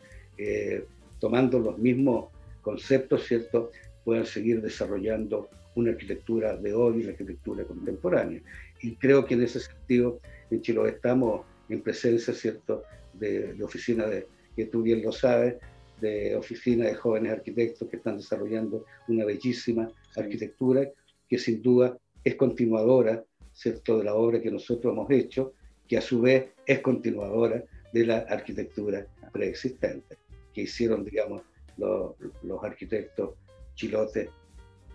tomando 1.20 1.60
los 1.60 1.78
mismos 1.78 2.30
conceptos, 2.62 3.26
¿cierto?, 3.26 3.72
puedan 4.04 4.26
seguir 4.26 4.62
desarrollando 4.62 5.50
una 5.76 5.92
arquitectura 5.92 6.58
de 6.58 6.74
hoy 6.74 7.02
una 7.02 7.12
arquitectura 7.12 7.64
contemporánea. 7.64 8.42
Y 8.82 8.96
creo 8.96 9.26
que 9.26 9.36
en 9.36 9.44
ese 9.44 9.60
sentido 9.60 10.20
en 10.50 10.62
Chile 10.62 10.82
estamos 10.88 11.46
en 11.70 11.82
presencia, 11.82 12.34
¿cierto?, 12.34 12.84
de, 13.14 13.54
de 13.54 13.64
oficina 13.64 14.08
de, 14.08 14.28
que 14.56 14.66
tú 14.66 14.82
bien 14.82 15.02
lo 15.02 15.12
sabes, 15.12 15.56
de 16.00 16.36
oficina 16.36 16.86
de 16.86 16.96
jóvenes 16.96 17.32
arquitectos 17.32 17.88
que 17.88 17.98
están 17.98 18.18
desarrollando 18.18 18.86
una 19.08 19.24
bellísima 19.26 19.90
arquitectura 20.16 20.90
que 21.30 21.38
sin 21.38 21.62
duda 21.62 21.98
es 22.24 22.36
continuadora, 22.36 23.24
¿cierto?, 23.54 24.00
de 24.00 24.06
la 24.06 24.16
obra 24.16 24.42
que 24.42 24.52
nosotros 24.52 24.92
hemos 24.92 25.10
hecho, 25.12 25.54
que 25.88 25.98
a 25.98 26.02
su 26.02 26.22
vez 26.22 26.50
es 26.66 26.80
continuadora 26.80 27.64
de 27.94 28.06
la 28.06 28.20
arquitectura 28.20 29.06
preexistente, 29.32 30.18
que 30.54 30.62
hicieron, 30.62 31.06
digamos, 31.06 31.44
los, 31.78 32.16
los 32.44 32.64
arquitectos 32.64 33.36
chilotes 33.76 34.30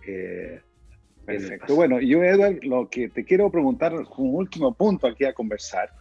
eh, 0.07 0.61
Perfecto. 1.27 1.75
Bueno, 1.75 1.99
yo, 1.99 2.23
Edward, 2.23 2.63
lo 2.63 2.89
que 2.89 3.09
te 3.09 3.25
quiero 3.25 3.51
preguntar, 3.51 3.93
un 3.93 4.35
último 4.35 4.73
punto 4.73 5.07
aquí 5.07 5.25
a 5.25 5.33
conversar. 5.33 5.91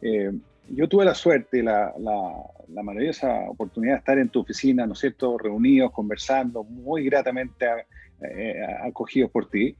Eh, 0.00 0.32
yo 0.70 0.88
tuve 0.88 1.04
la 1.04 1.14
suerte, 1.14 1.62
la, 1.62 1.92
la, 1.98 2.82
maravillosa 2.82 3.28
oportunidad 3.50 3.94
de 3.94 3.98
estar 3.98 4.18
en 4.18 4.30
tu 4.30 4.40
oficina, 4.40 4.86
¿no 4.86 4.94
es 4.94 5.00
cierto?, 5.00 5.36
reunidos, 5.36 5.92
conversando, 5.92 6.64
muy 6.64 7.04
gratamente 7.04 7.66
eh, 8.22 8.54
acogidos 8.82 9.30
por 9.30 9.50
ti. 9.50 9.76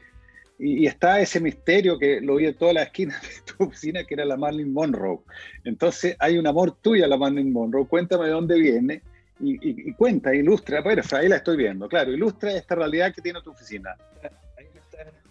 Y, 0.58 0.84
está 0.84 1.18
ese 1.18 1.40
misterio 1.40 1.98
que 1.98 2.20
lo 2.20 2.36
vi 2.36 2.46
en 2.46 2.54
todas 2.54 2.74
las 2.74 2.84
esquinas 2.84 3.22
de 3.22 3.52
tu 3.54 3.64
oficina, 3.64 4.04
que 4.04 4.12
era 4.12 4.26
la 4.26 4.36
Marilyn 4.36 4.70
Monroe. 4.70 5.20
Entonces, 5.64 6.14
hay 6.18 6.36
un 6.36 6.46
amor 6.46 6.76
tuyo 6.82 7.06
a 7.06 7.08
la 7.08 7.16
Marilyn 7.16 7.54
Monroe. 7.54 7.86
Cuéntame 7.86 8.26
de 8.26 8.32
dónde 8.32 8.60
viene 8.60 9.00
y, 9.42 9.94
cuenta, 9.94 10.34
ilustra, 10.34 10.82
pero 10.82 11.02
ahí 11.12 11.26
la 11.26 11.36
estoy 11.36 11.56
viendo, 11.56 11.88
claro, 11.88 12.12
ilustra 12.12 12.52
esta 12.52 12.74
realidad 12.74 13.14
que 13.14 13.22
tiene 13.22 13.40
tu 13.40 13.52
oficina. 13.52 13.96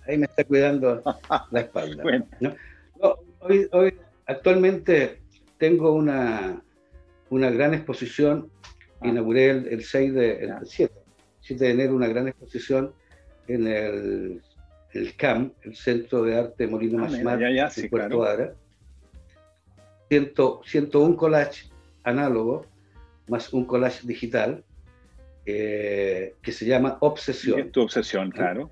Ahí 0.10 0.18
me 0.18 0.26
está, 0.26 0.44
cuidando 0.44 1.04
la 1.52 1.60
espalda. 1.60 2.04
hoy, 3.42 3.94
actualmente 4.26 5.20
tengo 5.58 5.94
una, 5.94 6.62
una 7.30 7.50
gran 7.52 7.74
exposición, 7.76 8.50
ah. 9.02 9.08
inauguré 9.08 9.52
el, 9.52 9.84
6 9.84 10.14
de, 10.14 10.54
7, 10.64 10.94
de 11.50 11.72
enero 11.72 11.96
una 11.96 12.08
gran 12.08 12.28
exposición 12.28 12.92
en 13.48 13.68
el, 13.68 14.42
el 14.94 15.16
CAM, 15.16 15.54
el 15.62 15.76
Centro 15.76 16.24
de 16.24 16.38
Arte 16.38 16.68
Molino 16.68 16.98
ah, 17.00 17.10
Masmar, 17.10 17.42
en 17.42 17.90
Puerto 17.90 18.24
Adra. 18.24 18.54
101 20.10 21.16
collage 21.16 21.70
análogo 22.04 22.66
más 23.28 23.54
un 23.54 23.66
collage 23.66 24.08
digital 24.08 24.64
eh, 25.46 26.34
que 26.42 26.52
se 26.52 26.66
llama 26.66 26.98
Obsesión. 27.02 27.60
Es 27.60 27.72
tu 27.72 27.82
obsesión, 27.82 28.32
claro. 28.32 28.72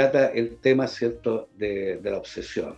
Trata 0.00 0.28
el 0.28 0.56
tema, 0.56 0.86
¿cierto?, 0.86 1.50
de, 1.58 2.00
la 2.02 2.16
obsesión. 2.16 2.74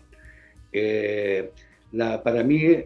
Eh, 0.73 1.51
la, 1.93 2.21
para 2.21 2.43
mí, 2.43 2.85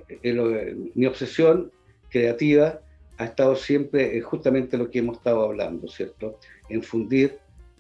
mi 0.95 1.07
obsesión 1.07 1.73
creativa 2.11 2.81
ha 3.17 3.25
estado 3.25 3.57
siempre 3.57 4.21
justamente 4.21 4.77
lo 4.77 4.91
que 4.91 4.99
hemos 4.99 5.17
estado 5.17 5.43
hablando, 5.45 5.89
¿cierto? 5.89 6.39
En 6.69 6.83
fundir, 6.83 7.39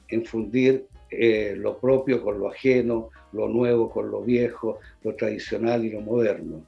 en 0.09 0.24
fundir 0.24 0.86
eh, 1.11 1.54
lo 1.59 1.76
propio 1.78 2.22
con 2.22 2.38
lo 2.38 2.48
ajeno, 2.48 3.11
lo 3.34 3.48
nuevo 3.48 3.90
con 3.90 4.11
lo 4.11 4.22
viejo, 4.22 4.78
lo 5.02 5.14
tradicional 5.14 5.84
y 5.84 5.90
lo 5.90 6.00
moderno. 6.00 6.64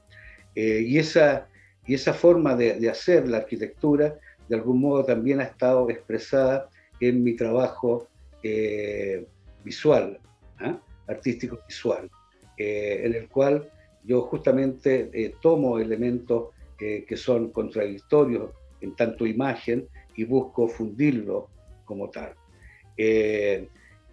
y 0.55 0.97
esa, 0.99 1.47
Y 1.87 1.95
esa 1.95 2.13
forma 2.13 2.55
de, 2.55 2.87
hacer 2.89 3.27
la 3.27 3.37
arquitectura, 3.37 4.19
de 4.47 4.55
algún 4.55 4.81
modo, 4.81 5.03
también 5.03 5.39
ha 5.39 5.45
estado 5.45 5.89
expresada 5.89 6.69
en 6.99 7.23
mi 7.23 7.35
trabajo 7.35 8.07
eh, 8.43 9.25
visual, 9.63 10.19
¿ah? 10.59 10.79
artístico 11.07 11.59
visual, 11.67 12.09
eh, 12.57 13.01
en 13.03 13.15
el 13.15 13.27
cual 13.27 13.69
yo 14.03 14.21
justamente 14.21 15.09
eh, 15.13 15.35
tomo 15.41 15.79
elementos 15.79 16.49
que 16.77 17.17
son 17.17 17.51
contradictorios 17.51 18.51
en 18.79 18.95
tanto 18.95 19.27
imagen 19.27 19.85
y 20.15 20.23
busco 20.23 20.65
fundirlo 20.69 21.49
como 21.83 22.09
tal. 22.09 22.33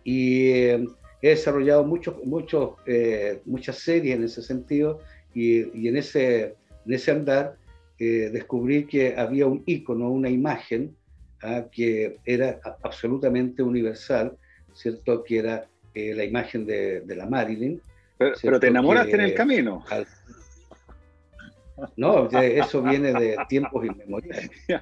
y 0.02 0.48
he 0.48 0.84
desarrollado 1.20 1.84
muchos, 1.84 2.16
muchos, 2.24 2.74
muchas 3.44 3.78
series 3.78 4.16
en 4.16 4.24
ese 4.24 4.42
sentido 4.42 4.98
y, 5.32 5.80
y 5.80 5.86
en, 5.86 5.96
ese, 5.96 6.56
en 6.86 6.92
ese 6.92 7.12
andar 7.12 7.56
descubrí 7.96 8.84
que 8.84 9.14
había 9.16 9.46
un 9.46 9.62
icono, 9.64 10.10
una 10.10 10.28
imagen 10.28 10.96
¿ah? 11.42 11.66
que 11.70 12.18
era 12.24 12.60
absolutamente 12.82 13.62
universal, 13.62 14.36
¿cierto? 14.76 15.24
Que 15.24 15.38
era 15.38 15.66
eh, 15.94 16.14
la 16.14 16.24
imagen 16.24 16.66
de, 16.66 17.02
la 17.06 17.26
Marilyn. 17.26 17.80
Pero, 18.18 18.60
te 18.60 18.68
enamoraste 18.68 19.14
en 19.14 19.20
el 19.20 19.34
camino. 19.34 19.84
No, 21.96 22.28
eso 22.30 22.82
viene 22.82 23.12
de 23.12 23.36
tiempos 23.48 23.84
inmemoriales. 23.84 24.50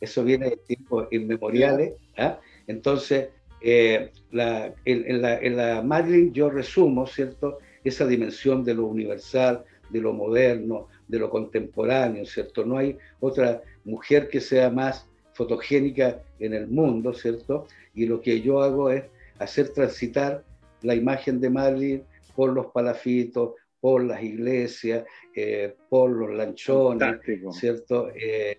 Eso 0.00 0.24
viene 0.24 0.50
de 0.50 0.56
tiempos 0.56 1.06
inmemoriales. 1.10 1.94
¿ah? 2.18 2.38
Entonces, 2.66 3.28
eh, 3.60 4.10
la, 4.32 4.74
en, 4.84 5.22
la, 5.22 5.38
en, 5.38 5.56
la, 5.56 5.82
Marilyn 5.82 6.32
yo 6.32 6.50
resumo, 6.50 7.06
¿cierto? 7.06 7.58
Esa 7.84 8.06
dimensión 8.06 8.64
de 8.64 8.74
lo 8.74 8.86
universal, 8.86 9.64
de 9.90 10.00
lo 10.00 10.12
moderno, 10.12 10.88
de 11.08 11.18
lo 11.18 11.30
contemporáneo, 11.30 12.26
¿cierto? 12.26 12.64
No 12.64 12.76
hay 12.76 12.98
otra 13.20 13.62
mujer 13.84 14.28
que 14.28 14.40
sea 14.40 14.68
más 14.68 15.08
fotogénica 15.36 16.22
en 16.38 16.54
el 16.54 16.66
mundo, 16.66 17.12
¿cierto? 17.12 17.66
Y 17.94 18.06
lo 18.06 18.20
que 18.20 18.40
yo 18.40 18.62
hago 18.62 18.90
es 18.90 19.04
hacer 19.38 19.68
transitar 19.68 20.42
la 20.82 20.94
imagen 20.94 21.40
de 21.40 21.50
Marilyn 21.50 22.02
por 22.34 22.52
los 22.52 22.66
palafitos, 22.66 23.52
por 23.80 24.02
las 24.02 24.22
iglesias, 24.22 25.04
eh, 25.34 25.74
por 25.90 26.10
los 26.10 26.34
lanchones, 26.34 27.20
¿cierto? 27.52 28.08
Eh, 28.14 28.58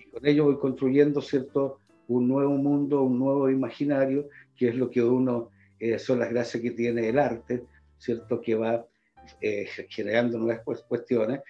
y 0.00 0.10
con 0.10 0.26
ello 0.26 0.44
voy 0.44 0.58
construyendo, 0.58 1.20
¿cierto? 1.20 1.78
Un 2.08 2.26
nuevo 2.26 2.56
mundo, 2.56 3.02
un 3.02 3.18
nuevo 3.18 3.50
imaginario, 3.50 4.28
que 4.56 4.68
es 4.68 4.76
lo 4.76 4.90
que 4.90 5.02
uno, 5.02 5.50
eh, 5.78 5.98
son 5.98 6.20
las 6.20 6.30
gracias 6.30 6.62
que 6.62 6.70
tiene 6.70 7.08
el 7.08 7.18
arte, 7.18 7.64
¿cierto? 7.98 8.40
Que 8.40 8.54
va 8.54 8.86
generando 9.88 10.38
nuevas 10.38 10.62
cuestiones, 10.86 11.40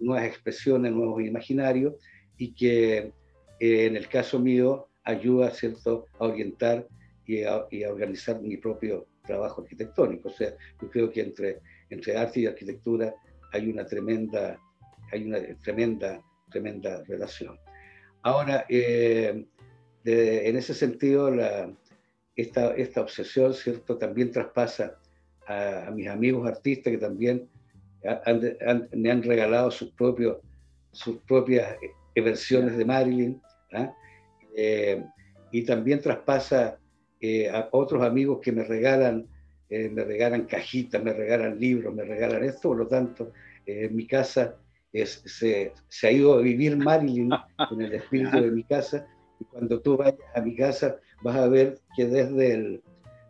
nuevas 0.00 0.24
expresiones, 0.24 0.92
nuevos 0.92 1.22
imaginarios, 1.22 1.94
y 2.36 2.54
que 2.54 3.12
en 3.60 3.96
el 3.96 4.08
caso 4.08 4.38
mío 4.38 4.88
ayuda 5.04 5.50
¿cierto? 5.50 6.06
a 6.18 6.26
orientar 6.26 6.86
y 7.26 7.42
a, 7.44 7.66
organizar 7.90 8.40
mi 8.40 8.56
propio 8.56 9.06
trabajo 9.26 9.62
arquitectónico. 9.62 10.28
O 10.28 10.32
sea, 10.32 10.54
yo 10.80 10.90
creo 10.90 11.10
que 11.10 11.20
entre, 11.20 11.60
entre 11.90 12.16
arte 12.16 12.40
y 12.40 12.46
arquitectura 12.46 13.14
hay 13.52 13.68
una 13.68 13.84
tremenda, 13.84 14.58
hay 15.12 15.26
una 15.26 15.38
tremenda, 15.62 16.22
tremenda 16.50 17.02
relación. 17.04 17.58
Ahora, 18.22 18.64
eh, 18.68 19.46
en 20.04 20.56
ese 20.56 20.74
sentido, 20.74 21.30
la, 21.30 21.70
esta, 22.38 22.74
esta 22.76 23.02
obsesión, 23.02 23.52
¿cierto?, 23.52 23.98
también 23.98 24.30
traspasa 24.30 24.98
a, 25.46 25.90
mis 25.94 26.08
amigos 26.08 26.46
artistas 26.46 26.92
que 26.92 26.98
también 26.98 27.48
me 28.92 29.10
han 29.10 29.22
regalado 29.22 29.70
sus, 29.70 29.90
propios, 29.92 30.38
sus 30.92 31.18
propias 31.22 31.76
versiones 32.14 32.76
de 32.76 32.84
Marilyn, 32.84 33.42
¿ah? 33.72 33.94
eh, 34.54 35.04
y 35.50 35.62
también 35.62 36.00
traspasa 36.00 36.78
eh, 37.20 37.48
a 37.48 37.68
otros 37.72 38.02
amigos 38.02 38.38
que 38.42 38.52
me 38.52 38.64
regalan, 38.64 39.26
eh, 39.70 39.88
me 39.88 40.04
regalan 40.04 40.44
cajitas, 40.44 41.02
me 41.02 41.12
regalan 41.12 41.58
libros, 41.58 41.94
me 41.94 42.04
regalan 42.04 42.44
esto, 42.44 42.68
por 42.68 42.78
lo 42.78 42.86
tanto, 42.86 43.32
en 43.66 43.94
mi 43.94 44.06
casa 44.06 44.56
es, 44.92 45.22
se, 45.26 45.72
se, 45.88 46.06
ha 46.06 46.12
ido 46.12 46.34
a 46.34 46.40
vivir 46.40 46.76
Marilyn 46.76 47.30
en 47.70 47.80
el 47.80 47.92
espíritu 47.94 48.40
de 48.40 48.50
mi 48.50 48.64
casa, 48.64 49.06
y 49.40 49.44
cuando 49.44 49.80
tú 49.80 49.96
vayas 49.96 50.20
a 50.34 50.40
mi 50.40 50.56
casa 50.56 50.96
vas 51.22 51.36
a 51.36 51.48
ver 51.48 51.80
que 51.96 52.06
desde 52.06 52.54
el, 52.54 52.82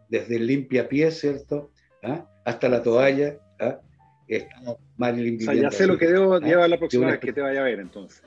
desde 0.09 0.37
el 0.37 0.47
limpia 0.47 0.89
pie, 0.89 1.11
¿cierto? 1.11 1.71
¿Ah? 2.03 2.27
Hasta 2.45 2.69
la 2.69 2.83
toalla, 2.83 3.39
¿ah? 3.59 3.81
está 4.27 4.77
Marilyn 4.97 5.39
viviendo. 5.39 5.63
ya 5.63 5.71
sé 5.71 5.87
lo 5.87 5.99
que 5.99 6.07
debo 6.07 6.39
llevar 6.39 6.69
la 6.69 6.79
próxima 6.79 7.07
vez 7.07 7.21
que 7.21 7.33
te 7.33 7.41
vaya 7.41 7.61
a 7.61 7.65
ver, 7.65 7.81
entonces. 7.81 8.23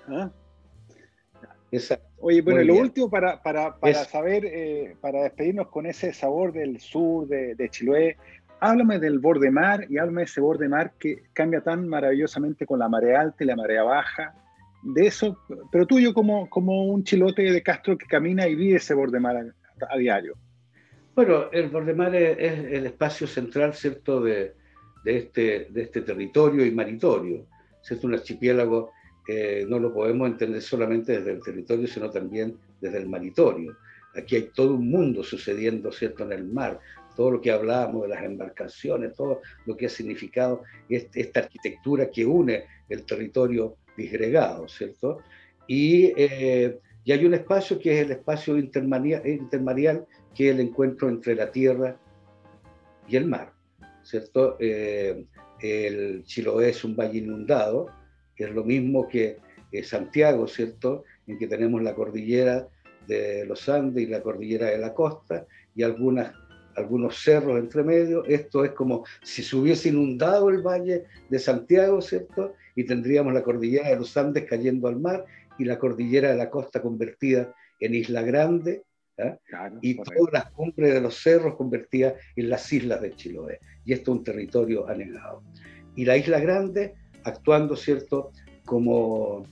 Oye, 2.18 2.42
bueno, 2.42 2.64
lo 2.64 2.76
último 2.76 3.10
para, 3.10 3.42
para, 3.42 3.80
para 3.80 4.04
saber, 4.04 4.46
eh, 4.46 4.96
para 5.00 5.24
despedirnos 5.24 5.70
con 5.70 5.86
ese 5.86 6.12
sabor 6.12 6.52
del 6.52 6.80
sur 6.82 7.28
de, 7.28 7.56
de, 7.56 7.70
Chiloé, 7.70 8.18
háblame 8.60 9.00
del 9.00 9.20
borde 9.20 9.50
mar 9.52 9.86
y 9.90 9.98
háblame 9.98 10.22
de 10.22 10.26
ese 10.26 10.42
borde 10.42 10.68
mar 10.68 10.94
que 11.00 11.24
cambia 11.32 11.62
tan 11.62 11.88
maravillosamente 11.88 12.66
con 12.66 12.80
la 12.80 12.90
marea 12.90 13.22
alta 13.22 13.44
y 13.44 13.48
la 13.48 13.56
marea 13.56 13.84
baja. 13.84 14.36
De 14.84 15.08
eso, 15.08 15.38
pero 15.72 15.86
tuyo 15.86 16.14
como, 16.14 16.50
como 16.50 16.86
un 16.86 17.04
chilote 17.04 17.44
de 17.44 17.64
Castro 17.64 17.98
que 17.98 18.08
camina 18.08 18.48
y 18.48 18.56
vive 18.56 18.78
ese 18.78 18.94
borde 18.94 19.20
mar 19.20 19.38
a, 19.90 19.98
diario. 19.98 20.36
Bueno, 21.16 21.52
el 21.52 21.70
borde 21.70 21.94
mar 21.94 22.14
es, 22.16 22.38
el 22.40 22.86
espacio 22.86 23.28
central, 23.28 23.74
¿cierto?, 23.76 24.22
de, 24.22 24.56
de, 25.06 25.18
este, 25.18 25.68
de 25.70 25.84
este 25.84 26.02
territorio 26.02 26.66
y 26.66 26.72
maritorio. 26.72 27.46
Es 27.90 28.04
un 28.04 28.14
archipiélago 28.14 28.92
no 29.68 29.80
lo 29.80 29.94
podemos 29.94 30.30
entender 30.30 30.62
solamente 30.62 31.18
desde 31.18 31.32
el 31.34 31.44
territorio, 31.44 31.88
sino 31.88 32.10
también 32.10 32.58
desde 32.80 32.98
el 32.98 33.10
maritorio. 33.10 33.78
Aquí 34.16 34.36
hay 34.36 34.50
todo 34.54 34.76
un 34.76 34.90
mundo 34.90 35.24
sucediendo, 35.24 35.92
¿cierto?, 35.92 36.24
en 36.26 36.34
el 36.34 36.46
mar. 36.46 36.80
Todo 37.16 37.32
lo 37.32 37.42
que 37.42 37.52
hablábamos 37.52 38.04
de 38.04 38.10
las 38.10 38.24
embarcaciones, 38.24 39.14
todo 39.14 39.42
lo 39.66 39.78
que 39.78 39.86
ha 39.86 39.90
significado 39.90 40.64
esta 40.90 41.42
arquitectura 41.42 42.10
que 42.10 42.26
une 42.26 42.66
el 42.90 43.04
territorio 43.06 43.78
disgregado, 43.98 44.68
¿cierto? 44.68 45.20
Y, 45.68 46.14
eh, 46.18 46.80
y 47.04 47.12
hay 47.12 47.26
un 47.26 47.34
espacio 47.34 47.80
que 47.80 48.00
es 48.00 48.06
el 48.06 48.12
espacio 48.12 48.58
intermareal, 48.58 50.06
que 50.36 50.50
es 50.50 50.56
el 50.56 50.62
encuentro 50.62 51.10
entre 51.10 51.36
la 51.36 51.52
tierra 51.52 51.98
y 53.08 53.16
el 53.16 53.26
mar, 53.26 53.54
¿cierto? 54.04 54.58
Eh, 54.60 55.26
el 55.62 56.24
Chiloé 56.24 56.70
es 56.70 56.84
un 56.84 56.96
valle 56.96 57.20
inundado, 57.20 57.88
es 58.36 58.52
lo 58.52 58.64
mismo 58.64 59.08
que 59.08 59.38
Santiago, 59.84 60.48
¿cierto? 60.48 61.06
En 61.28 61.38
que 61.38 61.48
tenemos 61.48 61.82
la 61.82 61.96
cordillera 61.96 62.68
de 63.08 63.46
los 63.46 63.68
Andes 63.70 64.04
y 64.04 64.08
la 64.08 64.22
cordillera 64.22 64.68
de 64.68 64.78
la 64.78 64.94
costa 64.94 65.46
y 65.74 65.84
algunas, 65.84 66.34
algunos 66.76 67.24
cerros 67.24 67.60
entre 67.60 67.84
medio. 67.84 68.26
Esto 68.26 68.66
es 68.66 68.72
como 68.72 69.06
si 69.24 69.44
se 69.44 69.56
hubiese 69.56 69.90
inundado 69.90 70.50
el 70.50 70.62
valle 70.62 71.06
de 71.30 71.40
Santiago, 71.40 72.02
¿cierto? 72.02 72.54
Y 72.76 72.84
tendríamos 72.84 73.34
la 73.34 73.44
cordillera 73.44 73.90
de 73.90 73.96
los 73.96 74.16
Andes 74.18 74.46
cayendo 74.48 74.88
al 74.88 75.00
mar 75.00 75.26
y 75.58 75.66
la 75.66 75.80
cordillera 75.80 76.32
de 76.32 76.38
la 76.38 76.50
costa 76.50 76.82
convertida 76.82 77.54
en 77.80 77.96
Isla 77.96 78.22
Grande, 78.22 78.84
¿ah? 79.20 79.38
y 79.82 79.96
todas 79.96 80.34
las 80.34 80.52
cumbres 80.52 80.94
de 80.94 81.02
los 81.02 81.22
cerros 81.22 81.56
convertidas 81.56 82.16
en 82.36 82.50
las 82.50 82.72
islas 82.72 83.02
de 83.02 83.12
Chiloé. 83.16 83.60
Y 83.86 83.94
esto 83.94 84.12
es 84.12 84.18
un 84.20 84.24
territorio 84.24 84.88
anegado. 84.88 85.44
Y 85.96 86.06
la 86.06 86.16
Isla 86.16 86.40
Grande 86.40 86.96
actuando, 87.24 87.76
¿cierto?, 87.76 88.32
como, 88.66 89.46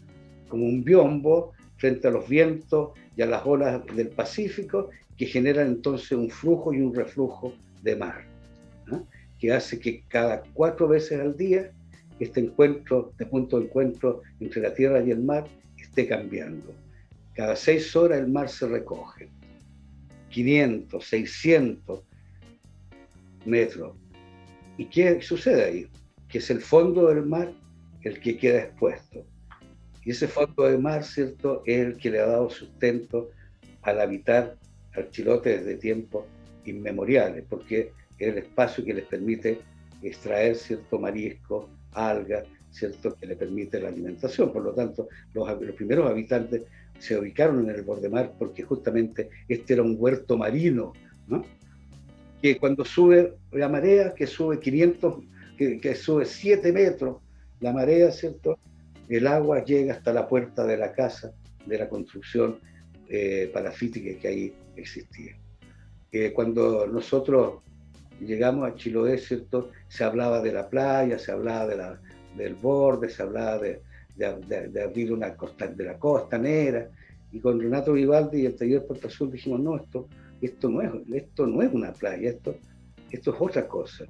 como 0.47 0.65
un 0.65 0.84
biombo 0.84 1.53
frente 1.78 2.07
a 2.07 2.11
los 2.11 2.28
vientos 2.28 2.91
y 3.15 3.22
a 3.22 3.26
las 3.26 3.45
olas 3.45 3.82
del 3.95 4.09
Pacífico, 4.09 4.89
que 5.17 5.26
generan 5.26 5.67
entonces 5.67 6.11
un 6.13 6.30
flujo 6.30 6.74
y 6.74 6.82
un 6.82 6.93
reflujo 6.93 7.53
de 7.84 7.95
mar, 7.95 8.26
que 9.38 9.51
hace 9.51 9.80
que 9.80 10.03
cada 10.07 10.43
cuatro 10.53 10.88
veces 10.88 11.20
al 11.20 11.36
día 11.36 11.72
este 12.20 12.41
encuentro, 12.41 13.09
este 13.11 13.26
punto 13.26 13.59
de 13.59 13.65
encuentro 13.65 14.22
entre 14.39 14.61
la 14.61 14.74
tierra 14.74 15.03
y 15.03 15.11
el 15.11 15.22
mar 15.22 15.45
esté 15.78 16.07
cambiando. 16.07 16.74
Cada 17.34 17.55
seis 17.55 17.95
horas 17.95 18.20
el 18.20 18.28
mar 18.28 18.49
se 18.49 18.67
recoge. 18.67 19.30
500, 20.30 21.03
600 21.03 22.01
metros. 23.45 23.95
¿Y 24.78 24.86
qué 24.86 25.22
sucede 25.22 25.63
ahí? 25.63 25.88
Que 26.30 26.38
es 26.38 26.50
el 26.50 26.62
fondo 26.62 27.08
del 27.08 27.26
mar 27.26 27.52
el 28.04 28.20
que 28.20 28.38
queda 28.38 28.60
expuesto. 28.62 29.26
Y 30.06 30.12
ese 30.12 30.28
fondo 30.28 30.64
de 30.64 30.78
mar, 30.78 31.04
¿cierto?, 31.04 31.64
es 31.66 31.80
el 31.80 31.98
que 31.98 32.10
le 32.10 32.20
ha 32.20 32.28
dado 32.28 32.50
sustento 32.50 33.30
al 33.82 34.00
habitar 34.00 34.56
al 34.94 35.10
chilote 35.10 35.60
desde 35.60 35.76
tiempos 35.76 36.26
inmemoriales, 36.66 37.44
porque 37.50 37.92
es 38.18 38.28
el 38.28 38.38
espacio 38.38 38.84
que 38.84 38.94
les 38.94 39.06
permite 39.06 39.60
extraer 40.02 40.56
cierto 40.56 41.00
marisco, 41.00 41.70
algas, 41.92 42.46
cierto 42.72 43.16
que 43.16 43.28
le 43.28 43.36
permite 43.36 43.80
la 43.80 43.90
alimentación. 43.90 44.54
Por 44.54 44.64
lo 44.64 44.74
tanto, 44.74 45.10
los, 45.34 45.62
los 45.62 45.76
primeros 45.76 46.10
habitantes 46.10 46.64
se 47.00 47.18
ubicaron 47.18 47.70
en 47.70 47.76
el 47.76 47.84
borde 47.84 48.10
mar 48.10 48.34
porque 48.38 48.64
justamente 48.64 49.30
este 49.48 49.74
era 49.74 49.84
un 49.84 49.96
huerto 49.98 50.38
marino, 50.38 50.94
¿no? 51.28 51.44
que 52.42 52.58
cuando 52.58 52.86
sube 52.86 53.34
la 53.52 53.68
marea, 53.68 54.14
que 54.14 54.28
sube 54.28 54.60
500, 54.60 55.24
que, 55.60 55.78
que 55.78 55.93
sube 55.93 56.24
7 56.24 56.72
metros, 56.72 57.18
la 57.60 57.74
marea, 57.74 58.14
¿cierto? 58.14 58.57
el 59.10 59.28
agua 59.28 59.66
llega 59.66 59.93
hasta 59.93 60.14
la 60.14 60.26
puerta 60.26 60.66
de 60.66 60.78
la 60.78 60.93
casa, 60.93 61.34
de 61.66 61.78
la 61.78 61.89
construcción 61.89 62.60
eh, 63.10 63.49
parafítica 63.53 64.18
que 64.22 64.28
ahí 64.28 64.53
existía. 64.78 65.36
Eh, 66.14 66.32
cuando 66.32 66.88
nosotros 66.88 67.55
llegamos 68.22 68.70
a 68.70 68.76
Chiloé, 68.76 69.18
¿cierto? 69.18 69.72
Se 69.89 70.05
hablaba 70.05 70.41
de 70.41 70.53
la 70.53 70.70
playa, 70.70 71.20
se 71.20 71.34
hablaba 71.34 71.68
de 71.68 71.76
la, 71.76 71.99
del 72.38 72.55
borde, 72.55 73.10
se 73.10 73.22
hablaba 73.22 73.57
de, 73.57 73.82
de, 74.16 74.82
abrir 74.82 75.12
una 75.12 75.36
costa, 75.36 75.68
de 75.68 75.84
la 75.84 75.99
costanera, 75.99 76.88
y 77.34 77.41
con 77.41 77.60
Renato 77.60 77.93
Vivaldi 77.93 78.43
y 78.43 78.45
el 78.45 78.55
taller 78.55 78.86
Puerto 78.86 79.07
Azul 79.07 79.30
dijimos, 79.30 79.60
no, 79.60 79.76
esto, 79.76 80.07
esto, 80.41 80.70
no, 80.70 80.82
es, 80.82 80.91
esto 81.14 81.45
no 81.45 81.62
es 81.62 81.74
una 81.74 81.91
playa, 81.91 82.30
esto, 82.30 82.55
esto 83.12 83.34
es 83.34 83.41
otra 83.41 83.68
cosa. 83.68 84.05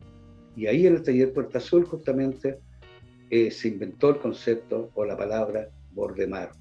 Y 0.59 0.67
ahí 0.67 0.85
en 0.85 0.95
el 0.95 1.03
taller 1.03 1.31
Puerto 1.31 1.57
Azul 1.57 1.85
justamente 1.85 2.59
eh, 3.29 3.49
se 3.49 3.69
inventó 3.69 4.09
el 4.09 4.17
concepto 4.17 4.91
o 4.93 5.05
la 5.05 5.15
palabra 5.15 5.69
borde 5.93 6.27
mar, 6.27 6.51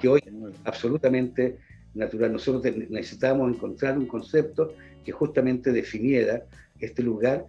que 0.00 0.08
hoy 0.08 0.22
es 0.24 0.32
absolutamente 0.64 1.58
natural. 1.92 2.32
Nosotros 2.32 2.74
necesitábamos 2.88 3.54
encontrar 3.54 3.98
un 3.98 4.06
concepto 4.06 4.72
que 5.04 5.12
justamente 5.12 5.72
definiera 5.72 6.42
este 6.80 7.02
lugar, 7.02 7.44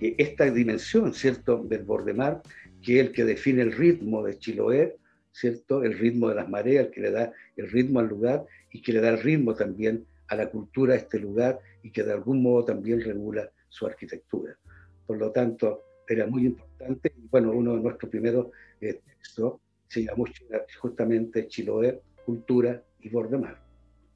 esta 0.00 0.50
dimensión, 0.50 1.14
¿cierto?, 1.14 1.62
del 1.68 1.84
borde 1.84 2.14
mar, 2.14 2.42
que 2.82 2.98
es 2.98 3.06
el 3.06 3.12
que 3.12 3.24
define 3.24 3.62
el 3.62 3.70
ritmo 3.70 4.24
de 4.24 4.36
Chiloé, 4.40 4.96
¿cierto?, 5.30 5.84
el 5.84 5.96
ritmo 5.96 6.30
de 6.30 6.34
las 6.34 6.48
mareas, 6.48 6.88
que 6.88 7.00
le 7.00 7.12
da 7.12 7.32
el 7.56 7.70
ritmo 7.70 8.00
al 8.00 8.08
lugar 8.08 8.44
y 8.72 8.82
que 8.82 8.92
le 8.92 9.00
da 9.00 9.10
el 9.10 9.22
ritmo 9.22 9.54
también 9.54 10.04
a 10.26 10.34
la 10.34 10.50
cultura 10.50 10.94
de 10.94 10.98
este 10.98 11.20
lugar 11.20 11.60
y 11.84 11.92
que 11.92 12.02
de 12.02 12.10
algún 12.10 12.42
modo 12.42 12.64
también 12.64 13.00
regula 13.00 13.48
su 13.68 13.86
arquitectura. 13.86 14.58
Por 15.06 15.18
lo 15.18 15.30
tanto, 15.30 15.82
era 16.08 16.26
muy 16.26 16.46
importante. 16.46 17.12
Bueno, 17.30 17.52
uno 17.52 17.74
de 17.76 17.82
nuestros 17.82 18.10
primeros 18.10 18.48
eh, 18.80 19.00
textos 19.06 19.60
se 19.88 20.04
llamó 20.04 20.24
justamente 20.80 21.48
Chiloé, 21.48 22.00
Cultura 22.24 22.82
y 23.00 23.08
Bordemar. 23.10 23.58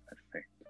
Perfecto. 0.08 0.64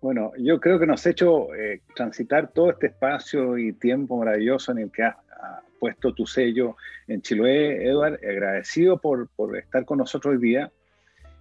Bueno, 0.00 0.32
yo 0.38 0.58
creo 0.60 0.78
que 0.78 0.86
nos 0.86 1.06
ha 1.06 1.10
hecho 1.10 1.54
eh, 1.54 1.82
transitar 1.94 2.52
todo 2.52 2.70
este 2.70 2.88
espacio 2.88 3.58
y 3.58 3.72
tiempo 3.74 4.16
maravilloso 4.16 4.72
en 4.72 4.78
el 4.78 4.90
que 4.90 5.02
has, 5.02 5.16
puesto 5.78 6.14
tu 6.14 6.24
sello 6.24 6.76
en 7.06 7.20
Chiloé, 7.20 7.86
Eduard. 7.86 8.14
Agradecido 8.14 8.98
por, 8.98 9.28
por 9.28 9.54
estar 9.58 9.84
con 9.84 9.98
nosotros 9.98 10.34
hoy 10.34 10.40
día. 10.40 10.72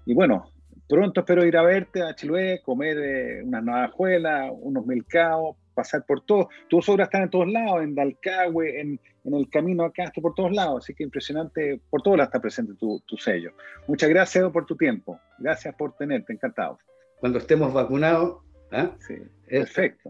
Y 0.06 0.14
bueno, 0.14 0.52
pronto 0.90 1.22
espero 1.22 1.46
ir 1.46 1.56
a 1.56 1.64
verte 1.64 2.02
a 2.04 2.14
Chiloé, 2.14 2.62
comer 2.62 2.98
eh, 2.98 3.44
unas 3.44 3.64
navajuelas, 3.64 4.52
unos 4.54 4.86
milcaos, 4.86 5.56
pasar 5.74 6.06
por 6.06 6.22
todo. 6.22 6.50
Tus 6.70 6.88
obras 6.90 7.08
están 7.08 7.24
en 7.24 7.30
todos 7.30 7.48
lados, 7.48 7.84
en 7.84 7.96
Dalcahue, 7.96 8.80
en, 8.80 9.00
en 9.24 9.34
el 9.34 9.50
camino 9.50 9.84
acá, 9.84 10.04
está 10.04 10.22
por 10.22 10.34
todos 10.34 10.52
lados. 10.52 10.84
Así 10.84 10.94
que 10.94 11.04
impresionante, 11.04 11.80
por 11.90 12.02
todos 12.02 12.18
lados 12.18 12.30
está 12.30 12.42
presente 12.42 12.74
tu, 12.76 13.00
tu 13.06 13.18
sello. 13.18 13.52
Muchas 13.88 14.10
gracias, 14.10 14.50
por 14.52 14.66
tu 14.66 14.76
tiempo. 14.76 15.20
Gracias 15.40 15.74
por 15.76 15.96
tenerte, 15.96 16.34
encantado. 16.34 16.80
Cuando 17.20 17.40
estemos 17.40 17.74
vacunados, 17.74 18.44
¿ah? 18.72 18.92
sí, 19.00 19.16
perfecto. 19.48 20.10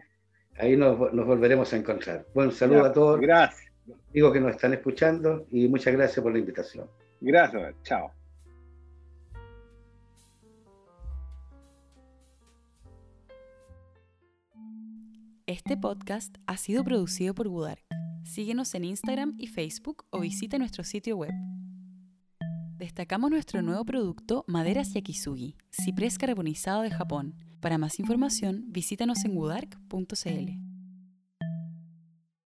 Ahí 0.58 0.78
nos, 0.78 1.14
nos, 1.14 1.26
volveremos 1.26 1.74
a 1.74 1.78
encontrar. 1.78 2.26
Bueno, 2.34 2.52
saludo 2.52 2.86
a 2.86 2.94
todos. 2.94 3.20
Gracias. 3.20 3.72
Digo 4.14 4.32
que 4.32 4.40
nos 4.40 4.52
están 4.52 4.74
escuchando 4.74 5.48
y 5.52 5.68
muchas 5.68 5.94
gracias 5.94 6.24
por 6.24 6.32
la 6.32 6.40
invitación. 6.40 6.88
Gracias, 7.20 7.76
chao. 7.84 8.23
Este 15.54 15.78
podcast 15.78 16.36
ha 16.48 16.58
sido 16.58 16.84
producido 16.84 17.36
por 17.36 17.48
Budark. 17.48 17.84
Síguenos 18.24 18.74
en 18.74 18.86
Instagram 18.86 19.36
y 19.38 19.46
Facebook 19.46 20.04
o 20.10 20.20
visita 20.20 20.58
nuestro 20.58 20.84
sitio 20.84 21.16
web. 21.16 21.30
Destacamos 22.80 23.30
nuestro 23.30 23.62
nuevo 23.62 23.86
producto 23.86 24.46
Maderas 24.48 24.96
Yakisugi, 24.96 25.56
ciprés 25.70 26.18
carbonizado 26.18 26.82
de 26.82 26.90
Japón. 26.90 27.36
Para 27.62 27.78
más 27.78 28.00
información, 28.00 28.64
visítanos 28.70 29.24
en 29.26 29.36
budark.cl. 29.36 30.73